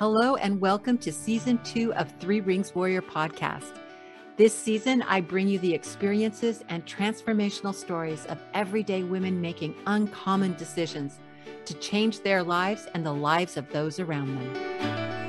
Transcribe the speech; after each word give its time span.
Hello, 0.00 0.36
and 0.36 0.58
welcome 0.62 0.96
to 0.96 1.12
season 1.12 1.58
two 1.62 1.92
of 1.92 2.10
Three 2.12 2.40
Rings 2.40 2.74
Warrior 2.74 3.02
podcast. 3.02 3.76
This 4.38 4.58
season, 4.58 5.02
I 5.02 5.20
bring 5.20 5.46
you 5.46 5.58
the 5.58 5.74
experiences 5.74 6.64
and 6.70 6.86
transformational 6.86 7.74
stories 7.74 8.24
of 8.24 8.38
everyday 8.54 9.02
women 9.02 9.42
making 9.42 9.74
uncommon 9.86 10.54
decisions 10.54 11.18
to 11.66 11.74
change 11.74 12.20
their 12.20 12.42
lives 12.42 12.88
and 12.94 13.04
the 13.04 13.12
lives 13.12 13.58
of 13.58 13.70
those 13.72 14.00
around 14.00 14.36
them. 14.36 15.19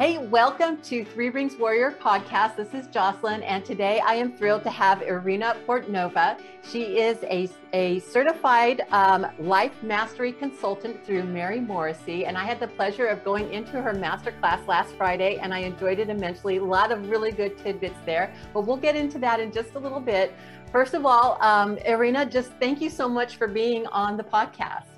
Hey, 0.00 0.16
welcome 0.16 0.80
to 0.84 1.04
Three 1.04 1.28
Rings 1.28 1.56
Warrior 1.56 1.90
podcast. 1.90 2.56
This 2.56 2.72
is 2.72 2.86
Jocelyn, 2.86 3.42
and 3.42 3.62
today 3.62 4.00
I 4.00 4.14
am 4.14 4.34
thrilled 4.34 4.62
to 4.62 4.70
have 4.70 5.02
Irina 5.02 5.58
Portnova. 5.66 6.40
She 6.66 6.98
is 6.98 7.18
a, 7.24 7.50
a 7.74 7.98
certified 7.98 8.86
um, 8.92 9.26
life 9.38 9.74
mastery 9.82 10.32
consultant 10.32 11.04
through 11.04 11.24
Mary 11.24 11.60
Morrissey, 11.60 12.24
and 12.24 12.38
I 12.38 12.44
had 12.44 12.60
the 12.60 12.68
pleasure 12.68 13.08
of 13.08 13.22
going 13.26 13.52
into 13.52 13.82
her 13.82 13.92
masterclass 13.92 14.66
last 14.66 14.94
Friday, 14.94 15.36
and 15.36 15.52
I 15.52 15.58
enjoyed 15.58 15.98
it 15.98 16.08
immensely. 16.08 16.56
A 16.56 16.64
lot 16.64 16.92
of 16.92 17.10
really 17.10 17.30
good 17.30 17.58
tidbits 17.58 17.98
there, 18.06 18.32
but 18.54 18.62
we'll 18.62 18.78
get 18.78 18.96
into 18.96 19.18
that 19.18 19.38
in 19.38 19.52
just 19.52 19.74
a 19.74 19.78
little 19.78 20.00
bit. 20.00 20.32
First 20.72 20.94
of 20.94 21.04
all, 21.04 21.36
um, 21.42 21.76
Irina, 21.84 22.24
just 22.24 22.52
thank 22.52 22.80
you 22.80 22.88
so 22.88 23.06
much 23.06 23.36
for 23.36 23.46
being 23.46 23.86
on 23.88 24.16
the 24.16 24.24
podcast. 24.24 24.89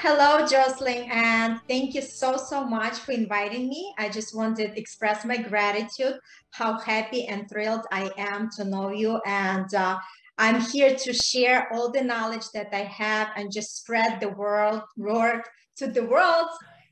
Hello, 0.00 0.46
Jocelyn, 0.46 1.08
and 1.10 1.58
thank 1.68 1.94
you 1.94 2.02
so, 2.02 2.36
so 2.36 2.62
much 2.62 2.98
for 2.98 3.12
inviting 3.12 3.66
me. 3.66 3.94
I 3.96 4.10
just 4.10 4.36
wanted 4.36 4.72
to 4.72 4.78
express 4.78 5.24
my 5.24 5.38
gratitude, 5.38 6.18
how 6.50 6.78
happy 6.78 7.24
and 7.24 7.48
thrilled 7.48 7.86
I 7.90 8.10
am 8.18 8.50
to 8.56 8.64
know 8.66 8.90
you. 8.90 9.22
And 9.24 9.72
uh, 9.74 9.98
I'm 10.36 10.60
here 10.60 10.94
to 10.94 11.12
share 11.14 11.72
all 11.72 11.90
the 11.90 12.02
knowledge 12.04 12.44
that 12.52 12.68
I 12.74 12.84
have 12.84 13.28
and 13.36 13.50
just 13.50 13.78
spread 13.78 14.20
the 14.20 14.28
world 14.28 14.82
word 14.98 15.44
to 15.76 15.86
the 15.86 16.04
world 16.04 16.50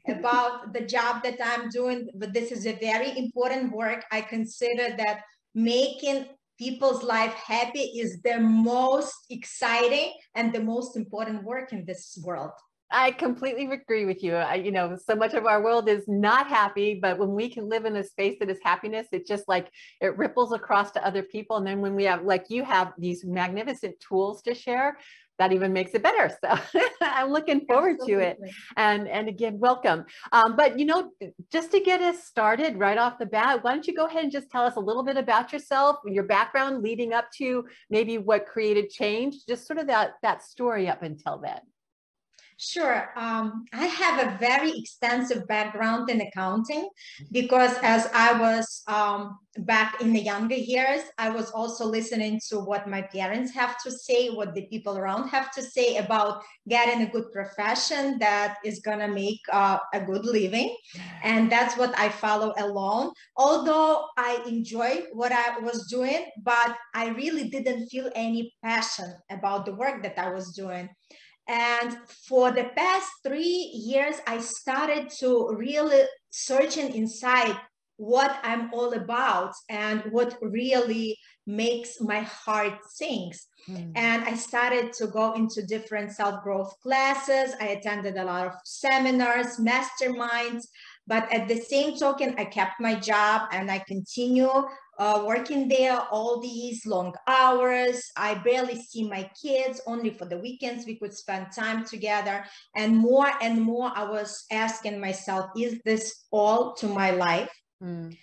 about 0.09 0.73
the 0.73 0.87
job 0.87 1.23
that 1.25 1.39
I'm 1.45 1.69
doing. 1.69 2.09
But 2.15 2.33
this 2.33 2.53
is 2.53 2.67
a 2.67 2.73
very 2.73 3.19
important 3.19 3.71
work. 3.73 4.07
I 4.13 4.23
consider 4.23 4.97
that 4.97 5.21
making 5.55 6.25
people's 6.59 7.03
life 7.03 7.35
happy 7.35 7.83
is 8.01 8.23
the 8.23 8.41
most 8.41 9.15
exciting 9.29 10.15
and 10.35 10.55
the 10.55 10.63
most 10.63 10.97
important 10.97 11.45
work 11.45 11.75
in 11.75 11.85
this 11.85 12.19
world. 12.25 12.53
I 12.95 13.11
completely 13.11 13.67
agree 13.67 14.05
with 14.07 14.23
you. 14.23 14.37
I, 14.37 14.55
you 14.55 14.71
know, 14.71 14.97
so 14.97 15.17
much 15.17 15.35
of 15.35 15.47
our 15.47 15.61
world 15.63 15.89
is 15.89 16.05
not 16.07 16.47
happy, 16.47 17.01
but 17.03 17.19
when 17.19 17.35
we 17.35 17.49
can 17.49 17.69
live 17.69 17.87
in 17.87 17.97
a 17.97 18.05
space 18.05 18.37
that 18.39 18.49
is 18.49 18.59
happiness, 18.63 19.09
it 19.11 19.27
just 19.27 19.49
like 19.49 19.69
it 20.01 20.17
ripples 20.17 20.53
across 20.53 20.93
to 20.93 21.05
other 21.05 21.25
people. 21.25 21.57
And 21.57 21.67
then 21.67 21.81
when 21.81 21.97
we 21.97 22.05
have, 22.05 22.23
like 22.23 22.47
you 22.51 22.63
have 22.63 22.93
these 22.97 23.25
magnificent 23.25 23.99
tools 23.99 24.43
to 24.43 24.55
share, 24.55 24.97
that 25.41 25.53
even 25.53 25.73
makes 25.73 25.93
it 25.95 26.05
better. 26.05 26.31
So 26.41 26.81
I'm 27.03 27.33
looking 27.33 27.67
forward 27.67 27.97
Absolutely. 28.01 28.25
to 28.25 28.29
it. 28.31 28.39
And 28.77 29.09
and 29.09 29.29
again, 29.29 29.59
welcome. 29.59 30.05
Um, 30.31 30.55
but 30.55 30.79
you 30.79 30.87
know, 30.87 31.11
just 31.51 31.73
to 31.73 31.81
get 31.81 32.01
us 32.01 32.23
started 32.23 32.79
right 32.79 32.97
off 32.97 33.19
the 33.19 33.27
bat, 33.27 33.65
why 33.65 33.73
don't 33.73 33.85
you 33.89 33.97
go 33.97 34.07
ahead 34.07 34.23
and 34.23 34.31
just 34.31 34.49
tell 34.51 34.63
us 34.63 34.77
a 34.77 34.81
little 34.81 35.03
bit 35.03 35.17
about 35.17 35.53
yourself, 35.53 35.97
your 36.07 36.23
background 36.23 36.85
leading 36.85 37.13
up 37.13 37.27
to 37.39 37.65
maybe 37.91 38.19
what 38.19 38.47
created 38.47 38.91
change, 38.91 39.45
just 39.49 39.67
sort 39.67 39.81
of 39.81 39.89
that 39.89 40.13
that 40.23 40.45
story 40.45 40.89
up 40.89 41.03
until 41.03 41.39
then. 41.39 41.59
Sure. 42.57 43.11
Um, 43.17 43.65
I 43.73 43.87
have 43.87 44.21
a 44.21 44.39
very 44.39 44.71
extensive 44.79 45.47
background 45.49 46.09
in 46.09 46.21
accounting 46.21 46.89
because 47.33 47.77
as 47.83 48.09
I 48.15 48.39
was 48.39 48.83
um, 48.87 49.39
back 49.59 50.01
in 50.01 50.13
the 50.13 50.21
younger 50.21 50.55
years, 50.55 51.03
I 51.19 51.31
was 51.31 51.51
also 51.51 51.85
listening 51.85 52.41
to 52.51 52.61
what 52.61 52.89
my 52.89 53.03
parents 53.03 53.53
have 53.55 53.77
to 53.83 53.91
say, 53.91 54.29
what 54.31 54.55
the 54.55 54.67
people 54.67 54.97
around 54.97 55.29
have 55.29 55.51
to 55.53 55.63
say 55.63 55.97
about 55.97 56.43
getting 56.69 57.03
a 57.03 57.11
good 57.11 57.33
profession 57.33 58.19
that 58.21 58.59
is 58.65 58.79
going 58.79 59.01
to 59.01 59.09
make 59.09 59.41
uh, 59.53 59.79
a 59.93 60.01
good 60.01 60.25
living. 60.25 60.77
And 61.25 61.51
that's 61.51 61.77
what 61.77 61.99
I 61.99 62.09
follow 62.09 62.55
along. 62.59 63.15
Although 63.37 64.07
I 64.17 64.41
enjoy 64.47 65.07
what 65.13 65.33
I 65.33 65.59
was 65.59 65.89
doing, 65.91 66.27
but 66.43 66.77
I 66.95 67.09
really 67.09 67.49
didn't 67.49 67.89
feel 67.89 68.11
any 68.15 68.55
passion 68.63 69.13
about 69.29 69.67
the 69.67 69.75
work 69.75 70.05
that 70.05 70.19
I 70.19 70.31
was 70.31 70.53
doing. 70.55 70.89
And 71.49 71.99
for 72.29 72.51
the 72.51 72.71
past 72.77 73.11
three 73.23 73.71
years, 73.73 74.17
I 74.27 74.41
started 74.41 75.11
to 75.21 75.55
really 75.57 76.05
searching 76.31 76.95
inside 76.95 77.57
what 77.97 78.41
I'm 78.43 78.73
all 78.75 78.93
about 78.95 79.53
and 79.69 80.03
what 80.11 80.37
really 80.41 81.17
makes 81.47 82.01
my 82.01 82.21
heart 82.21 82.79
sings. 82.89 83.47
Mm. 83.69 83.93
And 83.95 84.25
I 84.25 84.35
started 84.35 84.93
to 84.95 85.07
go 85.07 85.35
into 85.35 85.63
different 85.63 86.11
self-growth 86.13 86.75
classes. 86.83 87.55
I 87.61 87.69
attended 87.69 88.17
a 88.17 88.25
lot 88.25 88.47
of 88.47 88.55
seminars, 88.65 89.59
masterminds, 89.59 90.65
but 91.07 91.31
at 91.33 91.47
the 91.49 91.61
same 91.61 91.97
token, 91.97 92.35
I 92.39 92.47
kept 92.47 92.81
my 92.81 92.95
job 92.95 93.49
and 93.53 93.71
I 93.71 93.79
continue 93.81 94.51
uh, 94.99 95.25
working 95.27 95.69
there 95.69 96.01
all 96.11 96.41
these 96.41 96.87
long 96.87 97.15
hours. 97.27 98.11
I 98.17 98.35
barely 98.35 98.81
see 98.81 99.09
my 99.09 99.29
kids, 99.41 99.81
only 99.87 100.11
for 100.11 100.25
the 100.25 100.39
weekends 100.39 100.87
we 100.87 100.97
could 100.97 101.15
spend 101.15 101.49
time 101.55 101.85
together. 101.85 102.45
And 102.77 102.97
more 102.97 103.31
and 103.41 103.61
more, 103.61 103.91
I 103.95 104.05
was 104.05 104.45
asking 104.51 105.01
myself, 105.01 105.51
is 105.57 105.81
this 105.85 106.25
all 106.31 106.75
to 106.75 106.87
my 106.87 107.11
life? 107.11 107.51
Mm, 107.83 108.17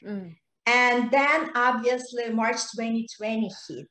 And 0.65 1.11
then 1.11 1.51
obviously, 1.55 2.29
March 2.29 2.61
2020 2.75 3.51
hit. 3.67 3.87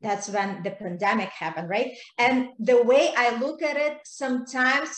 That's 0.00 0.28
when 0.28 0.62
the 0.62 0.70
pandemic 0.72 1.30
happened, 1.30 1.68
right? 1.68 1.96
And 2.18 2.50
the 2.58 2.82
way 2.82 3.12
I 3.16 3.36
look 3.38 3.62
at 3.62 3.76
it, 3.76 3.98
sometimes 4.04 4.90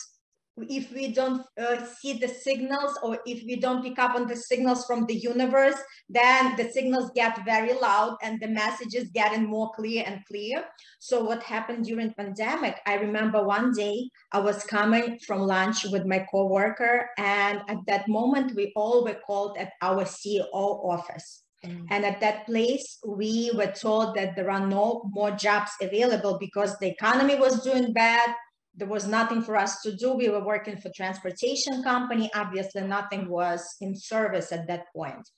if 0.57 0.91
we 0.91 1.13
don't 1.13 1.43
uh, 1.59 1.77
see 1.99 2.13
the 2.13 2.27
signals 2.27 2.97
or 3.03 3.19
if 3.25 3.43
we 3.45 3.55
don't 3.55 3.83
pick 3.83 3.97
up 3.97 4.15
on 4.15 4.27
the 4.27 4.35
signals 4.35 4.85
from 4.85 5.05
the 5.05 5.15
universe 5.15 5.79
then 6.09 6.55
the 6.57 6.69
signals 6.71 7.09
get 7.15 7.43
very 7.45 7.73
loud 7.73 8.17
and 8.21 8.39
the 8.41 8.47
messages 8.47 9.09
getting 9.13 9.45
more 9.45 9.71
clear 9.75 10.03
and 10.05 10.19
clear 10.27 10.63
so 10.99 11.23
what 11.23 11.41
happened 11.43 11.85
during 11.85 12.13
pandemic 12.13 12.75
i 12.85 12.95
remember 12.95 13.43
one 13.43 13.71
day 13.71 14.09
i 14.33 14.39
was 14.39 14.63
coming 14.65 15.17
from 15.25 15.39
lunch 15.39 15.85
with 15.85 16.05
my 16.05 16.25
coworker 16.29 17.09
and 17.17 17.61
at 17.69 17.77
that 17.87 18.07
moment 18.09 18.55
we 18.55 18.71
all 18.75 19.03
were 19.05 19.19
called 19.25 19.57
at 19.57 19.71
our 19.81 20.03
ceo 20.03 20.45
office 20.53 21.43
mm. 21.65 21.85
And 21.91 22.03
at 22.05 22.19
that 22.21 22.47
place, 22.47 22.97
we 23.05 23.51
were 23.53 23.71
told 23.71 24.15
that 24.15 24.35
there 24.35 24.49
are 24.49 24.65
no 24.65 25.03
more 25.13 25.29
jobs 25.29 25.71
available 25.79 26.39
because 26.39 26.75
the 26.79 26.87
economy 26.87 27.35
was 27.35 27.63
doing 27.63 27.93
bad 27.93 28.33
there 28.75 28.87
was 28.87 29.07
nothing 29.07 29.41
for 29.41 29.57
us 29.57 29.81
to 29.81 29.95
do. 29.95 30.13
We 30.13 30.29
were 30.29 30.43
working 30.43 30.77
for 30.77 30.89
transportation 30.95 31.83
company. 31.83 32.29
Obviously, 32.33 32.81
nothing 32.81 33.27
was 33.27 33.75
in 33.81 33.95
service 33.95 34.51
at 34.51 34.67
that 34.67 34.85
point. 34.95 35.29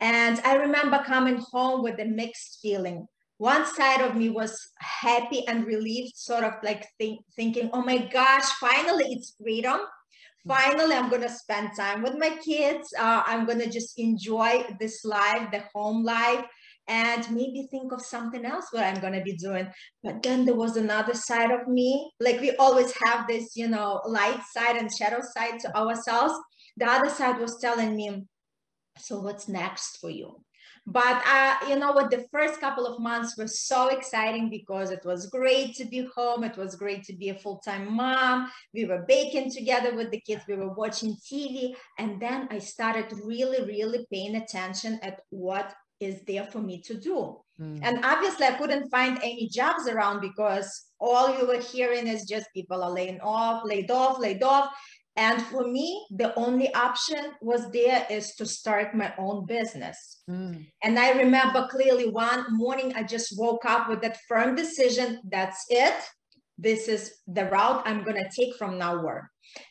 And 0.00 0.40
I 0.44 0.56
remember 0.56 1.02
coming 1.04 1.42
home 1.50 1.82
with 1.82 1.98
a 2.00 2.04
mixed 2.04 2.60
feeling. 2.62 3.06
One 3.38 3.66
side 3.66 4.02
of 4.02 4.16
me 4.16 4.28
was 4.28 4.58
happy 4.78 5.46
and 5.48 5.66
relieved, 5.66 6.16
sort 6.16 6.44
of 6.44 6.54
like 6.62 6.86
think, 6.98 7.20
thinking, 7.36 7.70
oh 7.72 7.82
my 7.82 7.98
gosh, 7.98 8.44
finally 8.60 9.06
it's 9.08 9.34
freedom. 9.42 9.80
Finally, 10.48 10.94
I'm 10.94 11.10
going 11.10 11.22
to 11.22 11.28
spend 11.28 11.70
time 11.76 12.02
with 12.02 12.16
my 12.16 12.30
kids. 12.42 12.94
Uh, 12.98 13.22
I'm 13.26 13.44
going 13.44 13.58
to 13.58 13.68
just 13.68 13.98
enjoy 13.98 14.64
this 14.80 15.04
life, 15.04 15.50
the 15.52 15.64
home 15.74 16.02
life 16.02 16.44
and 16.88 17.30
maybe 17.30 17.68
think 17.70 17.92
of 17.92 18.02
something 18.02 18.44
else 18.44 18.66
what 18.72 18.84
I'm 18.84 19.00
going 19.00 19.12
to 19.12 19.22
be 19.22 19.36
doing. 19.36 19.68
But 20.02 20.22
then 20.22 20.44
there 20.44 20.56
was 20.56 20.76
another 20.76 21.14
side 21.14 21.50
of 21.50 21.68
me. 21.68 22.10
Like 22.20 22.40
we 22.40 22.56
always 22.56 22.92
have 23.04 23.26
this, 23.28 23.56
you 23.56 23.68
know, 23.68 24.00
light 24.06 24.40
side 24.52 24.76
and 24.76 24.90
shadow 24.92 25.20
side 25.36 25.60
to 25.60 25.76
ourselves. 25.76 26.34
The 26.76 26.86
other 26.86 27.10
side 27.10 27.38
was 27.38 27.58
telling 27.60 27.94
me, 27.94 28.24
so 28.98 29.20
what's 29.20 29.48
next 29.48 29.98
for 30.00 30.10
you? 30.10 30.42
But 30.86 31.22
uh, 31.26 31.56
you 31.68 31.76
know 31.76 31.92
what, 31.92 32.10
the 32.10 32.26
first 32.32 32.58
couple 32.58 32.86
of 32.86 33.00
months 33.00 33.36
were 33.36 33.46
so 33.46 33.88
exciting 33.88 34.50
because 34.50 34.90
it 34.90 35.04
was 35.04 35.26
great 35.26 35.74
to 35.76 35.84
be 35.84 36.08
home. 36.16 36.42
It 36.42 36.56
was 36.56 36.74
great 36.74 37.04
to 37.04 37.12
be 37.12 37.28
a 37.28 37.38
full-time 37.38 37.94
mom. 37.94 38.50
We 38.74 38.86
were 38.86 39.04
baking 39.06 39.52
together 39.52 39.94
with 39.94 40.10
the 40.10 40.20
kids. 40.20 40.42
We 40.48 40.56
were 40.56 40.72
watching 40.72 41.16
TV. 41.16 41.74
And 41.98 42.20
then 42.20 42.48
I 42.50 42.58
started 42.58 43.12
really, 43.24 43.62
really 43.64 44.06
paying 44.10 44.36
attention 44.36 44.98
at 45.02 45.20
what 45.28 45.72
is 46.00 46.22
there 46.26 46.44
for 46.44 46.60
me 46.60 46.80
to 46.82 46.94
do? 46.94 47.36
Mm. 47.60 47.80
And 47.82 48.04
obviously, 48.04 48.46
I 48.46 48.52
couldn't 48.52 48.90
find 48.90 49.18
any 49.18 49.48
jobs 49.48 49.86
around 49.86 50.20
because 50.20 50.86
all 50.98 51.38
you 51.38 51.46
were 51.46 51.60
hearing 51.60 52.06
is 52.06 52.24
just 52.24 52.46
people 52.54 52.82
are 52.82 52.90
laying 52.90 53.20
off, 53.20 53.62
laid 53.64 53.90
off, 53.90 54.18
laid 54.18 54.42
off. 54.42 54.70
And 55.16 55.42
for 55.42 55.66
me, 55.66 56.06
the 56.10 56.34
only 56.36 56.72
option 56.74 57.32
was 57.42 57.70
there 57.72 58.06
is 58.08 58.34
to 58.36 58.46
start 58.46 58.94
my 58.94 59.12
own 59.18 59.44
business. 59.44 60.22
Mm. 60.30 60.66
And 60.82 60.98
I 60.98 61.10
remember 61.12 61.68
clearly 61.70 62.08
one 62.08 62.44
morning, 62.56 62.94
I 62.94 63.02
just 63.02 63.38
woke 63.38 63.64
up 63.66 63.88
with 63.88 64.00
that 64.02 64.18
firm 64.28 64.54
decision 64.54 65.20
that's 65.28 65.66
it. 65.68 65.94
This 66.60 66.88
is 66.88 67.12
the 67.26 67.46
route 67.46 67.82
I'm 67.86 68.04
to 68.16 68.30
take 68.38 68.54
from 68.56 68.78
now 68.78 68.96
on. 68.96 69.28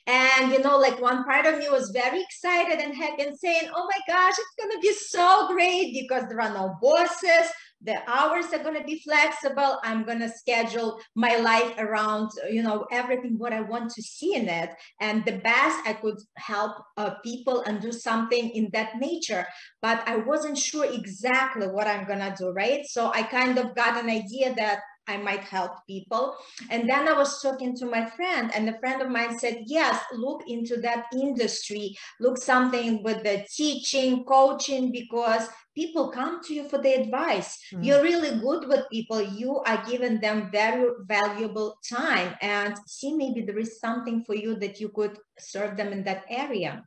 And, 0.08 0.52
you 0.52 0.60
know, 0.60 0.78
like 0.78 1.00
one 1.00 1.24
part 1.24 1.46
of 1.46 1.58
me 1.60 1.70
was 1.70 1.92
very 1.92 2.22
excited 2.22 2.80
and 2.80 2.96
happy 2.96 3.24
and 3.24 3.38
saying, 3.38 3.70
oh 3.74 3.88
my 3.88 4.14
gosh, 4.14 4.34
it's 4.38 4.56
to 4.72 4.80
be 4.82 4.94
so 4.94 5.48
great 5.48 5.94
because 5.94 6.24
there 6.28 6.42
are 6.42 6.54
no 6.54 6.76
bosses, 6.82 7.50
the 7.82 7.98
hours 8.10 8.52
are 8.52 8.60
to 8.76 8.84
be 8.84 9.00
flexible 9.00 9.80
i'm 9.84 10.04
to 10.20 10.30
schedule 10.30 11.00
my 11.16 11.38
life 11.38 11.74
around 11.78 12.30
you 12.50 12.62
know 12.62 12.86
everything 12.92 13.38
what 13.38 13.54
i 13.54 13.62
want 13.62 13.90
to 13.90 14.02
see 14.02 14.36
in 14.36 14.50
it 14.50 14.72
and 15.00 15.24
the 15.26 15.38
best 15.38 15.78
i 15.86 15.94
could 15.94 16.18
help 16.36 16.74
uh, 16.98 17.12
people 17.24 17.62
and 17.62 17.82
do 17.82 17.92
something 17.92 18.50
in 18.50 18.70
that 18.74 18.98
nature 19.00 19.46
but 19.82 20.06
i 20.08 20.16
wasn't 20.18 20.58
sure 20.58 20.86
exactly 20.86 21.68
what 21.68 21.88
i'm 21.88 22.06
to 22.20 22.36
do 22.38 22.50
right 22.52 22.86
so 22.86 23.12
i 23.14 23.24
kind 23.24 23.58
of 23.58 23.74
got 23.76 24.02
an 24.02 24.10
idea 24.10 24.54
that 24.56 24.80
I 25.10 25.18
might 25.18 25.42
help 25.42 25.72
people. 25.88 26.36
And 26.70 26.88
then 26.88 27.08
I 27.08 27.14
was 27.14 27.42
talking 27.42 27.76
to 27.78 27.86
my 27.86 28.06
friend, 28.12 28.52
and 28.54 28.70
a 28.70 28.78
friend 28.80 29.02
of 29.02 29.10
mine 29.10 29.40
said, 29.40 29.64
Yes, 29.66 30.00
look 30.14 30.44
into 30.48 30.78
that 30.82 31.06
industry, 31.14 31.98
look 32.20 32.38
something 32.38 33.04
with 33.04 33.24
the 33.24 33.46
teaching, 33.52 34.24
coaching, 34.24 34.92
because 34.92 35.48
people 35.76 36.12
come 36.12 36.42
to 36.44 36.54
you 36.54 36.70
for 36.70 36.78
the 36.78 36.94
advice. 36.94 37.58
Mm-hmm. 37.74 37.84
You're 37.84 38.04
really 38.04 38.40
good 38.40 38.68
with 38.68 38.90
people. 38.92 39.22
You 39.22 39.60
are 39.60 39.84
giving 39.90 40.20
them 40.20 40.50
very 40.52 40.90
valuable 41.06 41.78
time, 41.90 42.36
and 42.42 42.76
see, 42.86 43.16
maybe 43.16 43.42
there 43.42 43.60
is 43.60 43.80
something 43.80 44.24
for 44.24 44.36
you 44.36 44.56
that 44.60 44.80
you 44.80 44.90
could 44.90 45.18
serve 45.40 45.76
them 45.76 45.92
in 45.92 46.04
that 46.04 46.26
area 46.30 46.84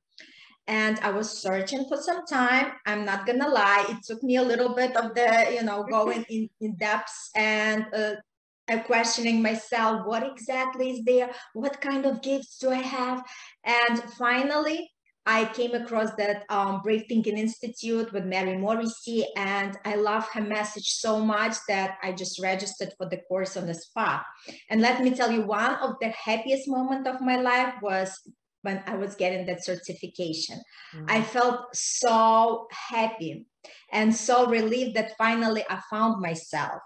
and 0.67 0.99
I 1.01 1.11
was 1.11 1.39
searching 1.39 1.87
for 1.89 1.97
some 1.97 2.25
time. 2.27 2.73
I'm 2.87 3.05
not 3.05 3.27
gonna 3.27 3.49
lie, 3.49 3.87
it 3.89 3.99
took 4.05 4.23
me 4.23 4.37
a 4.37 4.43
little 4.43 4.75
bit 4.75 4.97
of 4.97 5.15
the, 5.15 5.53
you 5.55 5.63
know, 5.63 5.85
going 5.85 6.25
in, 6.31 6.49
in 6.61 6.77
depths 6.77 7.31
and 7.35 7.87
uh, 7.95 8.15
questioning 8.87 9.43
myself, 9.43 10.07
what 10.07 10.23
exactly 10.23 10.91
is 10.91 11.05
there? 11.05 11.31
What 11.53 11.81
kind 11.81 12.07
of 12.07 12.23
gifts 12.23 12.59
do 12.59 12.71
I 12.71 12.77
have? 12.77 13.23
And 13.65 14.03
finally, 14.19 14.91
I 15.25 15.45
came 15.45 15.73
across 15.75 16.13
that 16.15 16.45
um, 16.49 16.81
Brave 16.83 17.05
Thinking 17.09 17.39
Institute 17.39 18.13
with 18.13 18.25
Mary 18.25 18.57
Morrissey, 18.57 19.25
and 19.37 19.79
I 19.85 19.95
love 19.95 20.29
her 20.33 20.41
message 20.41 20.95
so 20.95 21.21
much 21.21 21.55
that 21.69 21.99
I 22.03 22.13
just 22.13 22.43
registered 22.43 22.93
for 22.99 23.09
the 23.09 23.19
course 23.29 23.57
on 23.57 23.67
the 23.67 23.75
spot. 23.75 24.25
And 24.69 24.81
let 24.81 25.01
me 25.01 25.11
tell 25.13 25.31
you, 25.31 25.43
one 25.43 25.77
of 25.77 25.95
the 26.01 26.09
happiest 26.09 26.67
moments 26.67 27.09
of 27.09 27.21
my 27.21 27.37
life 27.37 27.75
was 27.81 28.19
when 28.63 28.83
I 28.87 28.97
was 28.97 29.15
getting 29.15 29.47
that 29.47 29.65
certification. 29.65 30.61
Mm-hmm. 30.95 31.07
I 31.09 31.23
felt 31.23 31.75
so 31.75 32.67
happy 32.71 33.47
and 33.93 34.15
so 34.15 34.47
relieved 34.47 34.97
that 34.97 35.17
finally 35.19 35.65
I 35.69 35.81
found 35.91 36.21
myself. 36.21 36.81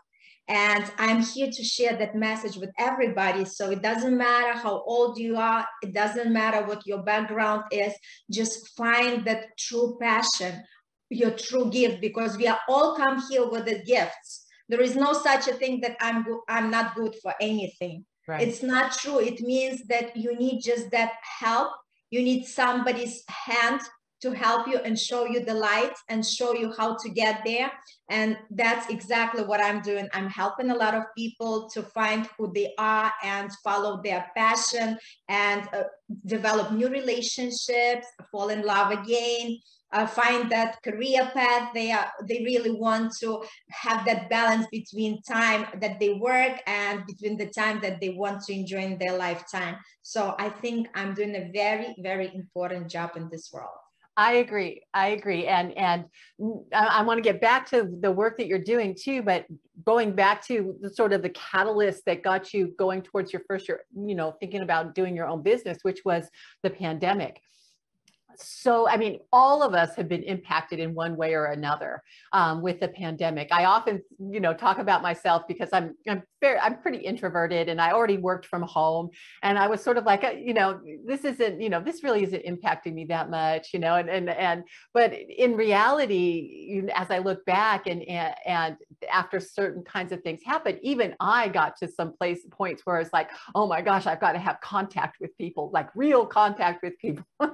And 0.48 0.84
I'm 0.98 1.22
here 1.22 1.48
to 1.50 1.64
share 1.64 1.96
that 1.96 2.14
message 2.14 2.56
with 2.56 2.70
everybody. 2.78 3.44
So 3.44 3.70
it 3.70 3.82
doesn't 3.82 4.16
matter 4.16 4.56
how 4.56 4.82
old 4.86 5.18
you 5.18 5.36
are, 5.36 5.66
it 5.82 5.92
doesn't 5.92 6.32
matter 6.32 6.64
what 6.64 6.86
your 6.86 7.02
background 7.02 7.64
is, 7.72 7.92
just 8.30 8.76
find 8.76 9.24
that 9.24 9.58
true 9.58 9.98
passion, 10.00 10.62
your 11.10 11.32
true 11.32 11.68
gift, 11.70 12.00
because 12.00 12.36
we 12.36 12.46
are 12.46 12.60
all 12.68 12.94
come 12.96 13.20
here 13.28 13.48
with 13.48 13.66
the 13.66 13.82
gifts. 13.82 14.46
There 14.68 14.80
is 14.80 14.94
no 14.94 15.12
such 15.12 15.48
a 15.48 15.52
thing 15.52 15.80
that 15.80 15.96
I'm 16.00 16.24
go- 16.24 16.42
I'm 16.48 16.70
not 16.70 16.94
good 16.94 17.14
for 17.22 17.34
anything. 17.40 18.04
Right. 18.26 18.46
It's 18.46 18.62
not 18.62 18.92
true. 18.92 19.20
It 19.20 19.40
means 19.40 19.82
that 19.88 20.16
you 20.16 20.36
need 20.36 20.60
just 20.60 20.90
that 20.90 21.12
help. 21.40 21.72
You 22.10 22.22
need 22.22 22.44
somebody's 22.44 23.22
hand 23.28 23.80
to 24.22 24.32
help 24.32 24.66
you 24.66 24.78
and 24.78 24.98
show 24.98 25.26
you 25.26 25.44
the 25.44 25.54
light 25.54 25.92
and 26.08 26.24
show 26.24 26.54
you 26.54 26.72
how 26.76 26.96
to 26.96 27.08
get 27.10 27.42
there. 27.44 27.70
And 28.08 28.36
that's 28.50 28.88
exactly 28.88 29.44
what 29.44 29.60
I'm 29.60 29.82
doing. 29.82 30.08
I'm 30.14 30.28
helping 30.28 30.70
a 30.70 30.74
lot 30.74 30.94
of 30.94 31.04
people 31.16 31.68
to 31.70 31.82
find 31.82 32.28
who 32.38 32.52
they 32.52 32.72
are 32.78 33.12
and 33.22 33.50
follow 33.62 34.00
their 34.02 34.26
passion 34.34 34.98
and 35.28 35.68
uh, 35.72 35.84
develop 36.24 36.72
new 36.72 36.88
relationships, 36.88 38.06
fall 38.32 38.48
in 38.48 38.62
love 38.62 38.90
again, 38.90 39.58
uh, 39.92 40.06
find 40.06 40.50
that 40.50 40.82
career 40.82 41.30
path 41.32 41.70
they 41.74 41.92
are 41.92 42.10
they 42.28 42.42
really 42.44 42.72
want 42.72 43.12
to 43.20 43.42
have 43.70 44.04
that 44.04 44.28
balance 44.28 44.66
between 44.70 45.20
time 45.22 45.66
that 45.80 45.98
they 46.00 46.14
work 46.14 46.60
and 46.66 47.04
between 47.06 47.36
the 47.36 47.46
time 47.46 47.80
that 47.80 48.00
they 48.00 48.10
want 48.10 48.42
to 48.42 48.52
enjoy 48.52 48.78
in 48.78 48.98
their 48.98 49.16
lifetime 49.16 49.76
so 50.02 50.34
i 50.38 50.48
think 50.48 50.88
i'm 50.94 51.14
doing 51.14 51.34
a 51.36 51.50
very 51.52 51.94
very 52.00 52.30
important 52.34 52.90
job 52.90 53.10
in 53.16 53.28
this 53.30 53.50
world 53.52 53.78
I 54.18 54.34
agree. 54.34 54.82
I 54.94 55.08
agree. 55.08 55.46
And 55.46 55.76
and 55.76 56.06
I, 56.72 56.86
I 56.86 57.02
want 57.02 57.18
to 57.18 57.22
get 57.22 57.40
back 57.40 57.68
to 57.70 57.86
the 58.00 58.10
work 58.10 58.38
that 58.38 58.46
you're 58.46 58.58
doing 58.58 58.96
too, 58.98 59.22
but 59.22 59.44
going 59.84 60.12
back 60.12 60.42
to 60.46 60.74
the 60.80 60.88
sort 60.88 61.12
of 61.12 61.22
the 61.22 61.28
catalyst 61.30 62.06
that 62.06 62.22
got 62.22 62.54
you 62.54 62.74
going 62.78 63.02
towards 63.02 63.32
your 63.32 63.42
first 63.46 63.68
year, 63.68 63.82
you 63.94 64.14
know, 64.14 64.32
thinking 64.40 64.62
about 64.62 64.94
doing 64.94 65.14
your 65.14 65.26
own 65.26 65.42
business, 65.42 65.78
which 65.82 66.00
was 66.04 66.30
the 66.62 66.70
pandemic 66.70 67.42
so 68.38 68.88
i 68.88 68.96
mean 68.96 69.18
all 69.32 69.62
of 69.62 69.74
us 69.74 69.94
have 69.96 70.08
been 70.08 70.22
impacted 70.22 70.78
in 70.78 70.94
one 70.94 71.16
way 71.16 71.34
or 71.34 71.46
another 71.46 72.02
um, 72.32 72.62
with 72.62 72.80
the 72.80 72.88
pandemic. 72.88 73.48
I 73.50 73.64
often 73.64 74.02
you 74.18 74.40
know 74.40 74.54
talk 74.54 74.78
about 74.78 75.02
myself 75.02 75.42
because 75.48 75.68
i'm 75.72 75.94
i'm 76.08 76.22
very 76.40 76.58
i'm 76.58 76.80
pretty 76.80 76.98
introverted 76.98 77.68
and 77.68 77.80
i 77.80 77.92
already 77.92 78.18
worked 78.18 78.46
from 78.46 78.62
home. 78.62 79.10
And 79.42 79.58
i 79.58 79.66
was 79.66 79.82
sort 79.82 79.96
of 79.96 80.04
like 80.04 80.24
uh, 80.24 80.30
you 80.30 80.54
know 80.54 80.80
this 81.04 81.24
isn't 81.24 81.60
you 81.60 81.68
know 81.68 81.80
this 81.80 82.02
really 82.02 82.22
isn't 82.22 82.44
impacting 82.44 82.94
me 82.94 83.04
that 83.06 83.30
much 83.30 83.72
you 83.72 83.80
know 83.80 83.96
and 83.96 84.08
and 84.10 84.28
and 84.30 84.64
but 84.92 85.12
in 85.12 85.56
reality 85.56 86.82
as 86.94 87.10
i 87.10 87.18
look 87.18 87.44
back 87.46 87.86
and 87.86 88.02
and, 88.02 88.34
and 88.46 88.76
after 89.12 89.40
certain 89.40 89.82
kinds 89.82 90.12
of 90.12 90.22
things 90.22 90.40
happen 90.44 90.78
even 90.82 91.14
i 91.20 91.48
got 91.48 91.76
to 91.76 91.88
some 91.88 92.12
place 92.12 92.40
points 92.50 92.82
where 92.84 93.00
it's 93.00 93.12
like 93.12 93.30
oh 93.54 93.66
my 93.66 93.80
gosh 93.80 94.06
i've 94.06 94.20
got 94.20 94.32
to 94.32 94.38
have 94.38 94.60
contact 94.60 95.20
with 95.20 95.36
people 95.36 95.70
like 95.72 95.88
real 95.94 96.26
contact 96.26 96.82
with 96.82 96.98
people 96.98 97.24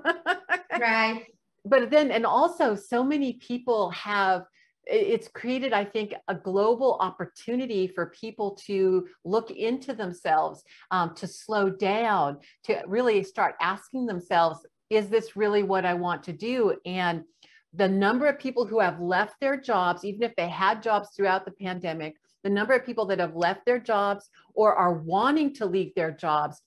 right. 0.81 1.25
But 1.65 1.91
then 1.91 2.11
and 2.11 2.27
also 2.27 2.75
so 2.75 3.05
many 3.05 3.35
people 3.35 3.91
have 3.91 4.47
it's 4.85 5.29
created 5.29 5.73
i 5.73 5.85
think 5.85 6.13
a 6.27 6.35
global 6.35 6.97
opportunity 6.99 7.87
for 7.87 8.07
people 8.07 8.57
to 8.67 9.07
look 9.25 9.53
into 9.53 9.93
themselves 9.95 10.65
um, 10.91 11.15
to 11.15 11.27
slow 11.29 11.71
down 11.71 12.39
to 12.65 12.83
really 12.89 13.23
start 13.23 13.55
asking 13.61 14.07
themselves 14.07 14.67
is 14.91 15.09
this 15.09 15.37
really 15.37 15.63
what 15.63 15.85
i 15.85 15.95
want 15.95 16.23
to 16.25 16.33
do? 16.33 16.77
And 16.85 17.23
the 17.75 17.89
number 17.89 18.27
of 18.27 18.39
people 18.39 18.67
who 18.67 18.81
have 18.81 19.01
left 19.01 19.37
their 19.41 19.57
jobs 19.57 20.05
even 20.05 20.23
if 20.23 20.35
they 20.37 20.49
had 20.49 20.83
jobs 20.83 21.11
throughout 21.15 21.45
the 21.45 21.53
pandemic 21.53 22.17
the 22.43 22.51
number 22.51 22.75
of 22.75 22.85
people 22.85 23.07
that 23.07 23.21
have 23.21 23.37
left 23.37 23.65
their 23.65 23.79
jobs 23.79 24.29
or 24.55 24.75
are 24.75 24.95
wanting 24.95 25.55
to 25.55 25.67
leave 25.67 25.95
their 25.95 26.11
jobs 26.11 26.61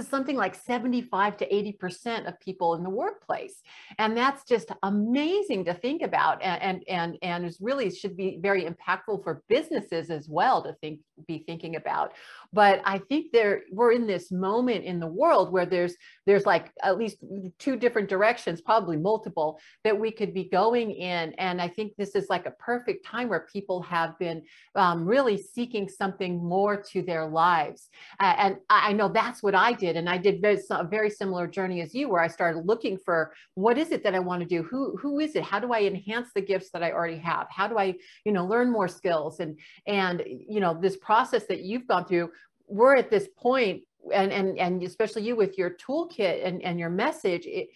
something 0.00 0.36
like 0.36 0.54
75 0.54 1.36
to 1.38 1.48
80% 1.48 2.26
of 2.26 2.40
people 2.40 2.74
in 2.74 2.82
the 2.82 2.90
workplace. 2.90 3.60
And 3.98 4.16
that's 4.16 4.44
just 4.44 4.72
amazing 4.82 5.66
to 5.66 5.74
think 5.74 6.02
about 6.02 6.42
and, 6.42 6.62
and, 6.62 6.84
and, 6.88 7.18
and 7.22 7.44
is 7.44 7.58
really 7.60 7.90
should 7.90 8.16
be 8.16 8.38
very 8.40 8.64
impactful 8.64 9.22
for 9.22 9.42
businesses 9.48 10.10
as 10.10 10.28
well 10.28 10.62
to 10.62 10.72
think, 10.80 11.00
be 11.26 11.44
thinking 11.46 11.76
about. 11.76 12.12
But 12.52 12.82
I 12.84 12.98
think 12.98 13.32
there 13.32 13.62
we're 13.70 13.92
in 13.92 14.06
this 14.06 14.30
moment 14.30 14.84
in 14.84 15.00
the 15.00 15.06
world 15.06 15.52
where 15.52 15.66
there's, 15.66 15.94
there's 16.26 16.46
like 16.46 16.70
at 16.82 16.98
least 16.98 17.18
two 17.58 17.76
different 17.76 18.08
directions, 18.08 18.60
probably 18.60 18.96
multiple 18.96 19.58
that 19.84 19.98
we 19.98 20.10
could 20.10 20.34
be 20.34 20.44
going 20.44 20.90
in. 20.92 21.32
And 21.34 21.60
I 21.60 21.68
think 21.68 21.92
this 21.96 22.14
is 22.14 22.28
like 22.28 22.46
a 22.46 22.52
perfect 22.52 23.06
time 23.06 23.28
where 23.28 23.46
people 23.52 23.82
have 23.82 24.18
been 24.18 24.42
um, 24.74 25.04
really 25.04 25.38
seeking 25.38 25.88
something 25.88 26.42
more 26.42 26.82
to 26.90 27.02
their 27.02 27.26
lives. 27.26 27.88
Uh, 28.20 28.34
and 28.38 28.56
I 28.68 28.92
know 28.92 29.08
that's 29.08 29.42
what 29.42 29.54
I 29.54 29.72
did 29.72 29.96
and 29.96 30.08
i 30.08 30.18
did 30.18 30.40
very, 30.40 30.58
a 30.70 30.84
very 30.84 31.10
similar 31.10 31.46
journey 31.46 31.80
as 31.80 31.94
you 31.94 32.08
where 32.08 32.22
i 32.22 32.28
started 32.28 32.66
looking 32.66 32.98
for 32.98 33.32
what 33.54 33.78
is 33.78 33.90
it 33.90 34.02
that 34.02 34.14
i 34.14 34.18
want 34.18 34.40
to 34.42 34.48
do 34.48 34.62
who 34.62 34.96
who 34.96 35.20
is 35.20 35.34
it 35.36 35.42
how 35.42 35.58
do 35.58 35.72
i 35.72 35.80
enhance 35.82 36.28
the 36.34 36.40
gifts 36.40 36.70
that 36.70 36.82
i 36.82 36.90
already 36.90 37.16
have 37.16 37.46
how 37.50 37.66
do 37.68 37.78
i 37.78 37.94
you 38.24 38.32
know 38.32 38.44
learn 38.44 38.70
more 38.70 38.88
skills 38.88 39.40
and 39.40 39.58
and 39.86 40.22
you 40.26 40.60
know 40.60 40.78
this 40.80 40.96
process 40.96 41.11
that 41.48 41.62
you've 41.62 41.86
gone 41.86 42.04
through 42.04 42.30
we're 42.66 42.96
at 42.96 43.10
this 43.10 43.28
point 43.36 43.82
and 44.12 44.32
and 44.32 44.58
and 44.58 44.82
especially 44.82 45.22
you 45.22 45.36
with 45.36 45.58
your 45.58 45.70
toolkit 45.70 46.46
and 46.46 46.62
and 46.62 46.78
your 46.78 46.90
message 46.90 47.46
it, 47.46 47.68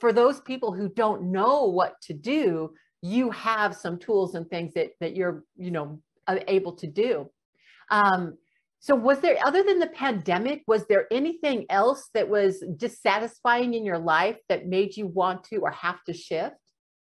for 0.00 0.12
those 0.12 0.40
people 0.40 0.72
who 0.72 0.88
don't 0.88 1.30
know 1.30 1.64
what 1.64 2.00
to 2.00 2.12
do 2.12 2.72
you 3.02 3.30
have 3.30 3.76
some 3.76 3.98
tools 3.98 4.34
and 4.34 4.48
things 4.48 4.74
that 4.74 4.90
that 5.00 5.14
you're 5.14 5.44
you 5.56 5.70
know 5.70 6.00
able 6.46 6.72
to 6.72 6.86
do 6.86 7.28
um, 7.90 8.36
so 8.80 8.94
was 8.94 9.20
there, 9.20 9.36
other 9.44 9.62
than 9.62 9.80
the 9.80 9.88
pandemic, 9.88 10.62
was 10.66 10.86
there 10.86 11.06
anything 11.10 11.66
else 11.68 12.10
that 12.14 12.28
was 12.28 12.62
dissatisfying 12.76 13.74
in 13.74 13.84
your 13.84 13.98
life 13.98 14.36
that 14.48 14.68
made 14.68 14.96
you 14.96 15.06
want 15.06 15.44
to 15.44 15.56
or 15.56 15.70
have 15.72 16.02
to 16.04 16.12
shift? 16.12 16.54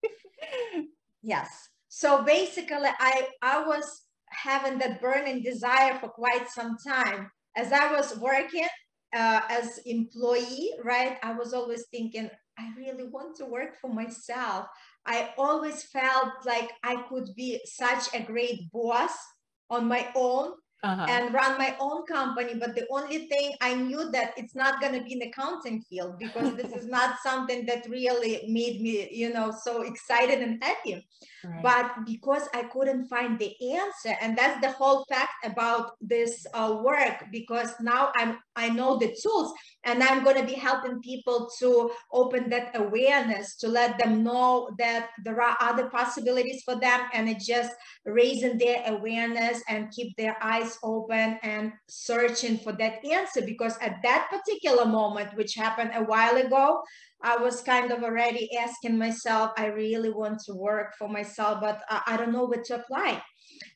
yes. 1.22 1.68
So 1.88 2.22
basically 2.22 2.88
I, 2.98 3.28
I 3.42 3.66
was 3.66 4.02
having 4.30 4.78
that 4.78 5.00
burning 5.00 5.42
desire 5.42 5.98
for 5.98 6.08
quite 6.08 6.48
some 6.50 6.76
time. 6.86 7.30
As 7.56 7.72
I 7.72 7.92
was 7.92 8.16
working 8.18 8.68
uh, 9.14 9.40
as 9.48 9.78
employee, 9.86 10.70
right, 10.84 11.18
I 11.22 11.32
was 11.32 11.52
always 11.52 11.84
thinking, 11.90 12.30
I 12.58 12.72
really 12.76 13.08
want 13.08 13.36
to 13.36 13.46
work 13.46 13.76
for 13.80 13.92
myself. 13.92 14.66
I 15.06 15.30
always 15.38 15.82
felt 15.84 16.32
like 16.44 16.70
I 16.82 17.02
could 17.08 17.28
be 17.36 17.60
such 17.64 18.14
a 18.14 18.22
great 18.22 18.70
boss 18.72 19.12
on 19.70 19.86
my 19.86 20.08
own 20.14 20.52
uh-huh. 20.82 21.06
and 21.08 21.34
run 21.34 21.58
my 21.58 21.76
own 21.80 22.04
company. 22.06 22.54
But 22.54 22.74
the 22.74 22.86
only 22.90 23.26
thing 23.26 23.54
I 23.60 23.74
knew 23.74 24.10
that 24.10 24.32
it's 24.36 24.54
not 24.54 24.80
going 24.80 24.94
to 24.94 25.02
be 25.02 25.12
in 25.12 25.18
the 25.18 25.28
accounting 25.28 25.82
field 25.82 26.18
because 26.18 26.54
this 26.56 26.72
is 26.72 26.86
not 26.98 27.16
something 27.22 27.66
that 27.66 27.88
really 27.88 28.44
made 28.48 28.80
me, 28.80 29.08
you 29.12 29.32
know, 29.32 29.52
so 29.62 29.82
excited 29.82 30.40
and 30.40 30.62
happy. 30.62 31.06
Right. 31.44 31.62
But 31.62 32.06
because 32.06 32.48
I 32.54 32.64
couldn't 32.64 33.06
find 33.06 33.38
the 33.38 33.54
answer, 33.78 34.16
and 34.20 34.36
that's 34.36 34.60
the 34.60 34.72
whole 34.72 35.04
fact 35.08 35.44
about 35.44 35.92
this 36.00 36.46
uh, 36.52 36.78
work, 36.82 37.24
because 37.32 37.72
now 37.80 38.12
I'm 38.14 38.38
I 38.60 38.68
know 38.68 38.98
the 38.98 39.16
tools 39.22 39.52
and 39.84 40.02
I'm 40.02 40.22
going 40.24 40.36
to 40.36 40.44
be 40.44 40.58
helping 40.58 41.00
people 41.00 41.50
to 41.58 41.90
open 42.12 42.50
that 42.50 42.70
awareness, 42.74 43.56
to 43.56 43.68
let 43.68 43.98
them 43.98 44.22
know 44.22 44.70
that 44.78 45.08
there 45.24 45.40
are 45.40 45.56
other 45.60 45.88
possibilities 45.88 46.62
for 46.64 46.78
them, 46.78 47.00
and 47.14 47.28
it 47.28 47.38
just 47.40 47.72
raising 48.04 48.58
their 48.58 48.82
awareness 48.86 49.62
and 49.68 49.90
keep 49.90 50.14
their 50.16 50.36
eyes 50.42 50.76
open 50.82 51.38
and 51.42 51.72
searching 51.88 52.58
for 52.58 52.72
that 52.72 53.04
answer. 53.04 53.40
Because 53.40 53.76
at 53.80 53.96
that 54.02 54.28
particular 54.30 54.84
moment, 54.84 55.34
which 55.34 55.54
happened 55.54 55.92
a 55.94 56.04
while 56.04 56.36
ago, 56.36 56.82
I 57.22 57.36
was 57.36 57.62
kind 57.62 57.90
of 57.90 58.02
already 58.02 58.50
asking 58.58 58.98
myself, 58.98 59.52
I 59.56 59.66
really 59.66 60.10
want 60.10 60.40
to 60.46 60.54
work 60.54 60.94
for 60.98 61.08
myself, 61.08 61.60
but 61.60 61.82
I, 61.88 62.02
I 62.06 62.16
don't 62.18 62.32
know 62.32 62.46
where 62.46 62.62
to 62.62 62.76
apply. 62.76 63.22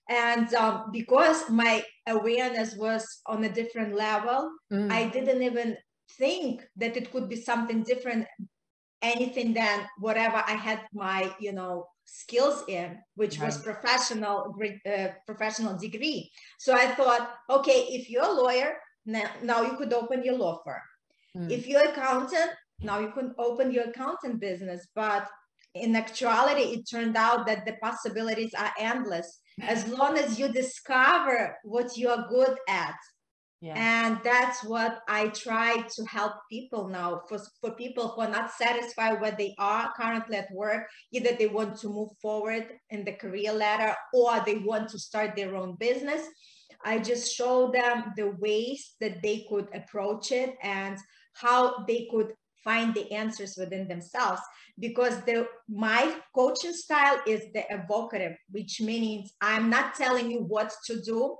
And 0.09 0.53
um, 0.55 0.91
because 0.93 1.49
my 1.51 1.85
awareness 2.07 2.77
was 2.77 3.05
on 3.27 3.45
a 3.45 3.49
different 3.49 3.95
level, 3.95 4.51
mm. 4.73 4.91
I 4.91 5.09
didn't 5.09 5.43
even 5.43 5.77
think 6.19 6.67
that 6.77 6.97
it 6.97 7.11
could 7.11 7.29
be 7.29 7.37
something 7.37 7.83
different, 7.83 8.27
anything 9.03 9.55
than 9.55 9.87
whatever 9.99 10.43
I 10.47 10.53
had 10.53 10.81
my, 10.93 11.33
you 11.41 11.53
know, 11.53 11.87
skills 12.05 12.65
in, 12.69 12.99
which 13.15 13.39
right. 13.39 13.47
was 13.47 13.59
professional, 13.59 14.55
uh, 14.87 15.09
professional 15.27 15.77
degree. 15.79 16.31
So 16.59 16.75
I 16.75 16.87
thought, 16.87 17.35
okay, 17.49 17.87
if 17.91 18.11
you're 18.11 18.25
a 18.25 18.33
lawyer, 18.33 18.77
now, 19.07 19.31
now 19.43 19.63
you 19.63 19.77
could 19.77 19.93
open 19.93 20.23
your 20.23 20.37
law 20.37 20.61
firm. 20.65 20.81
Mm. 21.37 21.51
If 21.51 21.67
you're 21.67 21.89
accountant, 21.89 22.51
now 22.81 23.01
you 23.01 23.11
can 23.13 23.35
open 23.39 23.71
your 23.71 23.85
accountant 23.85 24.41
business. 24.41 24.87
But 24.95 25.29
in 25.75 25.97
actuality, 25.97 26.63
it 26.63 26.89
turned 26.89 27.17
out 27.17 27.47
that 27.47 27.67
the 27.67 27.75
possibilities 27.83 28.53
are 28.59 28.73
endless 28.79 29.41
as 29.61 29.87
long 29.89 30.19
as 30.19 30.39
you 30.39 30.49
discover 30.49 31.57
what 31.65 31.97
you 31.97 32.09
are 32.09 32.27
good 32.29 32.57
at. 32.69 32.97
Yeah. 33.61 33.75
And 33.77 34.19
that's 34.23 34.63
what 34.63 34.99
I 35.09 35.29
try 35.29 35.87
to 35.97 36.05
help 36.05 36.35
people 36.51 36.89
now 36.89 37.23
for, 37.29 37.39
for 37.63 37.71
people 37.71 38.09
who 38.09 38.21
are 38.21 38.29
not 38.29 38.53
satisfied 38.53 39.23
where 39.23 39.35
they 39.39 39.55
are 39.59 39.91
currently 39.97 40.37
at 40.37 40.53
work. 40.53 40.87
Either 41.13 41.31
they 41.39 41.47
want 41.47 41.79
to 41.79 41.89
move 41.89 42.11
forward 42.21 42.67
in 42.91 43.05
the 43.05 43.13
career 43.13 43.53
ladder 43.53 43.95
or 44.13 44.43
they 44.45 44.57
want 44.57 44.91
to 44.91 44.99
start 44.99 45.35
their 45.35 45.57
own 45.57 45.77
business. 45.77 46.27
I 46.85 46.99
just 46.99 47.35
show 47.35 47.71
them 47.71 48.13
the 48.17 48.35
ways 48.39 48.97
that 49.01 49.23
they 49.23 49.47
could 49.49 49.69
approach 49.75 50.31
it 50.31 50.57
and 50.63 50.99
how 51.33 51.85
they 51.87 52.07
could 52.11 52.35
find 52.65 52.95
the 52.95 53.11
answers 53.13 53.57
within 53.57 53.87
themselves 53.87 54.41
because 54.79 55.21
the 55.23 55.47
my 55.69 56.17
coaching 56.35 56.73
style 56.73 57.21
is 57.27 57.43
the 57.53 57.65
evocative 57.71 58.37
which 58.51 58.81
means 58.81 59.35
i'm 59.41 59.71
not 59.71 59.95
telling 59.95 60.31
you 60.31 60.41
what 60.41 60.73
to 60.85 61.01
do 61.03 61.37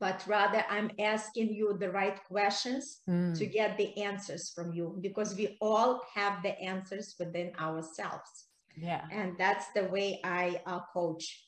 but 0.00 0.22
rather 0.26 0.64
i'm 0.70 0.90
asking 0.98 1.52
you 1.52 1.76
the 1.78 1.90
right 1.90 2.22
questions 2.24 3.00
mm. 3.08 3.36
to 3.36 3.46
get 3.46 3.76
the 3.76 3.96
answers 4.02 4.50
from 4.54 4.72
you 4.72 4.96
because 5.00 5.34
we 5.36 5.56
all 5.60 6.02
have 6.14 6.42
the 6.42 6.58
answers 6.60 7.14
within 7.18 7.52
ourselves. 7.60 8.46
Yeah. 8.76 9.04
And 9.10 9.36
that's 9.38 9.66
the 9.74 9.84
way 9.84 10.20
i 10.24 10.60
uh, 10.66 10.80
coach. 10.92 11.44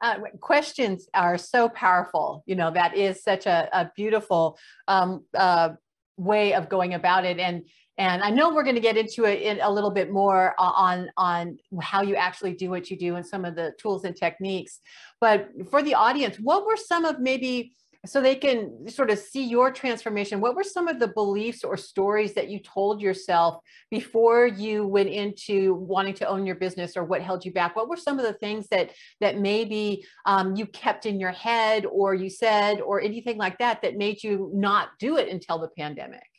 Uh, 0.00 0.16
questions 0.40 1.08
are 1.12 1.36
so 1.36 1.68
powerful. 1.68 2.42
You 2.46 2.56
know 2.56 2.70
that 2.70 2.96
is 2.96 3.22
such 3.22 3.44
a, 3.46 3.68
a 3.72 3.92
beautiful 3.94 4.58
um, 4.88 5.24
uh, 5.36 5.70
way 6.16 6.54
of 6.54 6.70
going 6.70 6.94
about 6.94 7.26
it. 7.26 7.38
And 7.38 7.64
and 8.00 8.22
I 8.22 8.30
know 8.30 8.54
we're 8.54 8.62
going 8.62 8.76
to 8.76 8.80
get 8.80 8.96
into 8.96 9.26
it 9.26 9.58
a 9.60 9.70
little 9.70 9.90
bit 9.90 10.10
more 10.10 10.54
on 10.58 11.10
on 11.18 11.58
how 11.82 12.00
you 12.00 12.16
actually 12.16 12.54
do 12.54 12.70
what 12.70 12.90
you 12.90 12.96
do 12.96 13.16
and 13.16 13.26
some 13.26 13.44
of 13.44 13.54
the 13.54 13.74
tools 13.78 14.04
and 14.04 14.16
techniques. 14.16 14.80
But 15.20 15.50
for 15.70 15.82
the 15.82 15.94
audience, 15.94 16.38
what 16.38 16.66
were 16.66 16.78
some 16.78 17.04
of 17.04 17.20
maybe 17.20 17.74
so 18.06 18.22
they 18.22 18.36
can 18.36 18.88
sort 18.88 19.10
of 19.10 19.18
see 19.18 19.44
your 19.44 19.70
transformation 19.70 20.40
what 20.40 20.56
were 20.56 20.64
some 20.64 20.88
of 20.88 20.98
the 20.98 21.08
beliefs 21.08 21.62
or 21.62 21.76
stories 21.76 22.32
that 22.32 22.48
you 22.48 22.58
told 22.58 23.02
yourself 23.02 23.62
before 23.90 24.46
you 24.46 24.86
went 24.86 25.10
into 25.10 25.74
wanting 25.74 26.14
to 26.14 26.26
own 26.26 26.46
your 26.46 26.54
business 26.54 26.96
or 26.96 27.04
what 27.04 27.20
held 27.20 27.44
you 27.44 27.52
back 27.52 27.76
what 27.76 27.90
were 27.90 27.98
some 27.98 28.18
of 28.18 28.24
the 28.24 28.32
things 28.32 28.66
that 28.68 28.92
that 29.20 29.38
maybe 29.38 30.02
um, 30.24 30.56
you 30.56 30.64
kept 30.64 31.04
in 31.04 31.20
your 31.20 31.32
head 31.32 31.84
or 31.84 32.14
you 32.14 32.30
said 32.30 32.80
or 32.80 33.02
anything 33.02 33.36
like 33.36 33.58
that 33.58 33.82
that 33.82 33.98
made 33.98 34.22
you 34.22 34.50
not 34.54 34.88
do 34.98 35.18
it 35.18 35.28
until 35.28 35.58
the 35.58 35.68
pandemic 35.76 36.29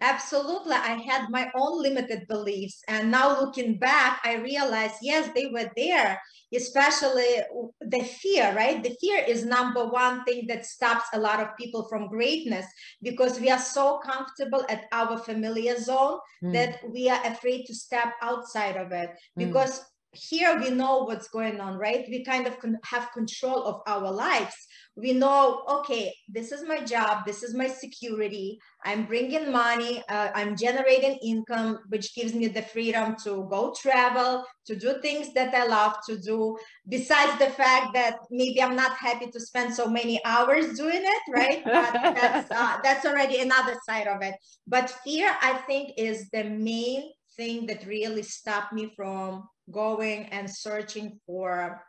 Absolutely. 0.00 0.72
I 0.72 0.96
had 1.08 1.30
my 1.30 1.50
own 1.54 1.80
limited 1.80 2.26
beliefs. 2.28 2.82
And 2.88 3.10
now 3.10 3.40
looking 3.40 3.78
back, 3.78 4.20
I 4.24 4.34
realized, 4.36 4.96
yes, 5.00 5.30
they 5.34 5.46
were 5.46 5.70
there, 5.76 6.20
especially 6.52 7.38
the 7.80 8.02
fear, 8.02 8.52
right? 8.56 8.82
The 8.82 8.96
fear 9.00 9.22
is 9.26 9.44
number 9.44 9.86
one 9.86 10.24
thing 10.24 10.46
that 10.48 10.66
stops 10.66 11.04
a 11.12 11.20
lot 11.20 11.40
of 11.40 11.56
people 11.56 11.86
from 11.88 12.08
greatness 12.08 12.66
because 13.02 13.38
we 13.38 13.50
are 13.50 13.58
so 13.58 14.00
comfortable 14.04 14.66
at 14.68 14.84
our 14.90 15.16
familiar 15.16 15.78
zone 15.78 16.18
mm. 16.42 16.52
that 16.52 16.80
we 16.90 17.08
are 17.08 17.24
afraid 17.24 17.64
to 17.66 17.74
step 17.74 18.14
outside 18.20 18.76
of 18.76 18.90
it 18.90 19.10
mm. 19.10 19.46
because 19.46 19.80
here 20.14 20.58
we 20.60 20.70
know 20.70 21.04
what's 21.04 21.28
going 21.28 21.60
on, 21.60 21.76
right? 21.76 22.04
We 22.08 22.24
kind 22.24 22.46
of 22.46 22.56
have 22.84 23.12
control 23.12 23.64
of 23.64 23.80
our 23.86 24.10
lives. 24.10 24.54
We 24.96 25.12
know, 25.12 25.64
okay, 25.68 26.14
this 26.28 26.52
is 26.52 26.66
my 26.66 26.80
job, 26.84 27.24
this 27.26 27.42
is 27.42 27.52
my 27.52 27.66
security. 27.66 28.60
I'm 28.84 29.06
bringing 29.06 29.50
money, 29.50 30.04
uh, 30.08 30.28
I'm 30.34 30.56
generating 30.56 31.18
income, 31.22 31.80
which 31.88 32.14
gives 32.14 32.32
me 32.32 32.46
the 32.46 32.62
freedom 32.62 33.16
to 33.24 33.48
go 33.50 33.74
travel, 33.80 34.44
to 34.66 34.76
do 34.76 35.00
things 35.02 35.34
that 35.34 35.52
I 35.52 35.66
love 35.66 35.96
to 36.08 36.16
do. 36.16 36.56
Besides 36.88 37.38
the 37.38 37.50
fact 37.50 37.92
that 37.94 38.18
maybe 38.30 38.62
I'm 38.62 38.76
not 38.76 38.92
happy 38.96 39.30
to 39.30 39.40
spend 39.40 39.74
so 39.74 39.88
many 39.88 40.24
hours 40.24 40.76
doing 40.78 41.02
it, 41.02 41.22
right? 41.28 41.64
But 41.74 41.92
that's 42.14 42.50
uh, 42.50 42.78
that's 42.84 43.04
already 43.04 43.40
another 43.40 43.74
side 43.88 44.06
of 44.06 44.22
it. 44.22 44.34
But 44.66 44.90
fear, 45.04 45.34
I 45.42 45.54
think, 45.66 45.94
is 45.96 46.30
the 46.30 46.44
main 46.44 47.10
thing 47.36 47.66
that 47.66 47.86
really 47.86 48.22
stopped 48.22 48.72
me 48.72 48.92
from 48.96 49.48
going 49.70 50.26
and 50.26 50.48
searching 50.48 51.18
for 51.26 51.82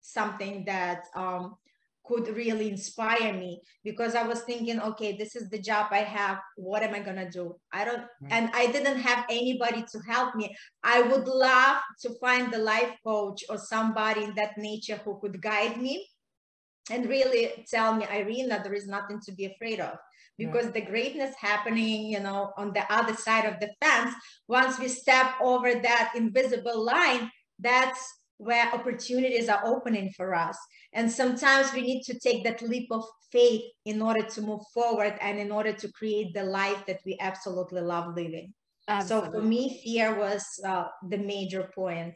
something 0.00 0.64
that 0.66 1.04
um, 1.14 1.54
could 2.04 2.28
really 2.28 2.68
inspire 2.68 3.32
me 3.32 3.60
because 3.84 4.14
I 4.14 4.24
was 4.24 4.40
thinking, 4.42 4.80
okay, 4.80 5.16
this 5.16 5.36
is 5.36 5.48
the 5.48 5.58
job 5.58 5.88
I 5.90 5.98
have. 5.98 6.38
What 6.56 6.82
am 6.82 6.94
I 6.94 7.00
gonna 7.00 7.30
do? 7.30 7.56
I 7.72 7.84
don't, 7.84 8.02
and 8.30 8.50
I 8.54 8.66
didn't 8.66 8.98
have 8.98 9.24
anybody 9.30 9.84
to 9.92 9.98
help 10.00 10.34
me. 10.34 10.54
I 10.82 11.02
would 11.02 11.26
love 11.26 11.78
to 12.00 12.10
find 12.20 12.52
the 12.52 12.58
life 12.58 12.92
coach 13.04 13.44
or 13.48 13.58
somebody 13.58 14.24
in 14.24 14.34
that 14.34 14.58
nature 14.58 15.00
who 15.04 15.18
could 15.20 15.40
guide 15.40 15.80
me 15.80 16.06
and 16.90 17.08
really 17.08 17.64
tell 17.70 17.94
me, 17.94 18.06
Irina, 18.10 18.60
there 18.62 18.74
is 18.74 18.86
nothing 18.86 19.20
to 19.26 19.32
be 19.32 19.46
afraid 19.46 19.80
of 19.80 19.96
because 20.38 20.66
yeah. 20.66 20.72
the 20.72 20.80
greatness 20.80 21.34
happening 21.38 22.06
you 22.06 22.18
know 22.18 22.52
on 22.56 22.72
the 22.72 22.90
other 22.90 23.14
side 23.14 23.44
of 23.44 23.60
the 23.60 23.68
fence 23.82 24.14
once 24.48 24.78
we 24.78 24.88
step 24.88 25.26
over 25.42 25.74
that 25.74 26.12
invisible 26.16 26.82
line 26.84 27.30
that's 27.58 28.21
where 28.42 28.72
opportunities 28.74 29.48
are 29.48 29.62
opening 29.64 30.10
for 30.16 30.34
us 30.34 30.58
and 30.92 31.10
sometimes 31.10 31.72
we 31.72 31.82
need 31.82 32.02
to 32.02 32.18
take 32.18 32.42
that 32.44 32.60
leap 32.62 32.88
of 32.90 33.04
faith 33.30 33.62
in 33.84 34.02
order 34.02 34.22
to 34.22 34.42
move 34.42 34.62
forward 34.74 35.16
and 35.20 35.38
in 35.38 35.50
order 35.52 35.72
to 35.72 35.90
create 35.92 36.34
the 36.34 36.42
life 36.42 36.84
that 36.86 37.00
we 37.06 37.16
absolutely 37.20 37.80
love 37.80 38.14
living 38.16 38.52
absolutely. 38.88 39.28
so 39.28 39.32
for 39.32 39.42
me 39.42 39.80
fear 39.84 40.18
was 40.18 40.44
uh, 40.66 40.86
the 41.08 41.18
major 41.18 41.70
point 41.74 42.14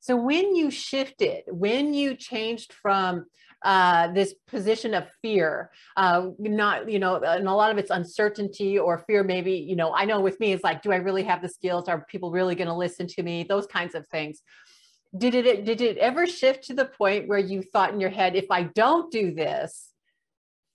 so 0.00 0.16
when 0.16 0.56
you 0.56 0.70
shifted 0.70 1.42
when 1.48 1.94
you 1.94 2.14
changed 2.14 2.72
from 2.72 3.26
uh, 3.62 4.10
this 4.12 4.34
position 4.46 4.94
of 4.94 5.06
fear, 5.20 5.70
uh, 5.96 6.28
not, 6.38 6.90
you 6.90 6.98
know, 6.98 7.16
and 7.16 7.46
a 7.46 7.52
lot 7.52 7.70
of 7.70 7.76
it's 7.76 7.90
uncertainty 7.90 8.78
or 8.78 9.04
fear, 9.06 9.22
maybe, 9.22 9.52
you 9.52 9.76
know, 9.76 9.94
I 9.94 10.06
know 10.06 10.20
with 10.20 10.40
me, 10.40 10.52
it's 10.52 10.64
like, 10.64 10.82
do 10.82 10.92
I 10.92 10.96
really 10.96 11.24
have 11.24 11.42
the 11.42 11.48
skills? 11.48 11.86
Are 11.88 12.06
people 12.08 12.30
really 12.30 12.54
going 12.54 12.68
to 12.68 12.74
listen 12.74 13.06
to 13.08 13.22
me? 13.22 13.44
Those 13.44 13.66
kinds 13.66 13.94
of 13.94 14.06
things. 14.08 14.42
Did 15.16 15.34
it, 15.34 15.64
did 15.64 15.80
it 15.80 15.98
ever 15.98 16.26
shift 16.26 16.64
to 16.68 16.74
the 16.74 16.84
point 16.84 17.28
where 17.28 17.38
you 17.38 17.62
thought 17.62 17.92
in 17.92 18.00
your 18.00 18.10
head, 18.10 18.36
if 18.36 18.46
I 18.50 18.64
don't 18.64 19.10
do 19.10 19.34
this, 19.34 19.88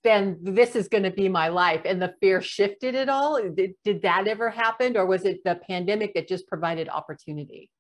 then 0.04 0.38
this 0.42 0.76
is 0.76 0.88
going 0.88 1.04
to 1.04 1.12
be 1.12 1.28
my 1.28 1.48
life 1.48 1.82
and 1.84 2.02
the 2.02 2.14
fear 2.22 2.42
shifted 2.42 2.94
at 2.96 3.10
all 3.10 3.42
did, 3.42 3.74
did 3.84 4.04
that 4.04 4.28
ever 4.28 4.52
happen 4.52 4.96
or 4.96 5.06
was 5.06 5.26
it 5.26 5.44
the 5.44 5.56
pandemic 5.68 6.14
that 6.14 6.28
just 6.28 6.48
provided 6.48 6.88
opportunity 6.90 7.72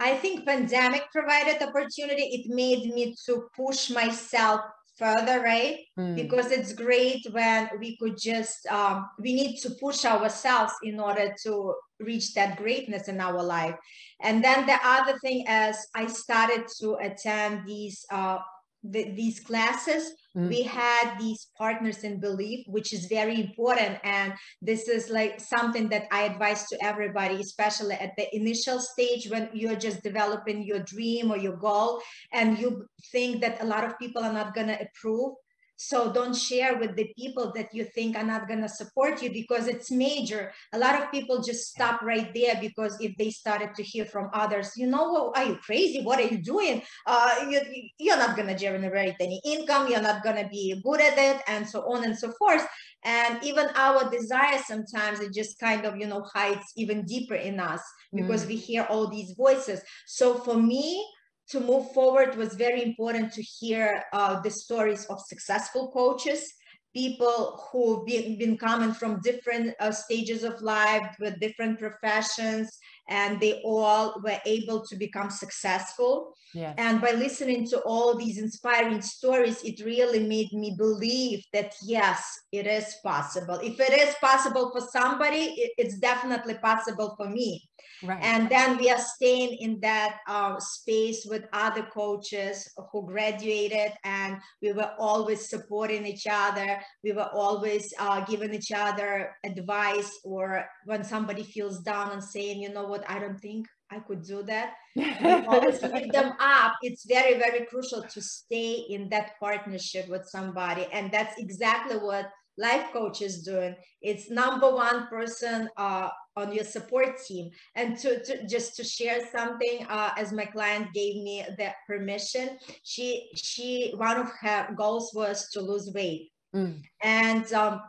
I 0.00 0.14
think 0.14 0.46
pandemic 0.46 1.10
provided 1.10 1.60
opportunity. 1.60 2.22
It 2.22 2.54
made 2.54 2.94
me 2.94 3.16
to 3.26 3.48
push 3.56 3.90
myself 3.90 4.60
further, 4.98 5.40
right? 5.40 5.78
Mm. 5.98 6.16
Because 6.16 6.50
it's 6.50 6.72
great 6.72 7.26
when 7.30 7.70
we 7.78 7.96
could 7.96 8.18
just 8.18 8.66
um, 8.66 9.08
we 9.18 9.34
need 9.34 9.58
to 9.58 9.70
push 9.80 10.04
ourselves 10.04 10.72
in 10.82 11.00
order 11.00 11.34
to 11.44 11.74
reach 12.00 12.34
that 12.34 12.56
greatness 12.56 13.08
in 13.08 13.20
our 13.20 13.42
life. 13.42 13.74
And 14.20 14.42
then 14.42 14.66
the 14.66 14.78
other 14.84 15.18
thing 15.18 15.46
is 15.46 15.76
I 15.94 16.06
started 16.06 16.66
to 16.80 16.96
attend 17.00 17.66
these 17.66 18.04
uh, 18.10 18.38
the, 18.82 19.10
these 19.10 19.40
classes. 19.40 20.12
Mm. 20.36 20.48
we 20.50 20.62
had 20.62 21.16
these 21.18 21.48
partners 21.56 22.04
in 22.04 22.20
belief 22.20 22.66
which 22.68 22.92
is 22.92 23.06
very 23.06 23.40
important. 23.40 23.98
And 24.04 24.34
this 24.60 24.86
is 24.86 25.08
like 25.08 25.40
something 25.40 25.88
that 25.88 26.06
i 26.12 26.22
advise 26.22 26.66
to 26.66 26.76
everybody 26.84 27.36
especially 27.40 27.94
at 27.94 28.12
the 28.16 28.26
initial 28.36 28.78
stage 28.78 29.28
when 29.30 29.48
you're 29.52 29.76
just 29.76 30.02
developing 30.02 30.62
your 30.62 30.80
dream 30.80 31.30
or 31.30 31.38
your 31.38 31.56
goal 31.56 32.00
and 32.32 32.58
you 32.58 32.86
think 33.12 33.40
that 33.40 33.62
a 33.62 33.66
lot 33.66 33.84
of 33.84 33.98
people 33.98 34.22
are 34.22 34.32
not 34.32 34.54
going 34.54 34.66
to 34.66 34.80
approve 34.80 35.32
so 35.80 36.12
don't 36.12 36.34
share 36.34 36.76
with 36.76 36.96
the 36.96 37.14
people 37.16 37.52
that 37.54 37.72
you 37.72 37.84
think 37.84 38.16
are 38.16 38.24
not 38.24 38.48
going 38.48 38.60
to 38.62 38.68
support 38.68 39.22
you 39.22 39.32
because 39.32 39.68
it's 39.68 39.92
major. 39.92 40.52
A 40.72 40.78
lot 40.78 41.00
of 41.00 41.12
people 41.12 41.40
just 41.40 41.68
stop 41.68 42.02
right 42.02 42.34
there 42.34 42.58
because 42.60 43.00
if 43.00 43.16
they 43.16 43.30
started 43.30 43.76
to 43.76 43.84
hear 43.84 44.04
from 44.04 44.28
others, 44.32 44.72
you 44.76 44.88
know, 44.88 45.12
well, 45.12 45.32
are 45.36 45.44
you 45.44 45.56
crazy? 45.64 46.02
What 46.02 46.18
are 46.18 46.26
you 46.26 46.38
doing? 46.38 46.82
Uh, 47.06 47.46
you, 47.48 47.60
you're 47.96 48.16
not 48.16 48.34
going 48.34 48.48
to 48.48 48.58
generate 48.58 49.14
any 49.20 49.40
income. 49.44 49.86
You're 49.88 50.02
not 50.02 50.24
going 50.24 50.42
to 50.42 50.48
be 50.48 50.80
good 50.82 51.00
at 51.00 51.16
it 51.16 51.42
and 51.46 51.66
so 51.66 51.82
on 51.82 52.02
and 52.02 52.18
so 52.18 52.32
forth. 52.32 52.66
And 53.04 53.38
even 53.44 53.68
our 53.76 54.10
desire 54.10 54.58
sometimes 54.66 55.20
it 55.20 55.32
just 55.32 55.60
kind 55.60 55.84
of, 55.84 55.96
you 55.96 56.08
know, 56.08 56.22
hides 56.22 56.72
even 56.76 57.04
deeper 57.04 57.36
in 57.36 57.60
us 57.60 57.82
because 58.12 58.44
mm. 58.44 58.48
we 58.48 58.56
hear 58.56 58.82
all 58.90 59.06
these 59.06 59.30
voices. 59.36 59.80
So 60.06 60.34
for 60.34 60.56
me, 60.56 61.06
to 61.50 61.60
move 61.60 61.90
forward 61.92 62.36
was 62.36 62.54
very 62.54 62.82
important 62.82 63.32
to 63.32 63.42
hear 63.42 64.02
uh, 64.12 64.40
the 64.40 64.50
stories 64.50 65.04
of 65.06 65.20
successful 65.20 65.90
coaches 65.92 66.52
people 66.94 67.62
who've 67.70 68.04
been, 68.06 68.38
been 68.38 68.56
coming 68.56 68.92
from 68.92 69.20
different 69.20 69.74
uh, 69.78 69.92
stages 69.92 70.42
of 70.42 70.60
life 70.62 71.14
with 71.20 71.38
different 71.38 71.78
professions 71.78 72.78
and 73.08 73.38
they 73.40 73.60
all 73.64 74.20
were 74.24 74.38
able 74.46 74.84
to 74.84 74.96
become 74.96 75.30
successful. 75.30 76.34
Yeah. 76.54 76.72
and 76.78 77.00
by 77.02 77.12
listening 77.12 77.66
to 77.68 77.78
all 77.80 78.16
these 78.16 78.38
inspiring 78.38 79.02
stories 79.02 79.62
it 79.64 79.84
really 79.84 80.26
made 80.26 80.50
me 80.52 80.74
believe 80.78 81.44
that 81.52 81.74
yes 81.84 82.22
it 82.52 82.66
is 82.66 82.96
possible. 83.04 83.58
If 83.62 83.78
it 83.78 83.92
is 83.92 84.14
possible 84.20 84.70
for 84.72 84.80
somebody 84.80 85.42
it, 85.62 85.72
it's 85.76 85.98
definitely 85.98 86.54
possible 86.54 87.14
for 87.18 87.28
me 87.28 87.68
Right. 88.02 88.22
And 88.22 88.48
then 88.48 88.78
we 88.78 88.90
are 88.90 89.00
staying 89.00 89.56
in 89.60 89.80
that 89.80 90.18
uh, 90.28 90.58
space 90.60 91.26
with 91.28 91.46
other 91.52 91.82
coaches 91.82 92.68
who 92.92 93.06
graduated, 93.06 93.92
and 94.04 94.38
we 94.62 94.72
were 94.72 94.92
always 94.98 95.50
supporting 95.50 96.06
each 96.06 96.26
other. 96.30 96.80
We 97.02 97.12
were 97.12 97.28
always 97.32 97.92
uh, 97.98 98.24
giving 98.24 98.54
each 98.54 98.70
other 98.72 99.34
advice, 99.44 100.10
or 100.24 100.64
when 100.84 101.02
somebody 101.02 101.42
feels 101.42 101.80
down 101.80 102.12
and 102.12 102.22
saying, 102.22 102.62
you 102.62 102.72
know 102.72 102.86
what, 102.86 103.08
I 103.10 103.18
don't 103.18 103.40
think 103.40 103.66
I 103.90 103.98
could 104.00 104.22
do 104.22 104.42
that. 104.44 104.74
We 104.94 105.30
always 105.46 105.82
lift 105.82 106.12
them 106.12 106.34
up. 106.38 106.74
It's 106.82 107.04
very, 107.04 107.38
very 107.38 107.66
crucial 107.66 108.02
to 108.02 108.20
stay 108.20 108.84
in 108.90 109.08
that 109.10 109.32
partnership 109.40 110.08
with 110.08 110.26
somebody. 110.26 110.86
And 110.92 111.10
that's 111.10 111.38
exactly 111.38 111.96
what 111.96 112.30
life 112.58 112.92
coach 112.92 113.22
is 113.22 113.42
doing. 113.42 113.74
It's 114.02 114.30
number 114.30 114.70
one 114.70 115.06
person 115.06 115.68
uh, 115.76 116.10
on 116.38 116.52
your 116.52 116.64
support 116.64 117.18
team 117.26 117.50
and 117.74 117.98
to, 117.98 118.22
to 118.24 118.46
just 118.46 118.76
to 118.76 118.84
share 118.84 119.20
something 119.30 119.84
uh, 119.88 120.10
as 120.16 120.32
my 120.32 120.44
client 120.44 120.86
gave 120.94 121.16
me 121.22 121.44
the 121.58 121.70
permission 121.86 122.56
she 122.84 123.28
she 123.34 123.92
one 123.96 124.16
of 124.16 124.30
her 124.40 124.68
goals 124.76 125.10
was 125.14 125.48
to 125.50 125.60
lose 125.60 125.90
weight 125.92 126.30
mm. 126.54 126.80
and 127.02 127.52
um, 127.52 127.80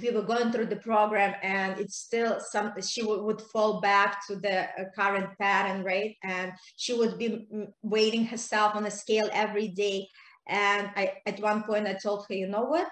we 0.00 0.10
were 0.10 0.22
going 0.22 0.50
through 0.52 0.66
the 0.66 0.76
program 0.90 1.34
and 1.42 1.78
it's 1.78 1.96
still 1.96 2.38
some 2.40 2.72
she 2.80 3.02
would, 3.02 3.22
would 3.22 3.42
fall 3.52 3.80
back 3.80 4.24
to 4.26 4.36
the 4.36 4.62
uh, 4.62 4.84
current 4.96 5.28
pattern 5.38 5.84
right 5.84 6.14
and 6.22 6.52
she 6.76 6.94
would 6.94 7.18
be 7.18 7.48
mm, 7.52 7.66
weighing 7.82 8.24
herself 8.24 8.76
on 8.76 8.86
a 8.86 8.90
scale 8.90 9.28
every 9.32 9.68
day 9.68 10.08
and 10.48 10.90
I, 10.96 11.14
at 11.26 11.40
one 11.40 11.62
point 11.64 11.86
i 11.86 11.94
told 11.94 12.26
her 12.28 12.34
you 12.34 12.46
know 12.46 12.64
what 12.64 12.88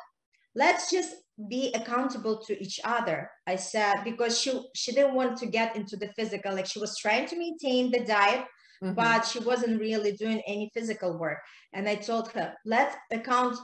let's 0.55 0.91
just 0.91 1.15
be 1.49 1.73
accountable 1.75 2.39
to 2.39 2.61
each 2.63 2.81
other 2.85 3.31
i 3.47 3.57
said 3.57 4.03
because 4.05 4.39
she 4.39 4.61
she 4.75 4.93
didn't 4.93 5.15
want 5.15 5.37
to 5.37 5.47
get 5.47 5.75
into 5.75 5.97
the 5.97 6.13
physical 6.15 6.53
like 6.55 6.67
she 6.67 6.79
was 6.79 6.99
trying 6.99 7.27
to 7.27 7.39
maintain 7.39 7.91
the 7.91 8.05
diet 8.05 8.45
mm-hmm. 8.83 8.95
but 8.95 9.23
she 9.23 9.39
wasn't 9.39 9.81
really 9.81 10.13
doing 10.13 10.43
any 10.47 10.71
physical 10.75 11.19
work 11.19 11.39
and 11.73 11.89
i 11.89 11.95
told 11.95 12.31
her 12.33 12.53
let's 12.67 12.97
account 13.11 13.57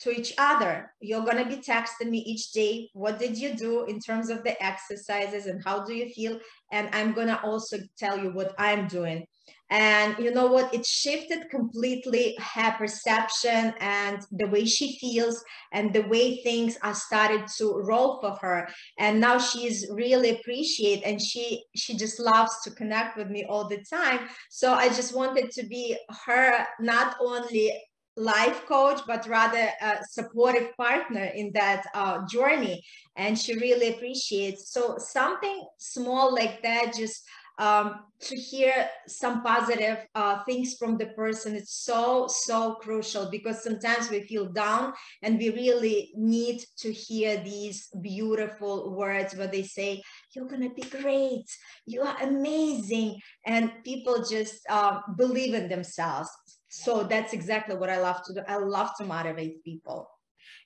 to 0.00 0.10
each 0.10 0.32
other 0.38 0.92
you're 1.00 1.24
going 1.24 1.42
to 1.42 1.48
be 1.48 1.62
texting 1.62 2.10
me 2.10 2.18
each 2.18 2.52
day 2.52 2.88
what 2.92 3.18
did 3.18 3.36
you 3.36 3.54
do 3.54 3.84
in 3.86 3.98
terms 4.00 4.30
of 4.30 4.42
the 4.44 4.62
exercises 4.62 5.46
and 5.46 5.62
how 5.64 5.84
do 5.84 5.94
you 5.94 6.08
feel 6.10 6.38
and 6.72 6.88
i'm 6.92 7.12
going 7.12 7.28
to 7.28 7.40
also 7.42 7.76
tell 7.98 8.18
you 8.18 8.30
what 8.32 8.54
i'm 8.58 8.86
doing 8.88 9.26
and 9.70 10.16
you 10.18 10.30
know 10.30 10.46
what? 10.46 10.72
It 10.72 10.86
shifted 10.86 11.50
completely 11.50 12.36
her 12.38 12.72
perception 12.78 13.74
and 13.80 14.18
the 14.32 14.46
way 14.46 14.64
she 14.64 14.98
feels 14.98 15.44
and 15.72 15.92
the 15.92 16.02
way 16.02 16.42
things 16.42 16.78
are 16.82 16.94
started 16.94 17.46
to 17.58 17.74
roll 17.84 18.18
for 18.20 18.30
her. 18.40 18.68
And 18.98 19.20
now 19.20 19.38
she's 19.38 19.86
really 19.90 20.30
appreciate 20.30 21.02
and 21.04 21.20
she 21.20 21.64
she 21.76 21.96
just 21.96 22.18
loves 22.18 22.52
to 22.64 22.70
connect 22.70 23.18
with 23.18 23.28
me 23.28 23.44
all 23.48 23.68
the 23.68 23.84
time. 23.90 24.28
So 24.48 24.72
I 24.72 24.88
just 24.88 25.14
wanted 25.14 25.50
to 25.50 25.66
be 25.66 25.98
her 26.24 26.66
not 26.80 27.16
only 27.20 27.72
life 28.18 28.66
coach, 28.66 29.00
but 29.06 29.26
rather 29.28 29.68
a 29.80 29.98
supportive 30.10 30.76
partner 30.76 31.24
in 31.34 31.52
that 31.54 31.86
uh, 31.94 32.26
journey. 32.26 32.82
And 33.16 33.38
she 33.38 33.54
really 33.54 33.88
appreciates. 33.88 34.72
So 34.72 34.96
something 34.98 35.66
small 35.78 36.34
like 36.34 36.62
that 36.62 36.94
just 36.96 37.22
um, 37.58 38.04
to 38.20 38.36
hear 38.36 38.88
some 39.06 39.42
positive 39.42 39.98
uh, 40.14 40.42
things 40.44 40.76
from 40.78 40.96
the 40.96 41.06
person 41.06 41.56
it's 41.56 41.84
so 41.84 42.26
so 42.28 42.74
crucial 42.76 43.28
because 43.30 43.62
sometimes 43.62 44.10
we 44.10 44.22
feel 44.26 44.46
down 44.46 44.92
and 45.22 45.38
we 45.38 45.50
really 45.50 46.12
need 46.16 46.62
to 46.78 46.92
hear 46.92 47.42
these 47.42 47.88
beautiful 48.00 48.94
words 48.96 49.34
where 49.34 49.48
they 49.48 49.62
say 49.62 50.00
you're 50.34 50.46
gonna 50.48 50.70
be 50.70 50.82
great 50.82 51.44
you 51.86 52.00
are 52.02 52.16
amazing 52.22 53.18
and 53.46 53.72
people 53.84 54.24
just 54.24 54.60
uh, 54.68 55.00
believe 55.16 55.54
in 55.54 55.68
themselves 55.68 56.30
so 56.68 57.02
that's 57.02 57.32
exactly 57.32 57.74
what 57.74 57.90
i 57.90 57.98
love 57.98 58.22
to 58.24 58.34
do. 58.34 58.40
I 58.48 58.56
love 58.56 58.90
to 58.98 59.04
motivate 59.04 59.64
people. 59.64 60.10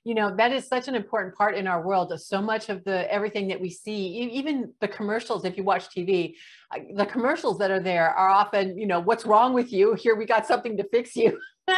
You 0.03 0.15
know 0.15 0.35
that 0.35 0.51
is 0.51 0.67
such 0.67 0.87
an 0.87 0.95
important 0.95 1.35
part 1.35 1.55
in 1.55 1.65
our 1.67 1.81
world. 1.85 2.13
So 2.19 2.41
much 2.41 2.69
of 2.69 2.83
the 2.83 3.11
everything 3.11 3.47
that 3.47 3.59
we 3.59 3.69
see 3.69 4.07
even 4.39 4.73
the 4.81 4.87
commercials 4.87 5.45
if 5.45 5.57
you 5.57 5.63
watch 5.63 5.85
tv 5.95 6.35
the 6.95 7.05
commercials 7.05 7.57
that 7.59 7.71
are 7.71 7.79
there 7.79 8.09
are 8.09 8.29
often 8.29 8.77
you 8.77 8.87
know 8.87 8.99
what's 8.99 9.25
wrong 9.25 9.53
with 9.53 9.71
you? 9.71 9.93
Here 9.93 10.15
we 10.15 10.25
got 10.25 10.45
something 10.45 10.77
to 10.77 10.87
fix 10.89 11.15
you. 11.15 11.39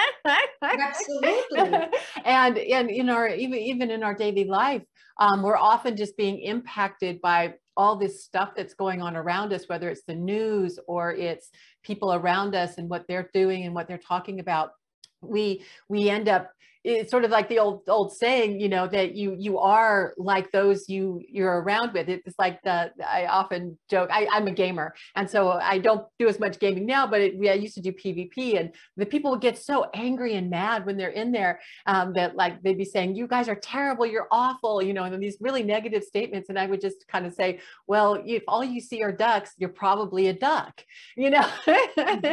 Absolutely. 0.62 1.88
And 2.24 2.58
and 2.58 2.90
in 2.90 3.10
our 3.10 3.28
even 3.30 3.60
even 3.60 3.92
in 3.92 4.04
our 4.04 4.16
daily 4.16 4.46
life 4.46 4.84
um, 5.18 5.44
we're 5.44 5.58
often 5.58 5.96
just 5.96 6.18
being 6.18 6.40
impacted 6.40 7.22
by 7.22 7.54
all 7.78 7.96
this 7.96 8.24
stuff 8.24 8.52
that's 8.56 8.74
going 8.74 9.02
on 9.02 9.16
around 9.16 9.54
us 9.54 9.68
whether 9.68 9.90
it's 9.90 10.04
the 10.08 10.16
news 10.16 10.80
or 10.88 11.14
it's 11.14 11.50
people 11.86 12.14
around 12.14 12.56
us 12.56 12.78
and 12.78 12.90
what 12.90 13.06
they're 13.08 13.30
doing 13.34 13.64
and 13.64 13.74
what 13.74 13.88
they're 13.88 13.98
talking 13.98 14.40
about 14.40 14.72
we 15.22 15.64
we 15.90 16.10
end 16.10 16.28
up 16.28 16.52
it's 16.86 17.12
sort 17.12 17.26
of 17.26 17.32
like 17.32 17.50
the 17.50 17.60
old 17.60 17.82
old 17.88 18.16
saying 18.16 18.60
you 18.60 18.70
know 18.70 18.88
that 18.88 19.16
you 19.16 19.36
you 19.38 19.58
are 19.60 20.14
like 20.18 20.52
those 20.52 20.88
you 20.88 21.22
you're 21.28 21.62
around 21.62 21.94
with. 21.94 22.10
It's 22.10 22.40
like 22.40 22.62
the 22.64 22.92
i 23.08 23.26
often 23.26 23.78
joke 23.90 24.10
I, 24.12 24.28
i'm 24.32 24.48
a 24.48 24.52
gamer 24.52 24.94
and 25.16 25.30
so 25.30 25.52
i 25.52 25.78
don't 25.78 26.06
do 26.20 26.28
as 26.28 26.40
much 26.40 26.60
gaming 26.60 26.86
now 26.86 27.08
but 27.08 27.22
it, 27.22 27.38
we, 27.38 27.50
i 27.50 27.54
used 27.54 27.76
to 27.76 27.82
do 27.82 27.92
pvp 27.92 28.60
and 28.60 28.74
the 28.98 29.06
people 29.06 29.32
would 29.32 29.42
get 29.42 29.58
so 29.58 29.86
angry 29.94 30.36
and 30.36 30.50
mad 30.50 30.86
when 30.86 30.98
they're 30.98 31.10
in 31.10 31.32
there 31.32 31.60
um, 31.86 32.14
that 32.14 32.36
like 32.36 32.62
they'd 32.62 32.78
be 32.78 32.86
saying 32.86 33.16
you 33.16 33.28
guys 33.28 33.48
are 33.48 33.56
terrible 33.56 34.06
you're 34.06 34.28
awful 34.32 34.82
you 34.82 34.94
know 34.94 35.04
and 35.04 35.22
these 35.22 35.38
really 35.40 35.64
negative 35.64 36.04
statements 36.04 36.50
and 36.50 36.60
i 36.60 36.66
would 36.66 36.82
just 36.82 37.08
kind 37.08 37.26
of 37.26 37.34
say 37.34 37.60
well 37.88 38.22
if 38.26 38.44
all 38.48 38.64
you 38.64 38.82
see 38.82 39.02
are 39.02 39.12
ducks 39.12 39.52
you're 39.58 39.70
probably 39.70 40.28
a 40.28 40.34
duck 40.34 40.84
you 41.16 41.30
know? 41.30 41.42
Mm-hmm. 41.66 42.00
and 42.00 42.26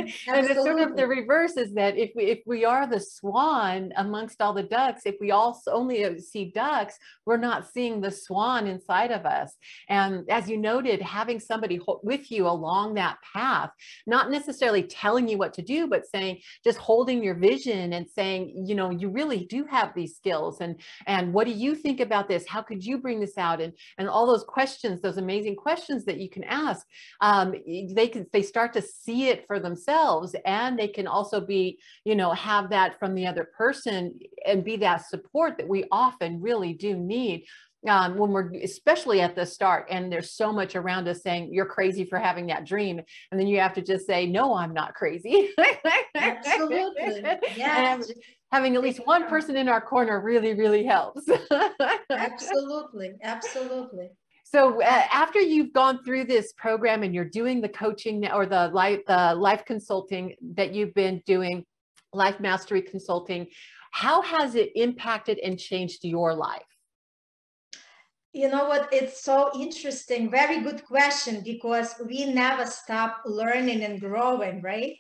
it's 0.47 0.62
sort 0.62 0.81
of 0.81 0.97
the 0.97 1.07
reverse 1.07 1.57
is 1.57 1.75
that 1.75 1.97
if 1.97 2.11
we 2.15 2.25
if 2.25 2.41
we 2.47 2.65
are 2.65 2.87
the 2.87 3.01
swan 3.01 3.93
amongst 3.97 4.42
all 4.43 4.53
the 4.53 4.63
ducks, 4.63 5.03
if 5.07 5.17
we 5.21 5.31
all 5.31 5.61
only 5.69 6.05
uh, 6.05 6.19
see 6.19 6.53
ducks, 6.55 6.99
we're 7.25 7.37
not 7.37 7.67
seeing 7.73 8.01
the 8.01 8.11
swan 8.11 8.67
inside 8.67 9.11
of 9.11 9.25
us. 9.25 9.57
And 9.89 10.29
as 10.29 10.49
you 10.49 10.59
noted, 10.59 11.01
having 11.01 11.41
somebody 11.41 11.81
with 12.03 12.31
you 12.31 12.47
along 12.47 12.95
that 12.95 13.19
path, 13.33 13.71
not 14.07 14.31
necessarily 14.31 14.83
telling 14.83 15.29
you 15.29 15.39
what 15.39 15.55
to 15.55 15.63
do, 15.63 15.87
but 15.87 16.07
saying, 16.07 16.41
just 16.65 16.79
holding 16.79 17.23
your 17.23 17.35
vision 17.35 17.93
and 17.93 18.07
saying, 18.09 18.65
you 18.67 18.75
know, 18.75 18.91
you 18.91 19.09
really 19.09 19.47
do 19.47 19.65
have 19.65 19.95
these 19.95 20.17
skills. 20.17 20.61
And, 20.61 20.81
and 21.07 21.33
what 21.33 21.47
do 21.47 21.53
you 21.53 21.75
think 21.75 22.01
about 22.01 22.29
this? 22.29 22.47
How 22.47 22.63
could 22.63 22.85
you 22.85 22.99
bring 22.99 23.21
this 23.21 23.39
out? 23.39 23.61
And, 23.61 23.73
and 23.99 24.09
all 24.09 24.27
those 24.27 24.45
questions, 24.45 25.01
those 25.01 25.19
amazing 25.19 25.57
questions 25.57 26.05
that 26.05 26.19
you 26.19 26.29
can 26.29 26.45
ask, 26.45 26.87
um, 27.21 27.55
they 27.95 28.09
can, 28.09 28.27
they 28.33 28.43
start 28.43 28.73
to 28.75 28.83
see 28.83 29.29
it 29.29 29.47
for 29.47 29.61
themselves 29.61 30.35
and 30.45 30.79
they 30.79 30.89
can 30.89 31.07
also 31.07 31.41
be, 31.41 31.79
you 32.05 32.15
know, 32.15 32.33
have 32.33 32.71
that 32.71 32.99
from 32.99 33.15
the 33.15 33.27
other 33.27 33.49
person 33.57 34.19
and 34.47 34.64
be 34.64 34.77
that 34.77 35.09
support 35.09 35.57
that 35.59 35.68
we 35.68 35.85
often 35.90 36.40
really 36.40 36.75
do 36.75 36.97
need 36.97 37.45
um, 37.88 38.16
when 38.16 38.31
we're 38.31 38.53
especially 38.62 39.21
at 39.21 39.35
the 39.35 39.45
start 39.45 39.88
and 39.90 40.12
there's 40.12 40.31
so 40.31 40.53
much 40.53 40.77
around 40.77 41.09
us 41.09 41.23
saying 41.23 41.53
you're 41.53 41.66
crazy 41.66 42.05
for 42.05 42.18
having 42.18 42.47
that 42.47 42.64
dream 42.64 43.01
and 43.31 43.40
then 43.40 43.49
you 43.49 43.59
have 43.59 43.75
to 43.75 43.83
just 43.83 44.07
say 44.07 44.27
no 44.27 44.55
i'm 44.55 44.73
not 44.73 44.95
crazy. 44.95 45.51
Absolutely. 46.14 47.25
Yeah 47.57 47.99
having 48.53 48.77
at 48.77 48.83
least 48.83 49.01
one 49.07 49.27
person 49.29 49.57
in 49.57 49.68
our 49.68 49.81
corner 49.81 50.21
really 50.21 50.55
really 50.55 50.85
helps. 50.85 51.29
Absolutely. 52.11 53.14
Absolutely. 53.23 54.11
So 54.45 54.83
uh, 54.83 55.05
after 55.11 55.40
you've 55.40 55.73
gone 55.73 56.05
through 56.05 56.25
this 56.25 56.53
program 56.59 57.03
and 57.03 57.14
you're 57.14 57.25
doing 57.25 57.62
the 57.62 57.71
coaching 57.71 58.31
or 58.31 58.45
the 58.45 58.68
life 58.68 59.01
the 59.07 59.35
life 59.35 59.64
consulting 59.66 60.37
that 60.55 60.75
you've 60.75 60.95
been 60.95 61.23
doing 61.27 61.64
life 62.12 62.38
mastery 62.38 62.83
consulting 62.83 63.47
how 63.93 64.21
has 64.21 64.57
it 64.57 64.73
impacted 64.75 65.39
and 65.39 65.59
changed 65.59 66.05
your 66.05 66.35
life 66.35 66.73
you 68.33 68.49
know 68.49 68.65
what? 68.65 68.89
It's 68.93 69.23
so 69.23 69.51
interesting. 69.55 70.31
Very 70.31 70.61
good 70.61 70.85
question 70.85 71.43
because 71.45 71.95
we 72.07 72.25
never 72.33 72.65
stop 72.67 73.21
learning 73.27 73.85
and 73.85 74.01
growing, 74.01 74.63
right? 74.63 74.97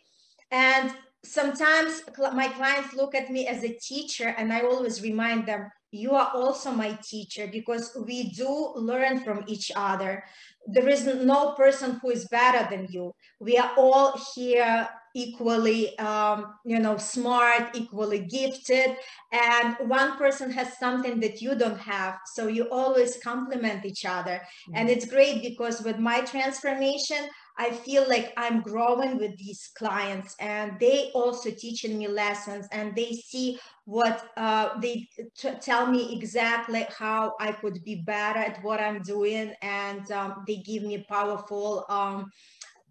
And 0.50 0.94
sometimes 1.24 2.02
my 2.18 2.48
clients 2.48 2.92
look 2.94 3.14
at 3.14 3.30
me 3.30 3.46
as 3.46 3.64
a 3.64 3.72
teacher, 3.72 4.34
and 4.36 4.52
I 4.52 4.60
always 4.60 5.02
remind 5.02 5.46
them, 5.46 5.70
you 5.92 6.12
are 6.12 6.30
also 6.34 6.72
my 6.72 6.98
teacher 7.02 7.48
because 7.50 7.96
we 8.06 8.30
do 8.30 8.72
learn 8.76 9.20
from 9.20 9.44
each 9.46 9.72
other. 9.76 10.24
There 10.66 10.88
is 10.88 11.06
no 11.06 11.52
person 11.52 11.98
who 12.02 12.10
is 12.10 12.28
better 12.28 12.68
than 12.70 12.86
you. 12.90 13.14
We 13.40 13.56
are 13.56 13.72
all 13.76 14.18
here 14.34 14.88
equally 15.14 15.96
um, 15.98 16.54
you 16.64 16.78
know 16.78 16.96
smart 16.96 17.70
equally 17.74 18.20
gifted 18.20 18.96
and 19.32 19.76
one 19.88 20.16
person 20.16 20.50
has 20.50 20.78
something 20.78 21.20
that 21.20 21.40
you 21.40 21.54
don't 21.54 21.78
have 21.78 22.18
so 22.26 22.46
you 22.46 22.64
always 22.70 23.18
complement 23.22 23.84
each 23.84 24.04
other 24.04 24.40
mm-hmm. 24.40 24.76
and 24.76 24.88
it's 24.88 25.06
great 25.06 25.42
because 25.42 25.82
with 25.82 25.98
my 25.98 26.20
transformation 26.20 27.28
i 27.58 27.70
feel 27.70 28.08
like 28.08 28.32
i'm 28.36 28.62
growing 28.62 29.18
with 29.18 29.36
these 29.36 29.70
clients 29.76 30.34
and 30.40 30.78
they 30.80 31.10
also 31.14 31.50
teaching 31.50 31.98
me 31.98 32.08
lessons 32.08 32.66
and 32.72 32.94
they 32.96 33.12
see 33.12 33.58
what 33.84 34.30
uh, 34.36 34.78
they 34.80 35.08
t- 35.36 35.50
tell 35.60 35.86
me 35.86 36.16
exactly 36.16 36.86
how 36.96 37.34
i 37.40 37.52
could 37.52 37.82
be 37.84 37.96
better 37.96 38.38
at 38.38 38.62
what 38.62 38.80
i'm 38.80 39.02
doing 39.02 39.52
and 39.60 40.10
um, 40.12 40.44
they 40.46 40.56
give 40.56 40.82
me 40.82 41.04
powerful 41.08 41.84
um, 41.88 42.30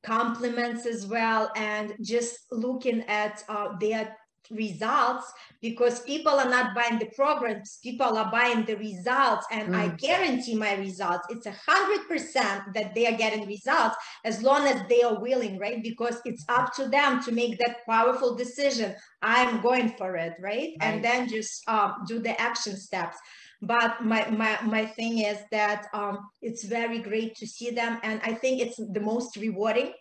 compliments 0.04 0.86
as 0.86 1.06
well 1.06 1.52
and 1.56 1.94
just 2.02 2.38
looking 2.52 3.02
at 3.04 3.44
uh, 3.50 3.70
their 3.80 4.16
results 4.50 5.32
because 5.62 6.02
people 6.02 6.34
are 6.34 6.50
not 6.50 6.76
buying 6.76 7.00
the 7.00 7.10
programs 7.16 7.80
people 7.84 8.18
are 8.18 8.30
buying 8.32 8.66
the 8.66 8.76
results 8.76 9.46
and 9.52 9.70
mm. 9.70 9.76
i 9.76 9.88
guarantee 9.96 10.56
my 10.56 10.76
results 10.76 11.26
it's 11.30 11.46
a 11.46 11.56
hundred 11.66 12.06
percent 12.08 12.62
that 12.74 12.94
they 12.94 13.06
are 13.08 13.18
getting 13.18 13.48
results 13.48 13.96
as 14.26 14.42
long 14.42 14.68
as 14.68 14.82
they 14.90 15.02
are 15.04 15.22
willing 15.22 15.58
right 15.58 15.82
because 15.84 16.20
it's 16.26 16.44
up 16.50 16.74
to 16.74 16.88
them 16.88 17.24
to 17.24 17.32
make 17.32 17.58
that 17.60 17.78
powerful 17.88 18.36
decision 18.36 18.94
i'm 19.22 19.62
going 19.62 19.90
for 19.90 20.16
it 20.18 20.34
right, 20.42 20.42
right. 20.42 20.74
and 20.82 21.04
then 21.04 21.30
just 21.30 21.68
um, 21.70 22.04
do 22.08 22.20
the 22.20 22.40
action 22.42 22.76
steps 22.76 23.18
but 23.62 24.04
my 24.04 24.28
my 24.30 24.60
my 24.64 24.86
thing 24.86 25.20
is 25.20 25.38
that 25.52 25.88
um, 25.94 26.30
it's 26.42 26.64
very 26.64 27.00
great 27.00 27.36
to 27.36 27.48
see 27.48 27.70
them 27.70 28.00
and 28.04 28.20
i 28.24 28.34
think 28.34 28.62
it's 28.62 28.78
the 28.78 29.00
most 29.00 29.36
rewarding 29.38 29.94